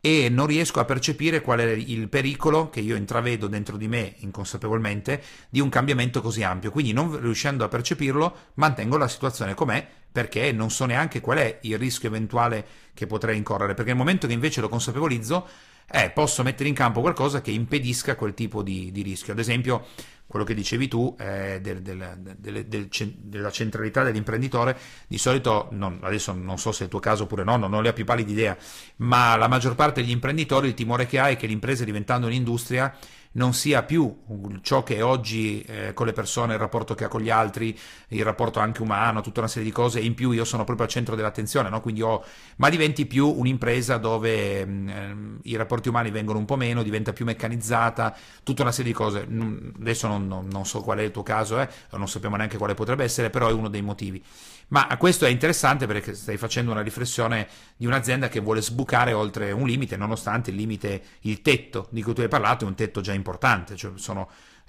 e 0.00 0.28
non 0.28 0.46
riesco 0.46 0.80
a 0.80 0.84
percepire 0.84 1.40
qual 1.40 1.58
è 1.58 1.70
il 1.70 2.08
pericolo 2.08 2.70
che 2.70 2.80
io 2.80 2.96
intravedo 2.96 3.48
dentro 3.48 3.76
di 3.76 3.88
me 3.88 4.14
inconsapevolmente 4.18 5.22
di 5.48 5.60
un 5.60 5.68
cambiamento 5.68 6.20
così 6.20 6.42
ampio. 6.42 6.70
Quindi 6.70 6.92
non 6.92 7.18
riuscendo 7.20 7.64
a 7.64 7.68
percepirlo, 7.68 8.36
mantengo 8.54 8.96
la 8.96 9.08
situazione 9.08 9.54
com'è 9.54 9.86
perché 10.10 10.52
non 10.52 10.70
so 10.70 10.84
neanche 10.84 11.20
qual 11.20 11.38
è 11.38 11.58
il 11.62 11.78
rischio 11.78 12.08
eventuale 12.08 12.66
che 12.94 13.06
potrei 13.06 13.36
incorrere, 13.36 13.74
perché 13.74 13.90
nel 13.90 13.98
momento 13.98 14.26
che 14.26 14.32
invece 14.32 14.60
lo 14.60 14.68
consapevolizzo, 14.68 15.46
eh, 15.90 16.10
posso 16.10 16.42
mettere 16.42 16.68
in 16.68 16.74
campo 16.74 17.00
qualcosa 17.00 17.40
che 17.40 17.50
impedisca 17.50 18.16
quel 18.16 18.34
tipo 18.34 18.62
di, 18.62 18.90
di 18.90 19.02
rischio. 19.02 19.32
Ad 19.32 19.38
esempio, 19.38 19.86
quello 20.28 20.44
che 20.44 20.54
dicevi 20.54 20.88
tu 20.88 21.16
eh, 21.18 21.58
del, 21.62 21.80
del, 21.80 22.36
del, 22.38 22.88
della 23.16 23.50
centralità 23.50 24.02
dell'imprenditore, 24.02 24.76
di 25.08 25.16
solito, 25.16 25.68
non, 25.72 25.98
adesso 26.02 26.34
non 26.34 26.58
so 26.58 26.70
se 26.70 26.82
è 26.82 26.84
il 26.84 26.90
tuo 26.90 27.00
caso 27.00 27.24
oppure 27.24 27.44
no, 27.44 27.56
non 27.56 27.72
ho 27.72 27.80
la 27.80 27.94
più 27.94 28.04
pallida 28.04 28.30
idea, 28.30 28.56
ma 28.96 29.36
la 29.36 29.48
maggior 29.48 29.74
parte 29.74 30.02
degli 30.02 30.10
imprenditori 30.10 30.68
il 30.68 30.74
timore 30.74 31.06
che 31.06 31.18
ha 31.18 31.30
è 31.30 31.36
che 31.36 31.46
l'impresa 31.46 31.82
diventando 31.82 32.26
un'industria 32.26 32.94
non 33.38 33.54
sia 33.54 33.84
più 33.84 34.24
ciò 34.62 34.82
che 34.82 35.00
oggi 35.00 35.62
eh, 35.62 35.94
con 35.94 36.06
le 36.06 36.12
persone, 36.12 36.54
il 36.54 36.58
rapporto 36.58 36.94
che 36.94 37.04
ha 37.04 37.08
con 37.08 37.20
gli 37.20 37.30
altri, 37.30 37.78
il 38.08 38.24
rapporto 38.24 38.58
anche 38.58 38.82
umano, 38.82 39.20
tutta 39.20 39.38
una 39.38 39.48
serie 39.48 39.66
di 39.66 39.72
cose, 39.72 40.00
in 40.00 40.14
più 40.14 40.32
io 40.32 40.44
sono 40.44 40.64
proprio 40.64 40.86
al 40.86 40.92
centro 40.92 41.14
dell'attenzione, 41.14 41.68
no? 41.68 41.80
Quindi 41.80 42.02
ho, 42.02 42.22
ma 42.56 42.68
diventi 42.68 43.06
più 43.06 43.28
un'impresa 43.28 43.96
dove 43.96 44.66
mh, 44.66 44.88
ehm, 44.88 45.38
i 45.44 45.56
rapporti 45.56 45.88
umani 45.88 46.10
vengono 46.10 46.38
un 46.38 46.44
po' 46.44 46.56
meno, 46.56 46.82
diventa 46.82 47.12
più 47.12 47.24
meccanizzata, 47.24 48.14
tutta 48.42 48.62
una 48.62 48.72
serie 48.72 48.90
di 48.90 48.96
cose. 48.96 49.20
Adesso 49.20 50.08
non, 50.08 50.26
non, 50.26 50.48
non 50.48 50.66
so 50.66 50.80
qual 50.82 50.98
è 50.98 51.02
il 51.02 51.12
tuo 51.12 51.22
caso, 51.22 51.60
eh, 51.60 51.68
non 51.92 52.08
sappiamo 52.08 52.36
neanche 52.36 52.58
quale 52.58 52.74
potrebbe 52.74 53.04
essere, 53.04 53.30
però 53.30 53.48
è 53.48 53.52
uno 53.52 53.68
dei 53.68 53.82
motivi. 53.82 54.22
Ma 54.68 54.86
questo 54.98 55.24
è 55.24 55.30
interessante 55.30 55.86
perché 55.86 56.14
stai 56.14 56.36
facendo 56.36 56.70
una 56.70 56.82
riflessione 56.82 57.48
di 57.76 57.86
un'azienda 57.86 58.28
che 58.28 58.40
vuole 58.40 58.60
sbucare 58.60 59.14
oltre 59.14 59.50
un 59.50 59.66
limite, 59.66 59.96
nonostante 59.96 60.50
il 60.50 60.56
limite, 60.56 61.02
il 61.20 61.40
tetto 61.40 61.88
di 61.90 62.02
cui 62.02 62.12
tu 62.12 62.20
hai 62.20 62.28
parlato 62.28 62.64
è 62.64 62.68
un 62.68 62.74
tetto 62.74 63.00
già 63.00 63.14
importante, 63.14 63.76
cioè 63.76 63.92
sono 63.94 64.28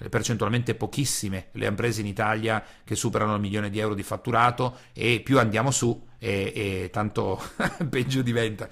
percentualmente 0.10 0.76
pochissime 0.76 1.48
le 1.54 1.66
imprese 1.66 2.00
in 2.00 2.08
Italia 2.08 2.64
che 2.86 2.96
superano 2.96 3.34
il 3.36 3.42
milione 3.42 3.70
di 3.70 3.80
euro 3.80 3.94
di 3.94 4.04
fatturato 4.04 4.78
e 4.94 5.20
più 5.20 5.38
andiamo 5.38 5.72
su 5.72 6.08
e, 6.18 6.54
e 6.56 6.90
tanto 6.92 7.42
peggio 7.90 8.22
diventa. 8.22 8.70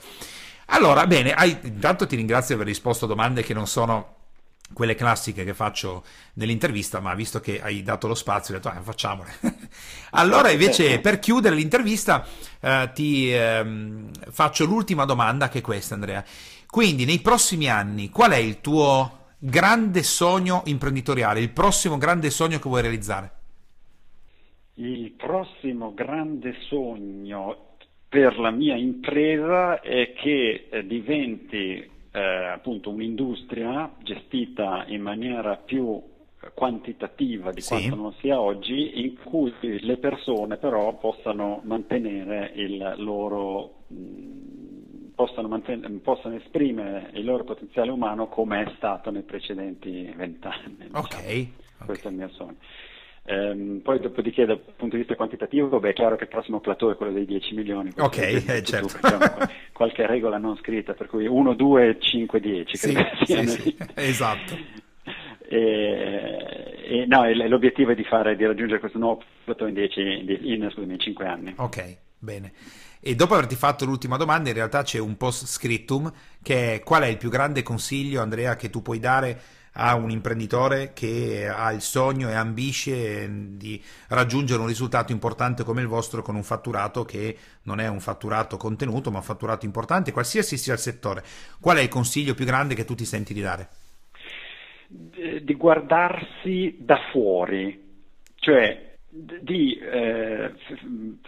Allora, 0.67 1.05
bene, 1.07 1.33
hai, 1.33 1.57
intanto 1.63 2.07
ti 2.07 2.15
ringrazio 2.15 2.55
per 2.55 2.63
aver 2.63 2.73
risposto 2.73 3.05
a 3.05 3.07
domande 3.09 3.43
che 3.43 3.53
non 3.53 3.67
sono 3.67 4.16
quelle 4.73 4.95
classiche 4.95 5.43
che 5.43 5.53
faccio 5.53 6.03
nell'intervista, 6.33 6.99
ma 6.99 7.13
visto 7.13 7.39
che 7.39 7.61
hai 7.61 7.81
dato 7.83 8.07
lo 8.07 8.15
spazio, 8.15 8.53
ho 8.53 8.57
detto, 8.57 8.69
ah, 8.69 8.81
facciamole. 8.81 9.31
allora, 10.11 10.49
invece, 10.49 10.99
per 10.99 11.19
chiudere 11.19 11.55
l'intervista, 11.55 12.25
eh, 12.59 12.91
ti 12.93 13.33
eh, 13.33 13.65
faccio 14.29 14.65
l'ultima 14.65 15.05
domanda, 15.05 15.49
che 15.49 15.59
è 15.59 15.61
questa, 15.61 15.95
Andrea. 15.95 16.23
Quindi, 16.69 17.05
nei 17.05 17.19
prossimi 17.19 17.69
anni, 17.69 18.09
qual 18.09 18.31
è 18.31 18.37
il 18.37 18.61
tuo 18.61 19.25
grande 19.39 20.03
sogno 20.03 20.63
imprenditoriale, 20.65 21.39
il 21.39 21.49
prossimo 21.49 21.97
grande 21.97 22.29
sogno 22.29 22.59
che 22.59 22.69
vuoi 22.69 22.81
realizzare? 22.81 23.31
Il 24.75 25.11
prossimo 25.11 25.93
grande 25.93 26.55
sogno 26.67 27.75
per 28.09 28.37
la 28.39 28.51
mia 28.51 28.75
impresa 28.75 29.81
è 29.81 30.13
che 30.13 30.67
eh, 30.69 30.85
diventi 30.85 31.95
eh, 32.11 32.19
appunto 32.19 32.89
un'industria 32.89 33.91
gestita 34.03 34.85
in 34.87 35.01
maniera 35.01 35.55
più 35.55 36.01
quantitativa 36.53 37.51
di 37.51 37.61
sì. 37.61 37.69
quanto 37.69 37.95
non 37.95 38.13
sia 38.19 38.39
oggi, 38.39 39.01
in 39.03 39.17
cui 39.23 39.53
le 39.59 39.97
persone 39.97 40.57
però 40.57 40.97
possano 40.97 41.61
mantenere 41.63 42.51
il 42.55 42.93
loro 42.97 43.85
possano, 45.15 45.47
manten- 45.47 45.99
possano 46.03 46.35
esprimere 46.35 47.09
il 47.13 47.25
loro 47.25 47.43
potenziale 47.43 47.89
umano 47.89 48.27
come 48.27 48.63
è 48.63 48.73
stato 48.75 49.09
nei 49.09 49.23
precedenti 49.23 50.13
vent'anni. 50.15 50.75
Diciamo. 50.77 50.99
Okay. 50.99 51.53
Questo 51.83 52.07
è 52.07 52.11
il 52.11 52.17
mio 52.17 52.29
sogno. 52.29 52.57
Ehm, 53.29 53.81
poi 53.83 53.99
dopodiché 53.99 54.45
dal 54.45 54.57
punto 54.57 54.95
di 54.95 55.01
vista 55.01 55.15
quantitativo, 55.15 55.79
beh, 55.79 55.89
è 55.89 55.93
chiaro 55.93 56.15
che 56.15 56.23
il 56.23 56.29
prossimo 56.29 56.61
plateau 56.61 56.91
è 56.91 56.95
quello 56.95 57.11
dei 57.11 57.25
10 57.25 57.55
milioni. 57.55 57.91
Ok, 57.97 58.17
eh, 58.19 58.63
certo. 58.63 58.87
Tu, 58.87 58.99
diciamo, 59.01 59.25
qualche 59.73 60.07
regola 60.07 60.37
non 60.37 60.55
scritta, 60.55 60.93
per 60.93 61.07
cui 61.07 61.27
1, 61.27 61.53
2, 61.53 61.97
5, 61.99 62.39
10. 62.39 62.77
Sì, 62.77 62.97
sì, 63.25 63.47
sì, 63.47 63.77
esatto. 63.95 64.57
E, 65.49 66.77
e, 66.85 67.05
no, 67.05 67.29
l'obiettivo 67.47 67.91
è 67.91 67.95
di, 67.95 68.05
fare, 68.05 68.37
di 68.37 68.45
raggiungere 68.45 68.79
questo 68.79 68.97
nuovo 68.97 69.21
plateau 69.43 69.67
in, 69.67 69.73
10, 69.73 70.49
in, 70.53 70.69
scusami, 70.71 70.93
in 70.93 70.99
5 70.99 71.25
anni. 71.25 71.53
Ok, 71.57 71.97
bene. 72.17 72.53
E 73.01 73.13
dopo 73.13 73.33
averti 73.33 73.55
fatto 73.55 73.83
l'ultima 73.83 74.15
domanda, 74.15 74.47
in 74.47 74.55
realtà 74.55 74.83
c'è 74.83 74.99
un 74.99 75.17
post 75.17 75.47
scriptum 75.47 76.09
che 76.41 76.75
è 76.75 76.79
qual 76.81 77.03
è 77.03 77.07
il 77.07 77.17
più 77.17 77.29
grande 77.29 77.61
consiglio, 77.61 78.21
Andrea, 78.21 78.55
che 78.55 78.69
tu 78.69 78.81
puoi 78.81 78.99
dare 78.99 79.37
a 79.79 79.95
un 79.95 80.09
imprenditore 80.09 80.91
che 80.93 81.47
ha 81.47 81.71
il 81.71 81.81
sogno 81.81 82.29
e 82.29 82.33
ambisce 82.33 83.29
di 83.57 83.81
raggiungere 84.09 84.61
un 84.61 84.67
risultato 84.67 85.11
importante 85.11 85.63
come 85.63 85.81
il 85.81 85.87
vostro 85.87 86.21
con 86.21 86.35
un 86.35 86.43
fatturato 86.43 87.05
che 87.05 87.37
non 87.63 87.79
è 87.79 87.87
un 87.87 87.99
fatturato 87.99 88.57
contenuto 88.57 89.11
ma 89.11 89.17
un 89.17 89.23
fatturato 89.23 89.65
importante, 89.65 90.11
qualsiasi 90.11 90.57
sia 90.57 90.73
il 90.73 90.79
settore. 90.79 91.23
Qual 91.59 91.77
è 91.77 91.81
il 91.81 91.89
consiglio 91.89 92.33
più 92.33 92.45
grande 92.45 92.73
che 92.73 92.85
tu 92.85 92.95
ti 92.95 93.05
senti 93.05 93.33
di 93.33 93.41
dare? 93.41 93.69
Di 94.87 95.53
guardarsi 95.55 96.77
da 96.79 96.97
fuori, 97.11 98.05
cioè 98.35 98.86
di 99.41 99.77
eh, 99.77 100.53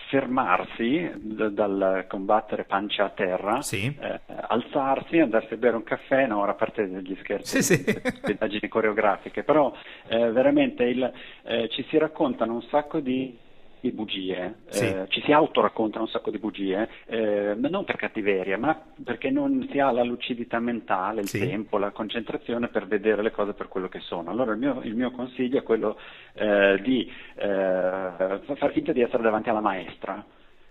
fermarsi 0.10 1.12
d- 1.16 1.50
dal 1.50 2.06
combattere 2.08 2.64
pancia 2.66 3.06
a 3.06 3.10
terra, 3.10 3.62
sì. 3.62 3.94
eh, 4.00 4.20
alzarsi, 4.28 5.20
andarsi 5.20 5.54
a 5.54 5.58
bere 5.58 5.76
un 5.76 5.84
caffè, 5.84 6.28
no, 6.28 6.40
ora 6.40 6.52
a 6.52 6.56
parte 6.56 6.88
degli 6.88 7.18
scherzi, 7.22 7.64
sì, 7.64 7.76
sì. 7.76 8.02
immagini 8.32 8.68
coreografiche, 8.68 9.44
però 9.44 9.74
eh, 10.08 10.32
veramente 10.32 10.84
il, 10.84 11.12
eh, 11.44 11.70
ci 11.70 11.84
si 11.90 11.98
raccontano 11.98 12.54
un 12.54 12.64
sacco 12.64 13.00
di 13.00 13.38
di 13.82 13.92
bugie, 13.92 14.56
Sì. 14.68 14.86
eh, 14.86 15.06
ci 15.10 15.22
si 15.22 15.32
autoracconta 15.32 16.00
un 16.00 16.08
sacco 16.08 16.32
di 16.32 16.38
bugie, 16.38 16.90
eh, 17.06 17.56
ma 17.58 17.68
non 17.70 17.86
per 17.86 17.96
cattiveria, 17.96 18.58
ma 18.58 18.80
perché 19.04 19.30
non 19.30 19.68
si 19.72 19.80
ha 19.80 19.92
la 19.92 20.04
lucidità 20.04 20.60
mentale, 20.60 21.22
il 21.22 21.28
Sì. 21.28 21.40
tempo, 21.40 21.78
la 21.78 21.92
concentrazione 21.92 22.68
per 22.70 22.88
vedere 22.88 23.22
le 23.22 23.32
cose 23.32 23.54
per 23.54 23.68
quello 23.68 23.88
che 23.90 24.00
sono. 24.00 24.30
Allora 24.30 24.52
il 24.54 24.60
mio, 24.60 24.82
il 24.84 24.96
mio 24.96 25.12
consiglio 25.12 25.60
è 25.60 25.64
quello 25.64 25.98
eh, 26.34 26.80
di 26.82 27.10
eh, 27.36 28.40
far 28.56 28.72
finta 28.74 28.92
di 28.92 29.02
essere 29.02 29.24
davanti 29.24 29.50
alla 29.50 29.62
maestra. 29.62 30.26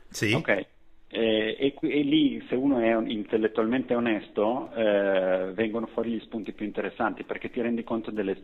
Sì. 0.08 0.32
Ok. 0.34 0.66
Eh, 1.10 1.56
e, 1.58 1.72
qui- 1.72 1.90
e 1.90 2.02
lì 2.02 2.44
se 2.48 2.54
uno 2.54 2.80
è 2.80 2.94
on- 2.94 3.10
intellettualmente 3.10 3.94
onesto 3.94 4.70
eh, 4.74 5.52
vengono 5.54 5.86
fuori 5.86 6.10
gli 6.10 6.20
spunti 6.20 6.52
più 6.52 6.66
interessanti 6.66 7.24
perché 7.24 7.50
ti 7.50 7.62
rendi 7.62 7.82
conto 7.82 8.10
delle 8.10 8.36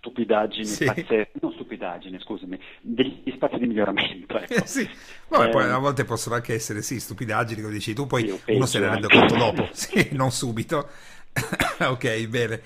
stupidaggini 0.00 0.66
Sì. 0.66 0.84
pazzesche, 0.84 1.38
non 1.40 1.52
stupidaggini 1.52 2.18
scusami, 2.20 2.58
degli 2.80 3.30
spazi 3.34 3.58
di 3.58 3.66
miglioramento. 3.66 4.38
Ecco. 4.40 4.52
Eh, 4.54 4.66
sì. 4.66 4.88
Vabbè, 5.28 5.48
poi 5.50 5.64
Eh, 5.64 5.70
a 5.70 5.78
volte 5.78 6.04
possono 6.04 6.34
anche 6.34 6.54
essere 6.54 6.82
sì, 6.82 6.98
stupidaggini, 6.98 7.60
come 7.60 7.72
dici 7.74 7.94
tu, 7.94 8.06
poi 8.06 8.28
Sì, 8.46 8.54
uno 8.54 8.66
se 8.66 8.78
ne 8.80 8.88
rende 8.88 9.08
conto 9.08 9.36
dopo, 9.36 9.68
sì, 9.72 10.08
non 10.12 10.32
subito. 10.32 10.88
ok, 11.80 12.26
bene. 12.26 12.60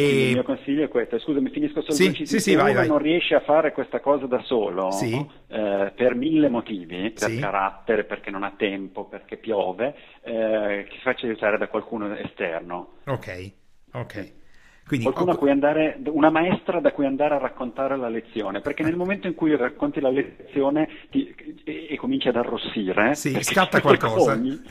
quindi 0.00 0.24
il 0.24 0.30
E... 0.30 0.32
mio 0.32 0.42
consiglio 0.42 0.84
è 0.84 0.88
questo, 0.88 1.18
scusami, 1.18 1.50
finisco 1.50 1.80
solo 1.82 1.94
Sì, 1.96 2.12
sì, 2.24 2.40
sì, 2.40 2.40
Se 2.40 2.54
vai, 2.54 2.72
uno 2.72 2.80
vai. 2.80 2.88
non 2.88 2.98
riesce 2.98 3.34
a 3.34 3.40
fare 3.40 3.72
questa 3.72 4.00
cosa 4.00 4.26
da 4.26 4.40
solo, 4.42 4.90
Sì. 4.90 5.26
eh, 5.48 5.92
per 5.94 6.14
mille 6.14 6.48
motivi, 6.48 7.10
per 7.10 7.30
Sì. 7.30 7.38
carattere, 7.38 8.04
perché 8.04 8.30
non 8.30 8.42
ha 8.42 8.52
tempo, 8.56 9.06
perché 9.06 9.36
piove, 9.38 9.94
eh, 10.22 10.86
che 10.88 10.96
si 10.96 11.00
faccia 11.02 11.26
aiutare 11.26 11.58
da 11.58 11.68
qualcuno 11.68 12.14
esterno. 12.16 12.98
Ok, 13.06 13.28
ok. 13.92 14.14
Quindi, 14.86 15.06
Qualcuno 15.06 15.32
a 15.32 15.36
cui 15.36 15.50
andare, 15.50 15.98
una 16.06 16.30
maestra 16.30 16.80
da 16.80 16.92
cui 16.92 17.04
andare 17.04 17.34
a 17.34 17.38
raccontare 17.38 17.96
la 17.96 18.08
lezione, 18.08 18.60
perché 18.60 18.82
nel 18.82 18.96
momento 18.96 19.26
in 19.26 19.34
cui 19.34 19.54
racconti 19.56 20.00
la 20.00 20.10
lezione 20.10 20.88
ti- 21.10 21.34
e, 21.64 21.88
e 21.90 21.96
cominci 21.96 22.28
ad 22.28 22.36
arrossire, 22.36 23.14
Sì, 23.14 23.42
scatta 23.42 23.80
qualcosa. 23.80 24.34
vergogni, 24.34 24.62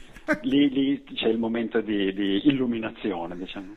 lì, 0.41 0.69
lì 0.69 1.03
c'è 1.03 1.27
il 1.27 1.37
momento 1.37 1.81
di, 1.81 2.13
di 2.13 2.47
illuminazione, 2.47 3.37
diciamo. 3.37 3.75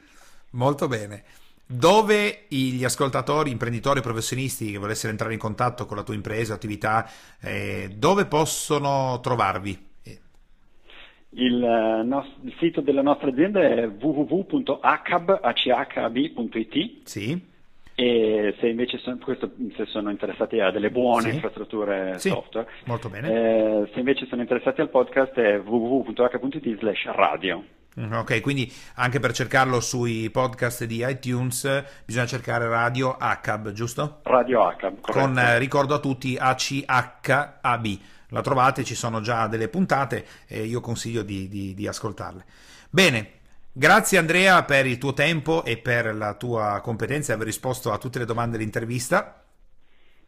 Molto 0.50 0.88
bene. 0.88 1.24
Dove 1.68 2.44
gli 2.48 2.84
ascoltatori, 2.84 3.50
imprenditori, 3.50 4.00
professionisti 4.00 4.70
che 4.70 4.78
volessero 4.78 5.10
entrare 5.10 5.32
in 5.34 5.38
contatto 5.38 5.84
con 5.84 5.96
la 5.96 6.04
tua 6.04 6.14
impresa, 6.14 6.54
attività, 6.54 7.08
eh, 7.40 7.90
dove 7.96 8.26
possono 8.26 9.18
trovarvi? 9.20 9.84
Il, 11.38 11.62
eh, 11.62 12.02
nos- 12.02 12.34
il 12.42 12.54
sito 12.58 12.80
della 12.80 13.02
nostra 13.02 13.28
azienda 13.28 13.60
è 13.60 13.86
www.acab.it 15.66 17.00
sì, 17.04 17.54
e 17.94 18.54
se 18.60 18.68
invece 18.68 18.98
sono, 18.98 19.16
questo, 19.22 19.52
se 19.76 19.84
sono 19.86 20.10
interessati 20.10 20.60
a 20.60 20.70
delle 20.70 20.90
buone 20.90 21.28
Sì. 21.28 21.34
infrastrutture 21.34 22.18
Sì, 22.18 22.28
software, 22.30 22.68
molto 22.84 23.08
bene. 23.08 23.28
eh, 23.30 23.90
se 23.92 23.98
invece 23.98 24.26
sono 24.26 24.40
interessati 24.42 24.80
al 24.80 24.90
podcast 24.90 25.32
è 25.34 25.58
www.h.it 25.58 26.78
slash 26.78 27.04
radio. 27.14 27.62
Mm, 27.98 28.12
Ok, 28.12 28.42
quindi 28.42 28.70
anche 28.96 29.20
per 29.20 29.32
cercarlo 29.32 29.80
sui 29.80 30.28
podcast 30.30 30.84
di 30.84 31.02
iTunes 31.08 32.02
bisogna 32.04 32.26
cercare 32.26 32.68
Radio 32.68 33.16
HACAB, 33.18 33.72
giusto? 33.72 34.20
Radio 34.24 34.64
ACAB, 34.66 35.00
corretto. 35.00 35.26
Con, 35.26 35.38
eh, 35.38 35.58
ricordo 35.58 35.94
a 35.94 35.98
tutti, 35.98 36.36
ACHAB. 36.38 37.86
La 38.28 38.40
trovate, 38.40 38.84
ci 38.84 38.94
sono 38.94 39.20
già 39.20 39.46
delle 39.46 39.68
puntate 39.68 40.26
e 40.46 40.64
io 40.64 40.80
consiglio 40.80 41.22
di, 41.22 41.48
di- 41.48 41.74
di 41.74 41.86
ascoltarle. 41.86 42.44
Bene, 42.90 43.30
grazie 43.72 44.18
Andrea 44.18 44.64
per 44.64 44.86
il 44.86 44.98
tuo 44.98 45.14
tempo 45.14 45.64
e 45.64 45.76
per 45.76 46.14
la 46.14 46.34
tua 46.34 46.80
competenza 46.82 47.32
e 47.32 47.34
aver 47.34 47.46
risposto 47.46 47.92
a 47.92 47.98
tutte 47.98 48.18
le 48.18 48.24
domande 48.24 48.56
dell'intervista. 48.56 49.45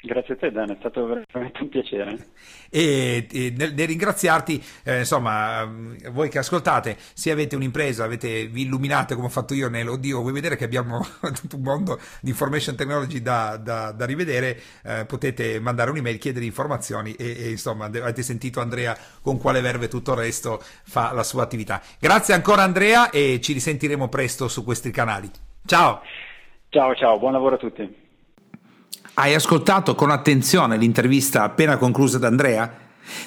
Grazie 0.01 0.35
a 0.35 0.37
te 0.37 0.53
Dan, 0.53 0.71
è 0.71 0.77
stato 0.79 1.05
veramente 1.07 1.61
un 1.61 1.69
piacere. 1.69 2.29
e, 2.71 3.27
e 3.33 3.53
nel, 3.57 3.75
nel 3.75 3.87
ringraziarti, 3.89 4.63
eh, 4.85 4.99
insomma, 4.99 5.63
ehm, 5.63 6.13
voi 6.13 6.29
che 6.29 6.39
ascoltate, 6.39 6.97
se 7.15 7.33
avete 7.33 7.57
un'impresa, 7.57 8.05
avete, 8.05 8.47
vi 8.47 8.63
illuminate 8.63 9.17
come 9.17 9.27
ho 9.27 9.31
fatto 9.31 9.55
io 9.55 9.69
nell'oddio, 9.69 10.21
vuoi 10.21 10.33
vedere 10.33 10.55
che 10.55 10.63
abbiamo 10.63 11.05
tutto 11.35 11.57
un 11.57 11.63
mondo 11.63 11.99
di 12.21 12.31
information 12.31 12.77
technology 12.77 13.21
da, 13.21 13.57
da- 13.57 13.91
da 13.91 14.07
rivedere, 14.07 14.61
eh, 14.85 15.05
potete 15.05 15.59
mandare 15.59 15.91
un'email, 15.91 16.19
chiedere 16.19 16.45
informazioni 16.45 17.15
e, 17.15 17.47
e, 17.47 17.51
insomma 17.51 17.87
avete 17.87 18.23
sentito 18.23 18.61
Andrea 18.61 18.97
con 19.21 19.37
quale 19.37 19.61
verve 19.61 19.89
tutto 19.89 20.13
il 20.13 20.19
resto 20.19 20.63
fa 20.85 21.13
la 21.13 21.25
sua 21.25 21.43
attività. 21.43 21.83
Grazie 21.99 22.35
ancora 22.35 22.63
Andrea 22.63 23.11
e 23.11 23.41
ci 23.43 23.53
risentiremo 23.53 24.09
presto 24.09 24.47
su 24.47 24.63
questi 24.63 24.93
canali. 24.93 25.29
Ciao! 25.67 26.03
Ciao 26.69 26.95
ciao, 26.95 27.19
buon 27.19 27.33
lavoro 27.33 27.57
a 27.57 27.59
tutti. 27.59 28.08
Hai 29.21 29.35
ascoltato 29.35 29.97
con 29.97 30.13
attenzione 30.13 30.77
l'intervista 30.77 31.43
appena 31.43 31.77
conclusa 31.77 32.19
da 32.19 32.29
Andrea? 32.29 32.73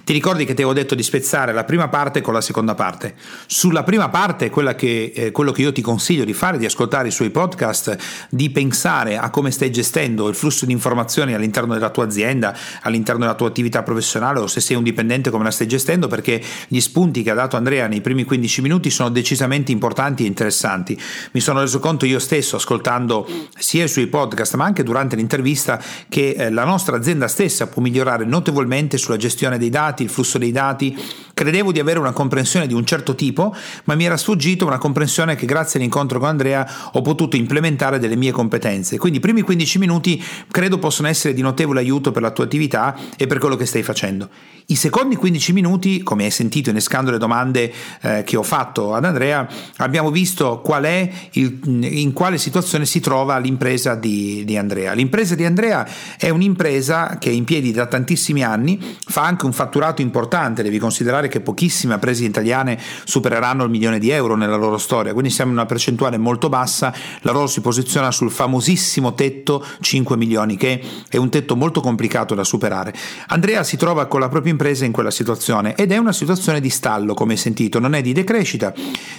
Ti 0.04 0.14
ricordi 0.14 0.46
che 0.46 0.54
ti 0.54 0.62
avevo 0.62 0.78
detto 0.78 0.96
di 0.96 1.04
spezzare 1.04 1.54
la 1.54 1.64
prima 1.64 1.88
parte 1.88 2.22
con 2.22 2.34
la 2.34 2.42
seconda 2.42 2.76
parte? 2.76 3.16
Sulla 3.46 3.84
prima 3.84 4.10
parte, 4.10 4.50
che, 4.76 5.12
eh, 5.16 5.32
quello 5.32 5.52
che 5.52 5.62
io 5.62 5.72
ti 5.72 5.82
consiglio 5.82 6.24
di 6.24 6.34
fare, 6.34 6.58
di 6.58 6.66
ascoltare 6.66 7.08
i 7.08 7.12
suoi 7.12 7.30
podcast, 7.30 7.98
di 8.30 8.50
pensare 8.50 9.18
a 9.18 9.30
come 9.30 9.52
stai 9.52 9.72
gestendo 9.72 10.28
il 10.28 10.36
flusso 10.36 10.66
di 10.66 10.72
informazioni 10.72 11.34
all'interno 11.34 11.74
della 11.74 11.90
tua 11.90 12.06
azienda, 12.06 12.56
all'interno 12.82 13.22
della 13.22 13.36
tua 13.36 13.48
attività 13.48 13.84
professionale 13.84 14.40
o 14.40 14.48
se 14.48 14.62
sei 14.62 14.78
un 14.78 14.84
dipendente 14.84 15.30
come 15.30 15.44
la 15.44 15.52
stai 15.52 15.68
gestendo, 15.68 16.08
perché 16.08 16.42
gli 16.68 16.80
spunti 16.80 17.24
che 17.24 17.32
ha 17.32 17.36
dato 17.36 17.58
Andrea 17.58 17.88
nei 17.88 18.02
primi 18.02 18.24
15 18.24 18.62
minuti 18.62 18.90
sono 18.90 19.10
decisamente 19.10 19.72
importanti 19.72 20.24
e 20.24 20.28
interessanti. 20.28 21.00
Mi 21.32 21.40
sono 21.40 21.60
reso 21.60 21.80
conto 21.80 22.06
io 22.06 22.20
stesso, 22.20 22.58
ascoltando 22.58 23.28
sia 23.58 23.84
i 23.84 23.88
suoi 23.88 24.08
podcast 24.08 24.56
ma 24.56 24.66
anche 24.66 24.84
durante 24.84 25.16
l'intervista, 25.16 25.82
che 26.08 26.36
eh, 26.38 26.52
la 26.52 26.66
nostra 26.66 26.98
azienda 26.98 27.28
stessa 27.28 27.68
può 27.68 27.82
migliorare 27.82 28.26
notevolmente 28.26 28.98
sulla 28.98 29.18
gestione 29.18 29.58
dei 29.58 29.70
dati, 29.72 30.04
il 30.04 30.10
flusso 30.10 30.38
dei 30.38 30.52
dati. 30.52 30.96
Credevo 31.34 31.72
di 31.72 31.80
avere 31.80 31.98
una 31.98 32.12
comprensione 32.12 32.68
di 32.68 32.76
un 32.76 32.86
certo 32.86 33.16
tipo, 33.16 33.56
ma 33.86 33.96
mi 33.96 34.06
era 34.06 34.16
sfuggito 34.16 34.68
una 34.68 34.78
comprensione 34.78 35.36
che 35.36 35.48
grazie 35.48 35.80
all'incontro 35.80 36.20
con 36.20 36.28
Andrea 36.28 36.70
ho 36.92 37.02
potuto 37.02 37.36
implementare 37.36 37.98
delle 37.98 38.16
mie 38.16 38.32
competenze. 38.32 39.00
Quindi 39.00 39.18
i 39.18 39.22
primi 39.22 39.42
15 39.42 39.80
minuti 39.80 40.24
credo 40.52 40.78
possono 40.78 41.08
essere 41.08 41.34
di 41.34 41.42
notevole 41.42 41.80
aiuto 41.80 42.12
per 42.12 42.22
la 42.22 42.30
tua 42.30 42.44
attività 42.44 42.96
e 43.18 43.26
per 43.26 43.40
quello 43.40 43.56
che 43.56 43.66
stai 43.66 43.82
facendo. 43.82 44.30
I 44.68 44.76
secondi 44.76 45.16
15 45.16 45.52
minuti, 45.52 46.02
come 46.02 46.24
hai 46.24 46.32
sentito 46.32 46.70
innescando 46.70 47.12
le 47.12 47.18
domande 47.18 47.74
eh, 48.02 48.24
che 48.24 48.38
ho 48.38 48.44
fatto 48.44 48.94
ad 48.94 49.04
Andrea, 49.04 49.46
abbiamo 49.78 50.12
visto 50.12 50.62
qual 50.62 50.84
è 50.84 51.12
il, 51.32 51.60
in 51.66 52.14
quale 52.14 52.38
situazione 52.38 52.86
si 52.86 53.02
trova 53.02 53.38
l'impresa 53.38 53.96
di, 53.96 54.44
di 54.46 54.56
Andrea. 54.56 54.94
L'impresa 54.94 55.36
di 55.36 55.44
Andrea 55.44 55.86
è 56.18 56.30
un'impresa 56.30 57.18
che 57.20 57.30
è 57.30 57.34
in 57.34 57.44
piedi 57.44 57.72
da 57.72 57.86
tantissimi 57.86 58.44
anni, 58.44 58.80
fa 59.06 59.24
anche 59.24 59.46
un 59.46 59.52
fatturato 59.62 60.02
importante, 60.02 60.64
devi 60.64 60.80
considerare 60.80 61.28
che 61.28 61.40
pochissime 61.40 61.94
imprese 61.94 62.26
italiane 62.26 62.80
supereranno 63.04 63.64
il 63.64 63.70
milione 63.70 64.00
di 64.00 64.10
euro 64.10 64.36
nella 64.36 64.56
loro 64.56 64.80
storia, 64.80 65.14
quindi 65.14 65.30
siamo 65.30 65.52
in 65.52 65.58
una 65.58 65.68
percentuale 65.68 66.18
molto 66.18 66.50
bassa, 66.50 66.92
la 67.22 67.32
loro 67.32 67.46
si 67.46 67.62
posiziona 67.62 68.10
sul 68.10 68.32
famosissimo 68.32 69.14
tetto 69.14 69.64
5 69.80 70.18
milioni, 70.18 70.58
che 70.58 70.82
è 71.08 71.18
un 71.18 71.30
tetto 71.30 71.56
molto 71.56 71.80
complicato 71.80 72.34
da 72.34 72.44
superare. 72.44 72.92
Andrea 73.28 73.64
si 73.64 73.78
trova 73.78 74.08
con 74.08 74.20
la 74.20 74.30
propria 74.30 74.52
impresa 74.52 74.84
in 74.84 74.92
quella 74.92 75.12
situazione 75.12 75.76
ed 75.76 75.92
è 75.92 75.98
una 75.98 76.14
situazione 76.14 76.60
di 76.60 76.70
stallo, 76.72 77.14
come 77.14 77.34
hai 77.34 77.38
sentito, 77.38 77.78
non 77.80 77.94
è 77.94 78.02
di 78.02 78.14
decrescita, 78.14 78.74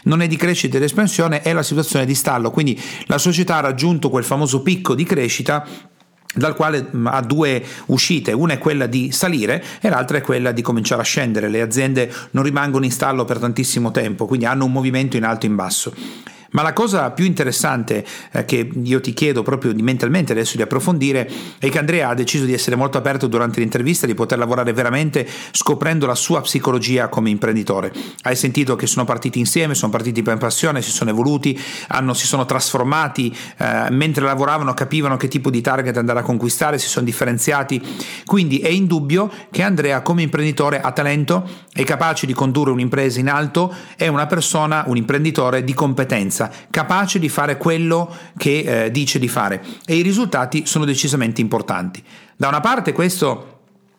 non 0.04 0.22
è 0.22 0.26
di 0.26 0.36
crescita 0.36 0.76
ed 0.76 0.82
espansione, 0.82 1.42
è 1.42 1.52
la 1.52 1.62
situazione 1.62 2.04
di 2.04 2.16
stallo, 2.16 2.50
quindi 2.50 2.80
la 3.06 3.18
società 3.18 3.56
ha 3.56 3.60
raggiunto 3.60 4.10
quel 4.10 4.24
famoso 4.24 4.60
picco 4.62 4.96
di 4.96 5.04
crescita 5.04 5.64
dal 6.34 6.54
quale 6.54 6.88
ha 7.04 7.20
due 7.20 7.64
uscite, 7.86 8.32
una 8.32 8.54
è 8.54 8.58
quella 8.58 8.86
di 8.86 9.12
salire 9.12 9.62
e 9.80 9.88
l'altra 9.88 10.18
è 10.18 10.22
quella 10.22 10.52
di 10.52 10.62
cominciare 10.62 11.02
a 11.02 11.04
scendere. 11.04 11.48
Le 11.48 11.60
aziende 11.60 12.12
non 12.30 12.44
rimangono 12.44 12.84
in 12.84 12.92
stallo 12.92 13.24
per 13.24 13.38
tantissimo 13.38 13.90
tempo, 13.90 14.26
quindi 14.26 14.46
hanno 14.46 14.64
un 14.64 14.72
movimento 14.72 15.16
in 15.16 15.24
alto 15.24 15.46
e 15.46 15.48
in 15.48 15.56
basso. 15.56 15.94
Ma 16.52 16.62
la 16.62 16.72
cosa 16.72 17.10
più 17.10 17.24
interessante 17.24 18.04
eh, 18.30 18.44
che 18.44 18.70
io 18.82 19.00
ti 19.00 19.14
chiedo 19.14 19.42
proprio 19.42 19.72
di 19.72 19.82
mentalmente 19.82 20.32
adesso 20.32 20.56
di 20.56 20.62
approfondire 20.62 21.30
è 21.58 21.68
che 21.68 21.78
Andrea 21.78 22.10
ha 22.10 22.14
deciso 22.14 22.44
di 22.44 22.52
essere 22.52 22.76
molto 22.76 22.98
aperto 22.98 23.26
durante 23.26 23.60
l'intervista, 23.60 24.06
di 24.06 24.14
poter 24.14 24.38
lavorare 24.38 24.72
veramente 24.72 25.26
scoprendo 25.50 26.06
la 26.06 26.14
sua 26.14 26.42
psicologia 26.42 27.08
come 27.08 27.30
imprenditore. 27.30 27.92
Hai 28.22 28.36
sentito 28.36 28.76
che 28.76 28.86
sono 28.86 29.04
partiti 29.04 29.38
insieme, 29.38 29.74
sono 29.74 29.90
partiti 29.90 30.22
per 30.22 30.36
passione, 30.36 30.82
si 30.82 30.90
sono 30.90 31.10
evoluti, 31.10 31.58
hanno, 31.88 32.12
si 32.12 32.26
sono 32.26 32.44
trasformati, 32.44 33.34
eh, 33.56 33.86
mentre 33.90 34.24
lavoravano 34.24 34.74
capivano 34.74 35.16
che 35.16 35.28
tipo 35.28 35.50
di 35.50 35.60
target 35.62 35.96
andare 35.96 36.20
a 36.20 36.22
conquistare, 36.22 36.78
si 36.78 36.88
sono 36.88 37.06
differenziati. 37.06 37.80
Quindi 38.26 38.58
è 38.58 38.68
indubbio 38.68 39.30
che 39.50 39.62
Andrea 39.62 40.02
come 40.02 40.22
imprenditore 40.22 40.80
ha 40.80 40.92
talento, 40.92 41.48
è 41.72 41.82
capace 41.84 42.26
di 42.26 42.34
condurre 42.34 42.72
un'impresa 42.72 43.20
in 43.20 43.28
alto, 43.28 43.74
è 43.96 44.08
una 44.08 44.26
persona, 44.26 44.84
un 44.86 44.96
imprenditore 44.98 45.64
di 45.64 45.72
competenza 45.72 46.41
capace 46.70 47.18
di 47.18 47.28
fare 47.28 47.56
quello 47.56 48.14
che 48.36 48.84
eh, 48.84 48.90
dice 48.90 49.18
di 49.18 49.28
fare 49.28 49.62
e 49.84 49.96
i 49.96 50.02
risultati 50.02 50.66
sono 50.66 50.84
decisamente 50.84 51.40
importanti. 51.40 52.02
Da 52.36 52.48
una 52.48 52.60
parte 52.60 52.92
questo 52.92 53.52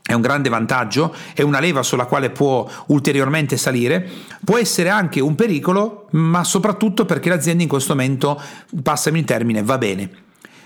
è 0.06 0.14
un 0.14 0.22
grande 0.22 0.50
vantaggio, 0.50 1.16
è 1.34 1.42
una 1.44 1.60
leva 1.60 1.82
sulla 1.82 2.06
quale 2.06 2.30
può 2.30 2.70
ulteriormente 2.88 3.56
salire, 3.56 4.06
può 4.44 4.58
essere 4.58 4.90
anche 4.90 5.22
un 5.22 5.36
pericolo, 5.36 6.08
ma 6.12 6.44
soprattutto 6.44 7.06
perché 7.06 7.30
l'azienda 7.30 7.64
in 7.64 7.70
questo 7.70 7.96
momento, 7.96 8.40
passami 8.84 9.20
il 9.20 9.26
termine, 9.26 9.64
va 9.64 9.78
bene. 9.78 10.10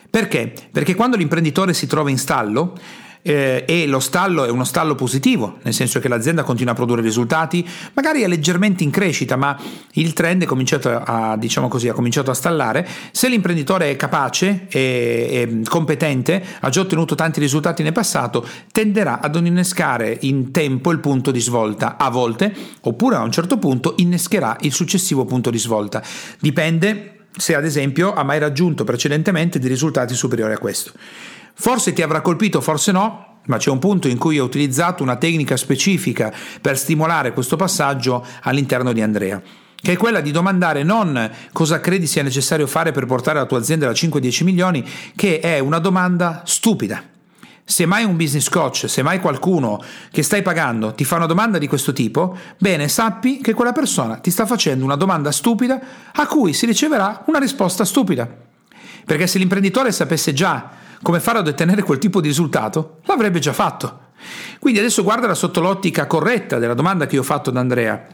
Perché? 0.10 0.52
Perché 0.72 0.96
quando 0.96 1.18
l'imprenditore 1.18 1.76
si 1.76 1.86
trova 1.86 2.10
in 2.10 2.18
stallo, 2.18 2.76
eh, 3.28 3.66
e 3.68 3.86
lo 3.88 4.00
stallo 4.00 4.46
è 4.46 4.50
uno 4.50 4.64
stallo 4.64 4.96
positivo, 4.96 5.58
nel 5.64 5.74
senso 5.74 6.00
che 6.00 6.08
l'azienda 6.08 6.44
continua 6.44 6.72
a 6.72 6.76
produrre 6.76 7.02
risultati, 7.02 7.68
magari 7.94 8.22
è 8.22 8.28
leggermente 8.28 8.86
in 8.86 8.90
crescita, 8.90 9.36
ma 9.36 9.60
il 9.94 10.14
trend 10.14 10.44
è 10.44 10.46
cominciato 10.46 10.90
a, 10.90 11.36
diciamo 11.36 11.68
così, 11.68 11.90
ha 11.90 11.94
cominciato 11.94 12.32
a 12.32 12.34
stallare. 12.34 12.88
Se 13.12 13.28
l'imprenditore 13.28 13.92
è 13.92 13.96
capace 13.98 14.68
e, 14.70 15.62
competente, 15.68 16.42
ha 16.62 16.70
già 16.70 16.80
ottenuto 16.80 17.16
tanti 17.16 17.42
risultati 17.42 17.84
nel 17.84 17.92
passato, 17.92 18.48
tenderà 18.72 19.20
ad 19.20 19.36
innescare 19.36 20.18
in 20.22 20.52
tempo 20.52 20.92
il 20.92 21.00
punto 21.00 21.32
di 21.32 21.42
svolta, 21.42 21.98
a 21.98 22.10
volte, 22.10 22.54
oppure 22.82 23.18
a 23.18 23.24
un 23.24 23.32
certo 23.32 23.58
punto 23.58 23.96
innescherà 23.98 24.56
il 24.62 24.72
successivo 24.72 25.26
punto 25.26 25.50
di 25.50 25.60
svolta. 25.60 26.02
Dipende 26.40 27.26
se 27.36 27.56
ad 27.56 27.66
esempio 27.66 28.14
ha 28.14 28.24
mai 28.24 28.40
raggiunto 28.40 28.84
precedentemente 28.84 29.60
dei 29.60 29.70
risultati 29.70 30.16
superiori 30.16 30.54
a 30.54 30.58
questo. 30.58 30.92
Forse 31.60 31.92
ti 31.92 32.04
avrà 32.04 32.22
colpito, 32.22 32.62
forse 32.62 32.92
no, 32.92 33.40
ma 33.46 33.58
c'è 33.58 33.72
un 33.72 33.80
punto 33.80 34.08
in 34.08 34.20
cui 34.20 34.38
ho 34.38 34.44
utilizzato 34.44 35.02
una 35.02 35.16
tecnica 35.16 35.58
specifica 35.58 36.32
per 36.62 36.78
stimolare 36.78 37.34
questo 37.34 37.56
passaggio 37.56 38.24
all'interno 38.44 38.94
di 38.94 39.02
Andrea 39.02 39.42
che 39.80 39.92
è 39.92 39.98
quella 39.98 40.22
di 40.22 40.32
domandare 40.32 40.82
non 40.82 41.32
cosa 41.54 41.80
credi 41.80 42.08
sia 42.08 42.24
necessario 42.24 42.66
fare 42.66 42.92
per 42.92 43.06
portare 43.06 43.38
la 43.38 43.46
tua 43.46 43.60
azienda 43.60 43.86
da 43.86 43.92
5-10 43.92 44.44
milioni, 44.44 44.84
che 45.16 45.40
è 45.40 45.60
una 45.60 45.78
domanda 45.78 46.42
stupida. 46.46 47.04
Se 47.64 47.86
mai 47.86 48.04
un 48.04 48.18
business 48.18 48.50
coach, 48.50 48.90
se 48.90 49.04
mai 49.04 49.20
qualcuno 49.20 49.80
che 50.10 50.24
stai 50.24 50.42
pagando 50.42 50.94
ti 50.94 51.06
fa 51.06 51.18
una 51.18 51.28
domanda 51.28 51.60
di 51.60 51.68
questo 51.68 51.94
tipo, 51.94 52.36
bene, 52.58 52.88
sappi 52.88 53.40
che 53.40 53.54
quella 53.54 53.72
persona 53.72 54.18
ti 54.18 54.32
sta 54.32 54.48
facendo 54.48 54.84
una 54.84 54.96
domanda 54.96 55.32
stupida 55.32 55.80
a 56.12 56.26
cui 56.26 56.54
si 56.54 56.66
riceverà 56.66 57.24
una 57.28 57.40
risposta 57.40 57.86
stupida. 57.86 58.28
Perché 59.06 59.28
se 59.28 59.38
l'imprenditore 59.38 59.92
sapesse 59.92 60.34
già 60.34 60.86
come 61.02 61.20
fare 61.20 61.40
ad 61.40 61.48
ottenere 61.48 61.84
quel 61.84 62.00
tipo 62.00 62.22
di 62.22 62.28
risultato, 62.28 63.00
l'avrebbe 63.06 63.40
già 63.40 63.54
fatto. 63.54 64.06
Quindi 64.60 64.80
adesso 64.80 65.04
guardala 65.04 65.36
sotto 65.36 65.62
l'ottica 65.62 66.08
corretta 66.08 66.58
della 66.58 66.74
domanda 66.74 67.06
che 67.06 67.16
io 67.16 67.22
ho 67.22 67.26
fatto 67.26 67.50
ad 67.50 67.58
Andrea. 67.58 68.06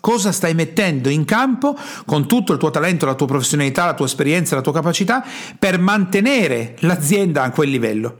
Cosa 0.00 0.32
stai 0.32 0.54
mettendo 0.54 1.08
in 1.10 1.24
campo 1.24 1.76
con 2.06 2.26
tutto 2.26 2.52
il 2.52 2.58
tuo 2.58 2.70
talento, 2.70 3.04
la 3.04 3.14
tua 3.14 3.26
professionalità, 3.26 3.84
la 3.84 3.94
tua 3.94 4.06
esperienza, 4.06 4.54
la 4.54 4.62
tua 4.62 4.72
capacità 4.72 5.24
per 5.58 5.78
mantenere 5.78 6.76
l'azienda 6.80 7.42
a 7.42 7.50
quel 7.50 7.68
livello? 7.68 8.18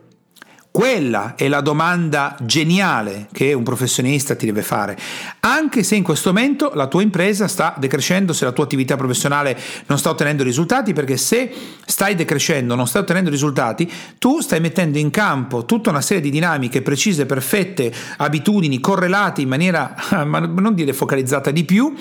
Quella 0.81 1.35
è 1.37 1.47
la 1.49 1.61
domanda 1.61 2.35
geniale 2.41 3.29
che 3.33 3.53
un 3.53 3.63
professionista 3.63 4.35
ti 4.35 4.47
deve 4.47 4.63
fare, 4.63 4.97
anche 5.41 5.83
se 5.83 5.95
in 5.95 6.03
questo 6.03 6.33
momento 6.33 6.71
la 6.73 6.87
tua 6.87 7.03
impresa 7.03 7.49
sta 7.49 7.75
decrescendo, 7.77 8.33
se 8.33 8.47
la 8.47 8.53
tua 8.53 8.65
attività 8.65 8.97
professionale 8.97 9.59
non 9.89 9.99
sta 9.99 10.09
ottenendo 10.09 10.43
risultati, 10.43 10.95
perché 10.95 11.19
se 11.19 11.53
stai 11.85 12.15
decrescendo, 12.15 12.77
non 12.77 12.87
stai 12.87 13.03
ottenendo 13.03 13.29
risultati, 13.29 13.93
tu 14.17 14.41
stai 14.41 14.61
mettendo 14.61 14.97
in 14.97 15.11
campo 15.11 15.67
tutta 15.67 15.91
una 15.91 16.01
serie 16.01 16.23
di 16.23 16.31
dinamiche 16.31 16.81
precise, 16.81 17.27
perfette, 17.27 17.93
abitudini 18.17 18.81
correlate 18.81 19.43
in 19.43 19.49
maniera, 19.51 19.95
ma 20.25 20.39
non 20.39 20.73
dire 20.73 20.95
focalizzata 20.95 21.51
di 21.51 21.65
più, 21.65 21.95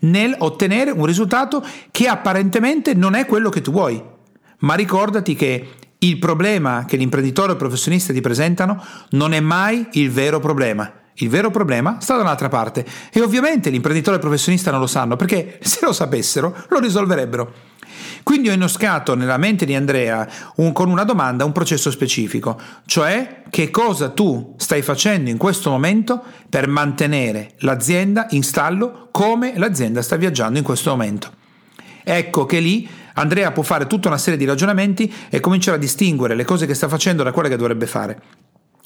nel 0.00 0.34
ottenere 0.36 0.90
un 0.90 1.06
risultato 1.06 1.64
che 1.92 2.08
apparentemente 2.08 2.94
non 2.94 3.14
è 3.14 3.26
quello 3.26 3.48
che 3.48 3.60
tu 3.60 3.70
vuoi. 3.70 4.02
Ma 4.58 4.74
ricordati 4.74 5.36
che 5.36 5.68
il 6.04 6.18
problema 6.18 6.84
che 6.86 6.96
l'imprenditore 6.96 7.48
o 7.48 7.52
il 7.52 7.58
professionista 7.58 8.12
ti 8.12 8.20
presentano 8.20 8.82
non 9.10 9.32
è 9.32 9.40
mai 9.40 9.88
il 9.92 10.10
vero 10.10 10.38
problema. 10.38 10.90
Il 11.18 11.28
vero 11.28 11.50
problema 11.50 11.98
sta 12.00 12.16
da 12.16 12.22
un'altra 12.22 12.48
parte 12.48 12.84
e 13.12 13.20
ovviamente 13.20 13.70
l'imprenditore 13.70 14.16
e 14.16 14.18
il 14.18 14.24
professionista 14.24 14.70
non 14.70 14.80
lo 14.80 14.86
sanno 14.86 15.16
perché 15.16 15.58
se 15.62 15.80
lo 15.82 15.92
sapessero 15.92 16.54
lo 16.68 16.78
risolverebbero. 16.78 17.72
Quindi 18.24 18.48
ho 18.48 18.52
innoscato 18.52 19.14
nella 19.14 19.36
mente 19.36 19.64
di 19.64 19.74
Andrea 19.74 20.26
un, 20.56 20.72
con 20.72 20.88
una 20.88 21.04
domanda 21.04 21.44
un 21.44 21.52
processo 21.52 21.90
specifico, 21.90 22.58
cioè 22.86 23.42
che 23.50 23.70
cosa 23.70 24.10
tu 24.10 24.54
stai 24.56 24.82
facendo 24.82 25.30
in 25.30 25.36
questo 25.36 25.70
momento 25.70 26.22
per 26.48 26.66
mantenere 26.66 27.52
l'azienda 27.58 28.26
in 28.30 28.42
stallo 28.42 29.08
come 29.10 29.52
l'azienda 29.56 30.02
sta 30.02 30.16
viaggiando 30.16 30.58
in 30.58 30.64
questo 30.64 30.90
momento. 30.90 31.30
Ecco 32.02 32.44
che 32.44 32.58
lì 32.58 32.88
Andrea 33.14 33.52
può 33.52 33.62
fare 33.62 33.86
tutta 33.86 34.08
una 34.08 34.18
serie 34.18 34.38
di 34.38 34.44
ragionamenti 34.44 35.12
e 35.28 35.40
cominciare 35.40 35.76
a 35.76 35.80
distinguere 35.80 36.34
le 36.34 36.44
cose 36.44 36.66
che 36.66 36.74
sta 36.74 36.88
facendo 36.88 37.22
da 37.22 37.32
quelle 37.32 37.48
che 37.48 37.56
dovrebbe 37.56 37.86
fare. 37.86 38.20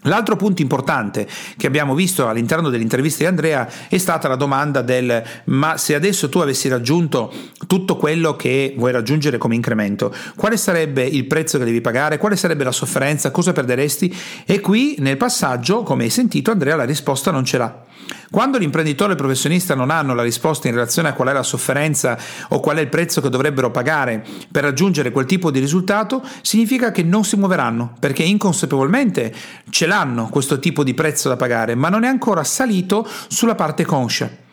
L'altro 0.03 0.37
punto 0.37 0.62
importante 0.62 1.26
che 1.57 1.66
abbiamo 1.66 1.97
visto 1.97 2.29
all'interno 2.29 2.70
dell'intervista 2.70 3.24
di 3.24 3.26
Andrea 3.26 3.68
è 3.89 3.99
stata 3.99 4.29
la 4.29 4.37
domanda 4.37 4.81
del 4.81 5.24
ma 5.47 5.76
se 5.76 5.97
adesso 5.97 6.29
tu 6.29 6.39
avessi 6.39 6.68
raggiunto 6.68 7.33
tutto 7.66 7.97
quello 7.97 8.37
che 8.37 8.74
vuoi 8.76 8.93
raggiungere 8.93 9.39
come 9.39 9.57
incremento, 9.57 10.14
quale 10.37 10.57
sarebbe 10.57 11.03
il 11.03 11.26
prezzo 11.26 11.59
che 11.59 11.64
devi 11.64 11.81
pagare, 11.81 12.16
quale 12.16 12.37
sarebbe 12.37 12.62
la 12.62 12.70
sofferenza, 12.70 13.33
cosa 13.33 13.53
perderesti? 13.53 14.16
E 14.47 14.61
qui 14.61 14.95
nel 15.01 15.16
passaggio, 15.16 15.83
come 15.83 16.05
hai 16.05 16.11
sentito, 16.11 16.53
Andrea 16.53 16.76
la 16.76 16.85
risposta 16.85 17.33
non 17.33 17.45
ce 17.45 17.59
l'ha. 17.59 17.85
Quando 18.30 18.59
l'imprenditore 18.59 19.11
e 19.11 19.12
il 19.12 19.20
professionista 19.20 19.74
non 19.74 19.90
hanno 19.90 20.14
la 20.14 20.22
risposta 20.22 20.68
in 20.68 20.74
relazione 20.74 21.09
a 21.09 21.12
qual 21.14 21.28
è 21.28 21.32
la 21.32 21.42
sofferenza 21.42 22.18
o 22.49 22.61
qual 22.61 22.76
è 22.76 22.80
il 22.80 22.88
prezzo 22.88 23.20
che 23.20 23.30
dovrebbero 23.30 23.70
pagare 23.70 24.24
per 24.51 24.64
raggiungere 24.64 25.11
quel 25.11 25.24
tipo 25.24 25.51
di 25.51 25.61
risultato, 25.61 26.22
significa 26.42 26.90
che 26.90 27.03
non 27.03 27.24
si 27.24 27.36
muoveranno, 27.36 27.94
perché 27.99 28.22
inconsapevolmente 28.22 29.34
ce 29.70 29.86
l'hanno 29.86 30.28
questo 30.28 30.59
tipo 30.59 30.84
di 30.84 30.94
prezzo 30.94 31.28
da 31.28 31.36
pagare, 31.36 31.74
ma 31.74 31.88
non 31.88 32.05
è 32.05 32.09
ancora 32.09 32.44
salito 32.44 33.09
sulla 33.28 33.55
parte 33.55 33.84
conscia. 33.84 34.46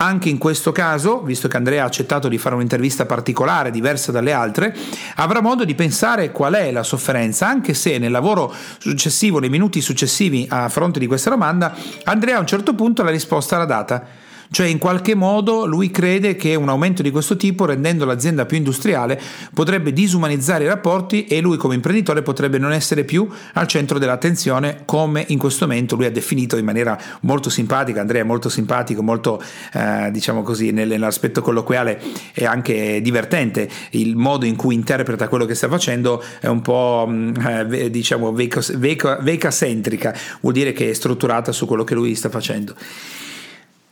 Anche 0.00 0.28
in 0.28 0.38
questo 0.38 0.70
caso, 0.70 1.22
visto 1.22 1.48
che 1.48 1.56
Andrea 1.56 1.82
ha 1.82 1.86
accettato 1.86 2.28
di 2.28 2.38
fare 2.38 2.54
un'intervista 2.54 3.04
particolare, 3.04 3.72
diversa 3.72 4.12
dalle 4.12 4.30
altre, 4.30 4.72
avrà 5.16 5.40
modo 5.40 5.64
di 5.64 5.74
pensare 5.74 6.30
qual 6.30 6.54
è 6.54 6.70
la 6.70 6.84
sofferenza, 6.84 7.48
anche 7.48 7.74
se 7.74 7.98
nel 7.98 8.12
lavoro 8.12 8.54
successivo, 8.78 9.40
nei 9.40 9.48
minuti 9.48 9.80
successivi 9.80 10.46
a 10.48 10.68
fronte 10.68 11.00
di 11.00 11.08
questa 11.08 11.30
domanda, 11.30 11.74
Andrea 12.04 12.36
a 12.36 12.40
un 12.40 12.46
certo 12.46 12.74
punto 12.74 13.02
la 13.02 13.10
risposta 13.10 13.58
l'ha 13.58 13.64
data 13.64 14.26
cioè 14.50 14.66
in 14.66 14.78
qualche 14.78 15.14
modo 15.14 15.66
lui 15.66 15.90
crede 15.90 16.36
che 16.36 16.54
un 16.54 16.68
aumento 16.68 17.02
di 17.02 17.10
questo 17.10 17.36
tipo, 17.36 17.64
rendendo 17.66 18.04
l'azienda 18.04 18.46
più 18.46 18.56
industriale, 18.56 19.20
potrebbe 19.52 19.92
disumanizzare 19.92 20.64
i 20.64 20.66
rapporti 20.66 21.26
e 21.26 21.40
lui 21.40 21.56
come 21.56 21.74
imprenditore 21.74 22.22
potrebbe 22.22 22.58
non 22.58 22.72
essere 22.72 23.04
più 23.04 23.28
al 23.54 23.66
centro 23.66 23.98
dell'attenzione 23.98 24.82
come 24.84 25.24
in 25.28 25.38
questo 25.38 25.66
momento 25.66 25.96
lui 25.96 26.06
ha 26.06 26.10
definito 26.10 26.56
in 26.56 26.64
maniera 26.64 26.98
molto 27.20 27.50
simpatica, 27.50 28.00
Andrea 28.00 28.22
è 28.22 28.24
molto 28.24 28.48
simpatico, 28.48 29.02
molto 29.02 29.42
eh, 29.72 30.10
diciamo 30.10 30.42
così 30.42 30.70
nell'aspetto 30.70 31.42
colloquiale 31.42 32.00
e 32.32 32.46
anche 32.46 33.00
divertente, 33.02 33.68
il 33.90 34.16
modo 34.16 34.46
in 34.46 34.56
cui 34.56 34.74
interpreta 34.74 35.28
quello 35.28 35.44
che 35.44 35.54
sta 35.54 35.68
facendo 35.68 36.22
è 36.40 36.46
un 36.46 36.62
po' 36.62 37.06
mm, 37.08 37.34
eh, 37.36 37.90
diciamo 37.90 38.32
veca-centrica, 38.32 40.14
vuol 40.40 40.52
dire 40.54 40.72
che 40.72 40.90
è 40.90 40.92
strutturata 40.92 41.52
su 41.52 41.66
quello 41.66 41.84
che 41.84 41.94
lui 41.94 42.14
sta 42.14 42.28
facendo. 42.28 42.74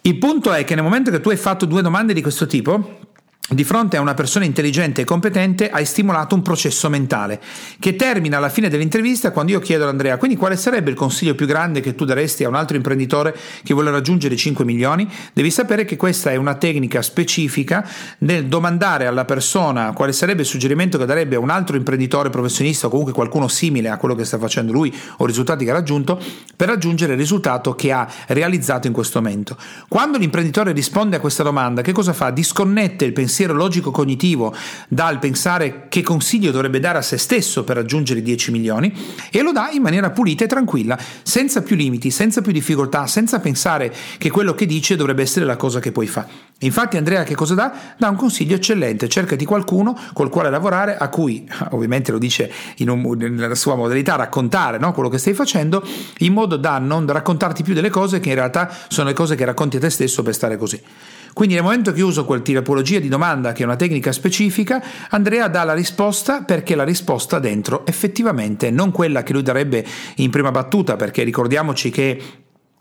Il 0.07 0.19
punto 0.19 0.53
è 0.53 0.63
che 0.63 0.77
nel 0.77 0.85
momento 0.85 1.11
che 1.11 1.21
tu 1.21 1.31
hai 1.31 1.37
fatto 1.37 1.67
due 1.67 1.83
domande 1.83 2.13
di 2.13 2.23
questo 2.23 2.47
tipo, 2.47 3.01
di 3.49 3.63
fronte 3.63 3.97
a 3.97 4.01
una 4.01 4.15
persona 4.15 4.45
intelligente 4.45 5.03
e 5.03 5.05
competente 5.05 5.71
hai 5.71 5.85
stimolato 5.85 6.35
un 6.35 6.43
processo 6.43 6.89
mentale 6.89 7.41
che 7.79 7.95
termina 7.95 8.39
alla 8.39 8.49
fine 8.49 8.69
dell'intervista 8.69 9.31
quando 9.31 9.53
io 9.53 9.61
chiedo 9.61 9.85
ad 9.85 9.91
Andrea 9.91 10.17
quindi 10.17 10.37
quale 10.37 10.57
sarebbe 10.57 10.91
il 10.91 10.97
consiglio 10.97 11.37
più 11.37 11.47
grande 11.47 11.81
che 11.81 11.95
tu 11.95 12.05
daresti 12.05 12.43
a 12.43 12.49
un 12.49 12.57
altro 12.57 12.77
imprenditore 12.77 13.37
che 13.63 13.73
vuole 13.73 13.93
raggiungere 13.93 14.35
5 14.35 14.65
milioni 14.65 15.09
devi 15.33 15.53
sapere 15.53 15.85
che 15.85 15.95
questa 15.95 16.33
è 16.33 16.37
una 16.37 16.57
tecnica 16.57 17.03
specifica 17.03 17.89
nel 18.19 18.47
domandare 18.47 19.07
alla 19.07 19.25
persona 19.25 19.93
quale 19.93 20.13
sarebbe 20.13 20.41
il 20.41 20.49
suggerimento 20.49 20.99
che 20.99 21.05
darebbe 21.05 21.37
a 21.37 21.39
un 21.39 21.51
altro 21.51 21.77
imprenditore 21.77 22.31
professionista 22.31 22.89
o 22.89 22.91
comunque 22.91 23.13
qualcuno 23.13 23.47
simile 23.47 23.91
a 23.91 23.97
quello 23.97 24.17
che 24.17 24.25
sta 24.25 24.39
facendo 24.39 24.73
lui 24.73 24.93
o 25.19 25.25
risultati 25.25 25.65
che 25.65 25.71
ha 25.71 25.75
raggiunto 25.75 26.21
per 26.57 26.67
raggiungere 26.67 27.13
il 27.13 27.19
risultato 27.19 27.77
che 27.77 27.93
ha 27.93 28.11
realizzato 28.27 28.89
in 28.89 28.93
questo 28.93 29.21
momento 29.21 29.57
quando 29.87 30.19
l'imprenditore 30.19 30.73
risponde 30.73 31.15
a 31.15 31.21
questa 31.21 31.45
domanda 31.45 31.81
che 31.81 31.93
cosa 31.93 32.13
fa? 32.13 32.31
disconnette 32.31 33.05
il 33.05 33.13
pensiero 33.13 33.35
pensiero 33.37 33.53
logico-cognitivo 33.53 34.55
dal 34.89 35.19
pensare 35.19 35.89
che 35.91 36.01
consiglio 36.01 36.51
dovrebbe 36.51 36.81
dare 36.81 36.99
a 36.99 37.03
se 37.03 37.19
stesso 37.19 37.65
per 37.65 37.77
raggiungere 37.77 38.21
i 38.21 38.23
10 38.23 38.51
milioni 38.51 38.91
e 39.31 39.43
lo 39.43 39.53
dà 39.53 39.69
in 39.73 39.83
maniera 39.83 40.09
pulita 40.09 40.45
e 40.45 40.47
tranquilla, 40.47 40.99
senza 41.23 41.61
più 41.61 41.77
limiti, 41.77 42.11
senza 42.11 42.41
più 42.41 42.53
difficoltà, 42.53 43.07
senza 43.07 43.39
pensare 43.39 43.95
che 44.17 44.31
quello 44.31 44.55
che 44.55 44.65
dice 44.65 44.97
dovrebbe 44.97 45.21
essere 45.21 45.45
la 45.45 45.57
cosa 45.57 45.81
che 45.81 45.93
poi 45.93 46.07
fa. 46.07 46.27
Infatti 46.61 46.97
Andrea 46.97 47.25
che 47.25 47.35
cosa 47.35 47.55
dà? 47.55 47.75
Dà 47.99 48.09
un 48.09 48.17
consiglio 48.17 48.55
eccellente, 48.55 49.07
cercati 49.07 49.45
qualcuno 49.45 49.95
col 50.15 50.31
quale 50.31 50.49
lavorare, 50.49 50.97
a 50.97 51.11
cui 51.11 51.47
ovviamente 51.73 52.13
lo 52.13 52.19
dice 52.19 52.51
un, 52.79 53.17
nella 53.19 53.55
sua 53.55 53.75
modalità 53.75 54.17
raccontare 54.17 54.79
no? 54.79 54.93
quello 54.93 55.11
che 55.11 55.19
stai 55.19 55.35
facendo, 55.35 55.87
in 56.19 56.33
modo 56.33 56.57
da 56.57 56.79
non 56.79 57.07
raccontarti 57.07 57.63
più 57.63 57.75
delle 57.75 57.91
cose 57.91 58.19
che 58.19 58.31
in 58.31 58.37
realtà 58.37 58.75
sono 58.89 59.09
le 59.09 59.15
cose 59.15 59.35
che 59.35 59.45
racconti 59.45 59.77
a 59.77 59.81
te 59.81 59.91
stesso 59.91 60.23
per 60.23 60.33
stare 60.33 60.57
così. 60.57 60.81
Quindi 61.37 61.57
nel 61.57 61.65
momento 61.65 61.93
che 61.93 62.01
uso 62.01 62.25
quel 62.25 62.41
tipologia 62.41 62.99
di 62.99 63.09
domanda, 63.09 63.53
che 63.53 63.61
è 63.61 63.67
una 63.67 63.77
tecnica 63.77 64.11
specifica, 64.11 64.83
Andrea 65.11 65.49
dà 65.49 65.65
la 65.65 65.75
risposta 65.75 66.45
perché 66.45 66.75
la 66.75 66.83
risposta 66.83 67.39
dentro 67.39 67.85
effettivamente 67.85 68.71
non 68.71 68.91
quella 68.91 69.23
che 69.23 69.35
lui 69.35 69.43
darebbe 69.43 69.85
in 70.15 70.31
prima 70.31 70.51
battuta, 70.51 70.97
perché 70.97 71.25
ricordiamoci 71.25 71.91
che 71.91 72.23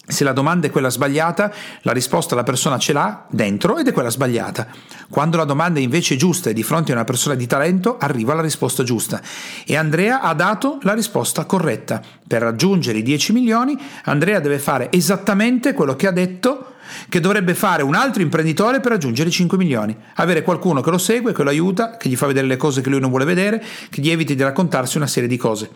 Se 0.07 0.23
la 0.23 0.33
domanda 0.33 0.67
è 0.67 0.69
quella 0.69 0.91
sbagliata, 0.91 1.51
la 1.81 1.91
risposta 1.91 2.35
la 2.35 2.43
persona 2.43 2.77
ce 2.77 2.93
l'ha 2.93 3.25
dentro 3.27 3.79
ed 3.79 3.87
è 3.87 3.91
quella 3.91 4.11
sbagliata. 4.11 4.67
Quando 5.09 5.35
la 5.35 5.45
domanda 5.45 5.79
è 5.79 5.81
invece 5.81 6.15
giusta 6.15 6.51
e 6.51 6.53
di 6.53 6.61
fronte 6.61 6.91
a 6.91 6.95
una 6.95 7.03
persona 7.03 7.33
di 7.33 7.47
talento, 7.47 7.97
arriva 7.97 8.35
la 8.35 8.43
risposta 8.43 8.83
giusta. 8.83 9.19
E 9.65 9.75
Andrea 9.75 10.21
ha 10.21 10.35
dato 10.35 10.77
la 10.83 10.93
risposta 10.93 11.45
corretta. 11.45 12.03
Per 12.27 12.39
raggiungere 12.39 12.99
i 12.99 13.03
10 13.03 13.33
milioni, 13.33 13.75
Andrea 14.03 14.39
deve 14.39 14.59
fare 14.59 14.91
esattamente 14.91 15.73
quello 15.73 15.95
che 15.95 16.05
ha 16.05 16.11
detto 16.11 16.74
che 17.09 17.19
dovrebbe 17.19 17.53
fare 17.55 17.83
un 17.83 17.95
altro 17.95 18.21
imprenditore 18.21 18.79
per 18.79 18.91
raggiungere 18.91 19.29
i 19.29 19.31
5 19.31 19.57
milioni. 19.57 19.95
Avere 20.15 20.41
qualcuno 20.41 20.81
che 20.81 20.89
lo 20.89 20.97
segue, 20.97 21.33
che 21.33 21.43
lo 21.43 21.49
aiuta, 21.49 21.97
che 21.97 22.09
gli 22.09 22.15
fa 22.15 22.27
vedere 22.27 22.47
le 22.47 22.57
cose 22.57 22.81
che 22.81 22.89
lui 22.89 22.99
non 22.99 23.09
vuole 23.09 23.25
vedere, 23.25 23.63
che 23.89 24.01
gli 24.01 24.09
eviti 24.09 24.35
di 24.35 24.43
raccontarsi 24.43 24.97
una 24.97 25.07
serie 25.07 25.29
di 25.29 25.37
cose. 25.37 25.69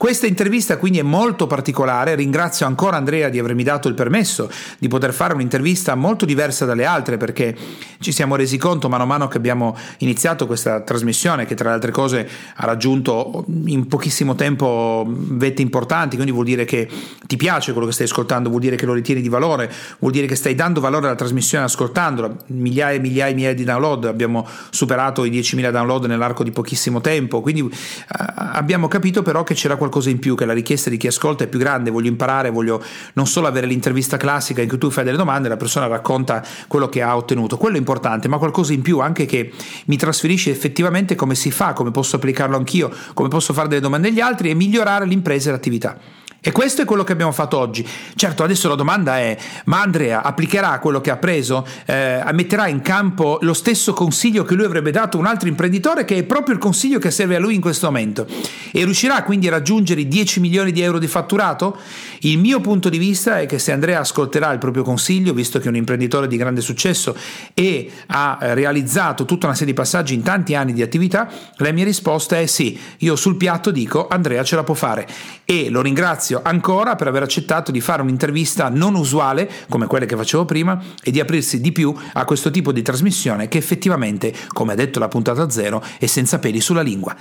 Questa 0.00 0.26
intervista 0.26 0.78
quindi 0.78 0.98
è 0.98 1.02
molto 1.02 1.46
particolare, 1.46 2.14
ringrazio 2.14 2.64
ancora 2.64 2.96
Andrea 2.96 3.28
di 3.28 3.38
avermi 3.38 3.62
dato 3.62 3.86
il 3.86 3.92
permesso 3.92 4.50
di 4.78 4.88
poter 4.88 5.12
fare 5.12 5.34
un'intervista 5.34 5.94
molto 5.94 6.24
diversa 6.24 6.64
dalle 6.64 6.86
altre 6.86 7.18
perché 7.18 7.54
ci 8.00 8.10
siamo 8.10 8.34
resi 8.34 8.56
conto 8.56 8.88
mano 8.88 9.02
a 9.02 9.06
mano 9.06 9.28
che 9.28 9.36
abbiamo 9.36 9.76
iniziato 9.98 10.46
questa 10.46 10.80
trasmissione 10.80 11.44
che 11.44 11.54
tra 11.54 11.68
le 11.68 11.74
altre 11.74 11.90
cose 11.90 12.26
ha 12.54 12.64
raggiunto 12.64 13.44
in 13.66 13.88
pochissimo 13.88 14.34
tempo 14.34 15.04
vette 15.06 15.60
importanti, 15.60 16.14
quindi 16.16 16.32
vuol 16.32 16.46
dire 16.46 16.64
che 16.64 16.88
ti 17.26 17.36
piace 17.36 17.72
quello 17.72 17.86
che 17.86 17.92
stai 17.92 18.06
ascoltando, 18.06 18.48
vuol 18.48 18.62
dire 18.62 18.76
che 18.76 18.86
lo 18.86 18.94
ritieni 18.94 19.20
di 19.20 19.28
valore, 19.28 19.70
vuol 19.98 20.12
dire 20.12 20.26
che 20.26 20.34
stai 20.34 20.54
dando 20.54 20.80
valore 20.80 21.08
alla 21.08 21.14
trasmissione 21.14 21.64
ascoltandola, 21.64 22.36
migliaia 22.46 22.96
e 22.96 23.00
migliaia 23.00 23.32
e 23.32 23.34
migliaia 23.34 23.54
di 23.54 23.64
download, 23.64 24.06
abbiamo 24.06 24.48
superato 24.70 25.24
i 25.26 25.30
10.000 25.30 25.70
download 25.70 26.06
nell'arco 26.06 26.42
di 26.42 26.52
pochissimo 26.52 27.02
tempo, 27.02 27.42
quindi 27.42 27.60
uh, 27.60 27.70
abbiamo 28.08 28.88
capito 28.88 29.20
però 29.20 29.44
che 29.44 29.52
c'era 29.52 29.76
qualcosa 29.76 29.88
qualcosa 29.90 30.08
in 30.08 30.20
più, 30.20 30.36
che 30.36 30.46
la 30.46 30.52
richiesta 30.52 30.88
di 30.88 30.96
chi 30.96 31.08
ascolta 31.08 31.44
è 31.44 31.48
più 31.48 31.58
grande, 31.58 31.90
voglio 31.90 32.08
imparare, 32.08 32.48
voglio 32.48 32.82
non 33.14 33.26
solo 33.26 33.48
avere 33.48 33.66
l'intervista 33.66 34.16
classica 34.16 34.62
in 34.62 34.68
cui 34.68 34.78
tu 34.78 34.88
fai 34.88 35.04
delle 35.04 35.16
domande 35.16 35.48
e 35.48 35.50
la 35.50 35.56
persona 35.56 35.88
racconta 35.88 36.42
quello 36.68 36.88
che 36.88 37.02
ha 37.02 37.16
ottenuto, 37.16 37.58
quello 37.58 37.74
è 37.74 37.78
importante, 37.78 38.28
ma 38.28 38.38
qualcosa 38.38 38.72
in 38.72 38.80
più 38.80 39.00
anche 39.00 39.26
che 39.26 39.52
mi 39.86 39.96
trasferisce 39.96 40.50
effettivamente 40.50 41.16
come 41.16 41.34
si 41.34 41.50
fa, 41.50 41.72
come 41.72 41.90
posso 41.90 42.16
applicarlo 42.16 42.56
anch'io, 42.56 42.90
come 43.12 43.28
posso 43.28 43.52
fare 43.52 43.68
delle 43.68 43.80
domande 43.80 44.08
agli 44.08 44.20
altri 44.20 44.48
e 44.48 44.54
migliorare 44.54 45.04
l'impresa 45.04 45.48
e 45.48 45.52
l'attività. 45.52 45.98
E 46.42 46.52
questo 46.52 46.80
è 46.80 46.84
quello 46.86 47.04
che 47.04 47.12
abbiamo 47.12 47.32
fatto 47.32 47.58
oggi. 47.58 47.86
Certo, 48.14 48.42
adesso 48.42 48.68
la 48.68 48.74
domanda 48.74 49.18
è: 49.18 49.36
ma 49.66 49.82
Andrea 49.82 50.22
applicherà 50.22 50.78
quello 50.78 51.02
che 51.02 51.10
ha 51.10 51.18
preso? 51.18 51.66
Eh, 51.84 52.22
metterà 52.32 52.66
in 52.66 52.80
campo 52.80 53.38
lo 53.42 53.52
stesso 53.52 53.92
consiglio 53.92 54.42
che 54.44 54.54
lui 54.54 54.64
avrebbe 54.64 54.90
dato 54.90 55.18
a 55.18 55.20
un 55.20 55.26
altro 55.26 55.48
imprenditore, 55.48 56.06
che 56.06 56.16
è 56.16 56.22
proprio 56.22 56.54
il 56.54 56.60
consiglio 56.60 56.98
che 56.98 57.10
serve 57.10 57.36
a 57.36 57.38
lui 57.38 57.54
in 57.54 57.60
questo 57.60 57.86
momento? 57.86 58.26
E 58.72 58.84
riuscirà 58.84 59.22
quindi 59.22 59.48
a 59.48 59.50
raggiungere 59.50 60.00
i 60.00 60.08
10 60.08 60.40
milioni 60.40 60.72
di 60.72 60.80
euro 60.80 60.98
di 60.98 61.08
fatturato? 61.08 61.76
Il 62.20 62.38
mio 62.38 62.60
punto 62.60 62.88
di 62.88 62.96
vista 62.96 63.38
è 63.38 63.46
che 63.46 63.58
se 63.58 63.72
Andrea 63.72 64.00
ascolterà 64.00 64.50
il 64.52 64.58
proprio 64.58 64.82
consiglio, 64.82 65.34
visto 65.34 65.58
che 65.58 65.66
è 65.66 65.68
un 65.68 65.76
imprenditore 65.76 66.26
di 66.26 66.38
grande 66.38 66.62
successo 66.62 67.14
e 67.52 67.90
ha 68.06 68.38
realizzato 68.40 69.26
tutta 69.26 69.44
una 69.44 69.54
serie 69.54 69.74
di 69.74 69.78
passaggi 69.78 70.14
in 70.14 70.22
tanti 70.22 70.54
anni 70.54 70.72
di 70.72 70.80
attività, 70.80 71.28
la 71.56 71.72
mia 71.72 71.84
risposta 71.84 72.38
è 72.38 72.46
sì. 72.46 72.78
Io 72.98 73.14
sul 73.14 73.36
piatto 73.36 73.70
dico: 73.70 74.08
Andrea 74.08 74.42
ce 74.42 74.56
la 74.56 74.64
può 74.64 74.74
fare. 74.74 75.06
E 75.44 75.68
lo 75.68 75.82
ringrazio 75.82 76.29
ringrazio 76.30 76.40
ancora 76.42 76.94
per 76.94 77.08
aver 77.08 77.22
accettato 77.22 77.72
di 77.72 77.80
fare 77.80 78.02
un'intervista 78.02 78.68
non 78.68 78.94
usuale 78.94 79.50
come 79.68 79.86
quelle 79.86 80.06
che 80.06 80.16
facevo 80.16 80.44
prima 80.44 80.80
e 81.02 81.10
di 81.10 81.18
aprirsi 81.18 81.60
di 81.60 81.72
più 81.72 81.94
a 82.12 82.24
questo 82.24 82.50
tipo 82.50 82.72
di 82.72 82.82
trasmissione 82.82 83.48
che 83.48 83.58
effettivamente, 83.58 84.32
come 84.48 84.72
ha 84.72 84.76
detto 84.76 84.98
la 84.98 85.08
puntata 85.08 85.50
zero, 85.50 85.82
è 85.98 86.06
senza 86.06 86.38
peli 86.38 86.60
sulla 86.60 86.82
lingua. 86.82 87.14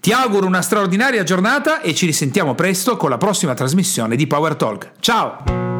Ti 0.00 0.12
auguro 0.12 0.46
una 0.46 0.62
straordinaria 0.62 1.22
giornata 1.22 1.80
e 1.80 1.94
ci 1.94 2.06
risentiamo 2.06 2.54
presto 2.54 2.96
con 2.96 3.10
la 3.10 3.18
prossima 3.18 3.54
trasmissione 3.54 4.16
di 4.16 4.26
Power 4.26 4.56
Talk. 4.56 4.92
Ciao! 5.00 5.79